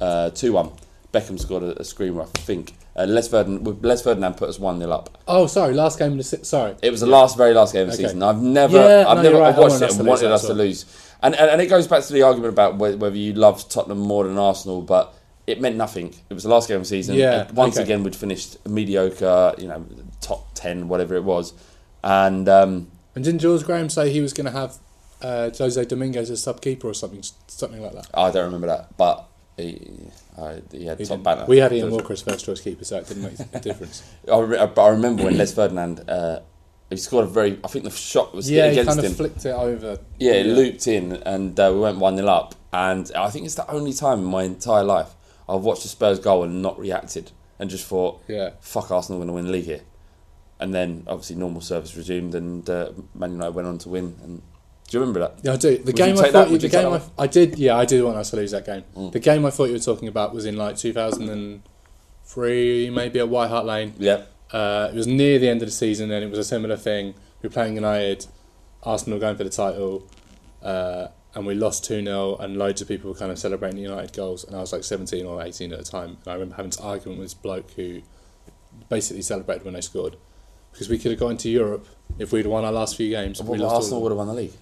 uh, 0.00 0.30
two 0.30 0.52
one. 0.52 0.70
Beckham 1.12 1.38
scored 1.40 1.62
a, 1.62 1.80
a 1.80 1.84
screamer, 1.84 2.22
I 2.22 2.26
think. 2.26 2.74
Uh, 2.94 3.04
Les 3.06 3.26
Ferdinand, 3.28 3.82
Les 3.82 4.02
Ferdinand 4.02 4.34
put 4.34 4.48
us 4.48 4.58
one 4.58 4.78
0 4.78 4.90
up. 4.90 5.18
Oh, 5.28 5.46
sorry. 5.46 5.72
Last 5.74 5.98
game 5.98 6.12
of 6.12 6.18
the 6.18 6.24
se- 6.24 6.42
sorry. 6.44 6.74
It 6.82 6.90
was 6.90 7.00
the 7.00 7.06
last, 7.06 7.36
very 7.36 7.52
last 7.54 7.72
game 7.72 7.82
of 7.82 7.88
the 7.88 7.94
Okay. 7.94 8.04
season. 8.04 8.22
I've 8.22 8.40
never, 8.40 8.76
Yeah, 8.78 9.04
I've 9.08 9.18
no, 9.18 9.22
never 9.22 9.38
right. 9.38 9.56
Watched 9.56 9.82
it 9.82 9.96
and 9.98 10.06
wanted 10.06 10.30
us 10.32 10.46
to 10.46 10.54
lose. 10.54 10.84
And, 11.22 11.34
and 11.34 11.50
and 11.50 11.60
it 11.60 11.66
goes 11.66 11.86
back 11.86 12.02
to 12.04 12.12
the 12.12 12.22
argument 12.22 12.52
about 12.52 12.76
whether 12.76 13.16
you 13.16 13.32
love 13.34 13.66
Tottenham 13.68 13.98
more 13.98 14.24
than 14.24 14.36
Arsenal, 14.38 14.82
but 14.82 15.14
it 15.46 15.60
meant 15.60 15.76
nothing. 15.76 16.14
It 16.28 16.34
was 16.34 16.42
the 16.42 16.48
last 16.50 16.68
game 16.68 16.76
of 16.78 16.82
the 16.82 16.88
season. 16.88 17.16
Yeah, 17.16 17.50
once 17.52 17.76
okay. 17.76 17.84
again, 17.84 18.02
we'd 18.02 18.16
finished 18.16 18.66
mediocre, 18.68 19.54
you 19.58 19.68
know, 19.68 19.84
top 20.20 20.54
ten, 20.54 20.88
whatever 20.88 21.14
it 21.14 21.24
was, 21.24 21.52
and. 22.02 22.48
Um, 22.48 22.88
And 23.14 23.24
didn't 23.24 23.40
George 23.40 23.64
Graham 23.64 23.88
say 23.88 24.10
he 24.12 24.20
was 24.20 24.32
going 24.34 24.44
to 24.44 24.52
have 24.52 24.76
uh, 25.22 25.50
Jose 25.56 25.82
Dominguez 25.86 26.30
as 26.30 26.42
sub 26.42 26.60
keeper 26.60 26.86
or 26.88 26.94
something, 26.94 27.22
something 27.46 27.82
like 27.82 27.92
that? 27.92 28.06
I 28.12 28.30
don't 28.30 28.44
remember 28.44 28.66
that, 28.66 28.96
but 28.98 29.26
he, 29.56 29.90
uh, 30.36 30.56
he 30.70 30.84
had 30.86 30.98
He 30.98 31.06
top 31.06 31.22
banner. 31.22 31.46
We 31.46 31.56
had 31.58 31.72
Ian 31.72 31.90
Walker 31.90 32.12
as 32.12 32.20
first 32.22 32.44
choice 32.44 32.60
keeper, 32.60 32.84
so 32.84 32.98
it 32.98 33.06
didn't 33.08 33.22
make 33.22 33.38
a 33.54 33.60
difference. 33.60 34.02
I, 34.30 34.38
re- 34.38 34.58
I 34.58 34.88
remember 34.88 35.24
when 35.24 35.38
Les 35.38 35.54
Ferdinand 35.54 36.08
uh, 36.10 36.40
he 36.90 36.96
scored 36.98 37.24
a 37.24 37.28
very. 37.28 37.58
I 37.64 37.68
think 37.68 37.84
the 37.84 37.90
shot 37.90 38.34
was 38.34 38.50
yeah, 38.50 38.66
against 38.66 38.88
kind 38.88 38.98
of 39.00 39.04
him. 39.06 39.14
flicked 39.14 39.44
it 39.46 39.54
over. 39.54 39.98
Yeah, 40.18 40.32
it 40.32 40.46
looped 40.46 40.86
in, 40.86 41.14
and 41.24 41.58
uh, 41.58 41.70
we 41.72 41.80
went 41.80 41.98
one 41.98 42.16
0 42.16 42.28
up. 42.28 42.54
And 42.72 43.10
I 43.16 43.30
think 43.30 43.46
it's 43.46 43.54
the 43.54 43.68
only 43.70 43.94
time 43.94 44.18
in 44.18 44.26
my 44.26 44.42
entire 44.44 44.84
life 44.84 45.14
I've 45.48 45.62
watched 45.62 45.84
a 45.86 45.88
Spurs 45.88 46.18
goal 46.20 46.44
and 46.44 46.60
not 46.60 46.78
reacted, 46.78 47.32
and 47.58 47.70
just 47.70 47.86
thought, 47.86 48.20
Yeah. 48.28 48.50
fuck 48.60 48.90
Arsenal 48.90 49.18
going 49.18 49.28
to 49.28 49.32
win 49.34 49.46
the 49.46 49.52
league 49.52 49.64
here. 49.64 49.80
And 50.58 50.74
then 50.74 51.04
obviously 51.06 51.36
normal 51.36 51.60
service 51.60 51.94
resumed, 51.96 52.34
and 52.34 52.70
uh, 52.70 52.92
Man 53.14 53.32
United 53.32 53.54
went 53.54 53.68
on 53.68 53.76
to 53.78 53.90
win. 53.90 54.16
And 54.22 54.40
do 54.88 54.96
you 54.96 55.00
remember 55.00 55.20
that? 55.20 55.34
Yeah, 55.42 55.52
I 55.52 55.56
do. 55.56 55.76
The 55.78 55.84
Would 55.84 55.96
game 55.96 56.18
I 56.18 56.30
thought 56.30 56.50
you, 56.50 56.58
the 56.58 56.66
you 56.66 56.72
game 56.72 56.92
I. 56.92 57.00
I 57.18 57.26
did. 57.26 57.58
Yeah, 57.58 57.76
I 57.76 57.84
did 57.84 58.02
want 58.02 58.16
us 58.16 58.30
to 58.30 58.36
lose 58.36 58.52
that 58.52 58.64
game. 58.64 58.84
Mm. 58.96 59.12
The 59.12 59.20
game 59.20 59.44
I 59.44 59.50
thought 59.50 59.64
you 59.64 59.74
were 59.74 59.78
talking 59.78 60.08
about 60.08 60.34
was 60.34 60.46
in 60.46 60.56
like 60.56 60.76
2003, 60.76 62.90
maybe 62.90 63.18
at 63.18 63.28
White 63.28 63.48
Hart 63.48 63.66
Lane. 63.66 63.92
Yeah. 63.98 64.22
Uh, 64.50 64.88
it 64.92 64.96
was 64.96 65.06
near 65.06 65.38
the 65.38 65.48
end 65.48 65.62
of 65.62 65.68
the 65.68 65.72
season, 65.72 66.10
and 66.10 66.24
it 66.24 66.30
was 66.30 66.38
a 66.38 66.44
similar 66.44 66.76
thing. 66.76 67.14
We 67.42 67.48
were 67.48 67.52
playing 67.52 67.74
United, 67.74 68.26
Arsenal 68.82 69.18
going 69.18 69.36
for 69.36 69.44
the 69.44 69.50
title, 69.50 70.08
uh, 70.62 71.08
and 71.34 71.46
we 71.46 71.54
lost 71.54 71.84
2 71.84 72.02
0, 72.02 72.36
and 72.36 72.56
loads 72.56 72.80
of 72.80 72.88
people 72.88 73.10
were 73.10 73.18
kind 73.18 73.32
of 73.32 73.38
celebrating 73.38 73.76
the 73.76 73.82
United 73.82 74.14
goals. 74.14 74.44
And 74.44 74.56
I 74.56 74.60
was 74.60 74.72
like 74.72 74.84
17 74.84 75.26
or 75.26 75.42
18 75.42 75.72
at 75.72 75.78
the 75.78 75.84
time. 75.84 76.16
And 76.24 76.28
I 76.28 76.32
remember 76.34 76.54
having 76.54 76.70
this 76.70 76.80
argument 76.80 77.18
with 77.18 77.26
this 77.26 77.34
bloke 77.34 77.70
who 77.72 78.02
basically 78.88 79.22
celebrated 79.22 79.64
when 79.64 79.74
they 79.74 79.80
scored. 79.80 80.16
Because 80.76 80.90
we 80.90 80.98
could 80.98 81.10
have 81.10 81.18
got 81.18 81.28
into 81.28 81.48
Europe 81.48 81.86
if 82.18 82.32
we'd 82.32 82.46
won 82.46 82.62
our 82.66 82.70
last 82.70 82.96
few 82.98 83.08
games. 83.08 83.40
Well, 83.42 83.52
we 83.52 83.56
lost 83.58 83.76
Arsenal 83.76 84.02
would 84.02 84.10
have 84.12 84.18
won 84.18 84.26
the 84.26 84.34
league. 84.34 84.52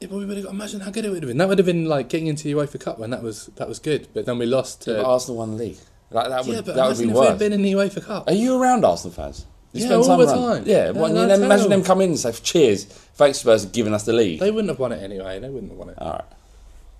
Yeah, 0.00 0.08
but 0.08 0.16
we 0.16 0.26
would 0.26 0.36
have 0.36 0.46
got. 0.46 0.54
Imagine 0.54 0.80
how 0.80 0.90
good 0.90 1.04
it 1.04 1.10
would 1.10 1.22
have 1.22 1.28
been. 1.28 1.38
That 1.38 1.48
would 1.48 1.58
have 1.58 1.66
been 1.66 1.84
like 1.84 2.08
getting 2.08 2.26
into 2.26 2.42
the 2.42 2.52
UEFA 2.52 2.80
Cup 2.80 2.98
when 2.98 3.10
that 3.10 3.22
was 3.22 3.46
that 3.54 3.68
was 3.68 3.78
good. 3.78 4.08
But 4.12 4.26
then 4.26 4.38
we 4.38 4.46
lost. 4.46 4.82
To, 4.82 4.90
Yeah, 4.90 4.96
but 5.02 5.06
Arsenal 5.06 5.36
won 5.38 5.52
the 5.52 5.56
league. 5.56 5.76
That, 6.10 6.30
that 6.30 6.44
would, 6.44 6.54
yeah, 6.54 6.60
but 6.62 6.74
that 6.74 6.88
would 6.88 6.98
be 6.98 7.04
if 7.04 7.10
we'd 7.10 7.14
worse. 7.16 7.38
been 7.38 7.52
in 7.52 7.62
the 7.62 7.72
UEFA 7.72 8.04
Cup. 8.04 8.26
Are 8.26 8.32
you 8.32 8.60
around 8.60 8.84
Arsenal 8.84 9.14
fans? 9.14 9.46
You 9.72 9.86
Yeah, 9.86 9.94
all 9.94 10.16
the 10.16 10.26
around- 10.26 10.36
time. 10.36 10.62
Yeah, 10.66 10.84
Yeah, 10.86 10.90
well, 10.92 11.16
imagine 11.16 11.70
them 11.70 11.82
come 11.82 12.00
in 12.00 12.10
and 12.10 12.18
say, 12.18 12.32
cheers, 12.32 12.84
thanks 12.84 13.38
Spurs 13.38 13.64
for 13.64 13.70
giving 13.72 13.92
us 13.94 14.04
the 14.04 14.12
league. 14.12 14.38
They 14.40 14.50
wouldn't 14.50 14.68
have 14.68 14.78
won 14.78 14.92
it 14.92 15.02
anyway. 15.02 15.40
They 15.40 15.48
wouldn't 15.48 15.72
have 15.72 15.78
won 15.78 15.88
it. 15.90 15.98
All 15.98 16.12
right. 16.12 16.24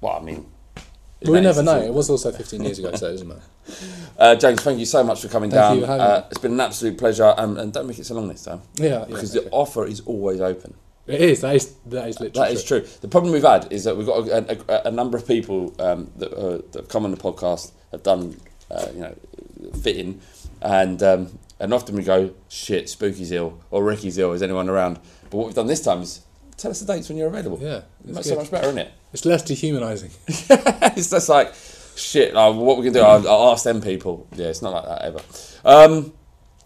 Well, 0.01 0.13
I 0.15 0.21
mean... 0.21 0.47
But 1.25 1.33
we 1.33 1.41
never 1.41 1.63
know. 1.63 1.81
It 1.81 1.93
was 1.93 2.11
also 2.11 2.31
15 2.33 2.63
years 2.63 2.79
ago, 2.79 2.95
so 2.95 3.09
it 3.09 3.13
doesn't 3.13 3.29
matter. 3.29 3.43
Uh, 4.17 4.37
James, 4.37 4.63
thank 4.63 4.79
you 4.79 4.87
so 4.87 5.03
much 5.03 5.23
for 5.23 5.27
coming 5.27 5.51
Thank 5.51 5.61
down. 5.61 5.79
you 5.81 5.87
for 5.87 5.91
uh, 5.91 6.25
it's 6.31 6.39
been 6.39 6.53
an 6.53 6.61
absolute 6.61 6.97
pleasure, 6.97 7.35
and, 7.37 7.59
and 7.59 7.73
don't 7.73 7.89
make 7.89 7.99
it 7.99 8.07
so 8.07 8.15
long 8.15 8.29
this 8.29 8.45
time. 8.45 8.63
Yeah, 8.77 9.01
yeah, 9.01 9.05
because 9.07 9.37
okay. 9.37 9.45
the 9.45 9.51
offer 9.51 9.85
is 9.85 10.03
always 10.03 10.41
open. 10.41 10.75
It 11.09 11.21
is. 11.21 11.41
That 11.41 11.57
is. 11.57 11.75
That 11.87 12.09
is 12.09 12.21
literally. 12.21 12.49
That 12.49 12.55
is 12.55 12.63
true. 12.63 12.87
The 13.01 13.09
problem 13.09 13.33
we've 13.33 13.43
had 13.43 13.73
is 13.73 13.83
that 13.83 13.97
we've 13.97 14.07
got 14.07 14.29
a, 14.29 14.85
a, 14.85 14.89
a 14.89 14.91
number 14.93 15.19
of 15.19 15.27
people 15.27 15.75
um, 15.81 16.13
that, 16.17 16.33
uh, 16.33 16.63
that 16.71 16.75
have 16.75 16.89
come 16.89 17.05
on 17.05 17.11
the 17.11 17.17
podcast 17.17 17.73
have 17.91 18.05
done, 18.05 18.37
uh, 18.71 18.87
you 18.95 19.01
know, 19.01 19.17
fitting, 19.83 20.21
and 20.63 21.03
um, 21.03 21.39
and 21.61 21.75
often 21.75 21.97
we 21.97 22.05
go, 22.05 22.33
shit, 22.49 22.89
Spooky's 22.89 23.33
ill 23.33 23.61
or 23.71 23.85
Ricky's 23.85 24.19
ill. 24.19 24.33
Is 24.33 24.43
anyone 24.43 24.69
around? 24.69 24.99
But 25.31 25.39
what 25.39 25.47
we've 25.47 25.55
done 25.55 25.67
this 25.67 25.83
time 25.83 26.03
is 26.03 26.24
tell 26.57 26.71
us 26.71 26.81
the 26.81 26.93
dates 26.93 27.09
when 27.09 27.19
you're 27.19 27.29
available. 27.29 27.59
Yeah, 27.61 27.83
that's 28.05 28.19
it's 28.21 28.29
so 28.29 28.37
much 28.37 28.51
better, 28.51 28.69
isn't 28.69 28.79
it? 28.79 28.93
It's 29.15 29.25
less 29.25 29.45
dehumanising. 29.45 30.11
it's 30.97 31.09
just 31.09 31.29
like 31.29 31.55
shit. 31.95 32.35
Like, 32.35 32.57
what 32.57 32.79
we 32.79 32.83
can 32.83 32.93
do? 32.93 33.01
I'll, 33.01 33.29
I'll 33.29 33.53
ask 33.53 33.63
them 33.63 33.81
people. 33.81 34.27
Yeah, 34.35 34.47
it's 34.47 34.61
not 34.61 34.73
like 34.73 34.85
that 34.87 35.03
ever. 35.03 35.21
Um, 35.65 36.13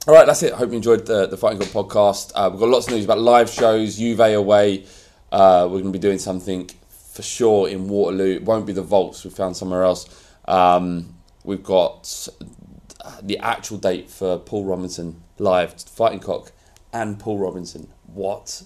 all 0.06 0.14
right, 0.14 0.26
that's 0.26 0.42
it. 0.42 0.54
Hope 0.54 0.70
you 0.70 0.76
enjoyed 0.76 1.04
the, 1.04 1.26
the 1.26 1.36
Fighting 1.36 1.58
Cock 1.58 1.68
podcast. 1.68 2.32
Uh, 2.34 2.48
we've 2.50 2.58
got 2.58 2.70
lots 2.70 2.86
of 2.86 2.94
news 2.94 3.04
about 3.04 3.18
live 3.18 3.50
shows. 3.50 3.98
Juve 3.98 4.20
away. 4.20 4.86
Uh, 5.30 5.64
we're 5.64 5.80
going 5.82 5.92
to 5.92 5.98
be 5.98 5.98
doing 5.98 6.18
something 6.18 6.70
for 7.12 7.20
sure 7.20 7.68
in 7.68 7.86
Waterloo. 7.86 8.36
It 8.36 8.44
won't 8.44 8.64
be 8.64 8.72
the 8.72 8.80
Vaults. 8.80 9.24
We 9.24 9.30
found 9.30 9.54
somewhere 9.54 9.82
else. 9.82 10.08
Um, 10.46 11.16
we've 11.44 11.62
got 11.62 12.28
the 13.22 13.38
actual 13.38 13.76
date 13.76 14.08
for 14.08 14.38
Paul 14.38 14.64
Robinson 14.64 15.22
live, 15.38 15.74
Fighting 15.74 16.20
Cock, 16.20 16.52
and 16.92 17.18
Paul 17.18 17.38
Robinson. 17.38 17.88
What 18.06 18.62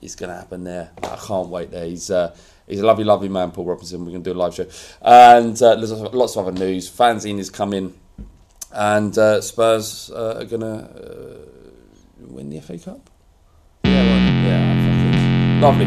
is 0.00 0.14
going 0.14 0.30
to 0.30 0.36
happen 0.36 0.64
there? 0.64 0.90
I 1.02 1.16
can't 1.16 1.48
wait 1.48 1.70
there. 1.70 1.84
He's 1.84 2.10
uh, 2.10 2.36
He's 2.68 2.80
a 2.80 2.86
lovely, 2.86 3.04
lovely 3.04 3.28
man, 3.30 3.50
Paul 3.50 3.64
Robinson. 3.64 4.04
We're 4.04 4.12
going 4.12 4.22
to 4.22 4.30
do 4.30 4.38
a 4.38 4.40
live 4.40 4.54
show. 4.54 4.66
And 5.00 5.60
uh, 5.62 5.76
there's 5.76 5.90
lots 5.90 6.36
of 6.36 6.46
other 6.46 6.58
news. 6.58 6.90
Fanzine 6.90 7.38
is 7.38 7.48
coming. 7.48 7.94
And 8.72 9.16
uh, 9.16 9.40
Spurs 9.40 10.10
uh, 10.14 10.40
are 10.40 10.44
going 10.44 10.60
to 10.60 10.66
uh, 10.66 11.38
win 12.28 12.50
the 12.50 12.60
FA 12.60 12.78
Cup? 12.78 13.08
Yeah, 13.84 14.02
yeah. 14.44 15.60
Lovely. 15.62 15.86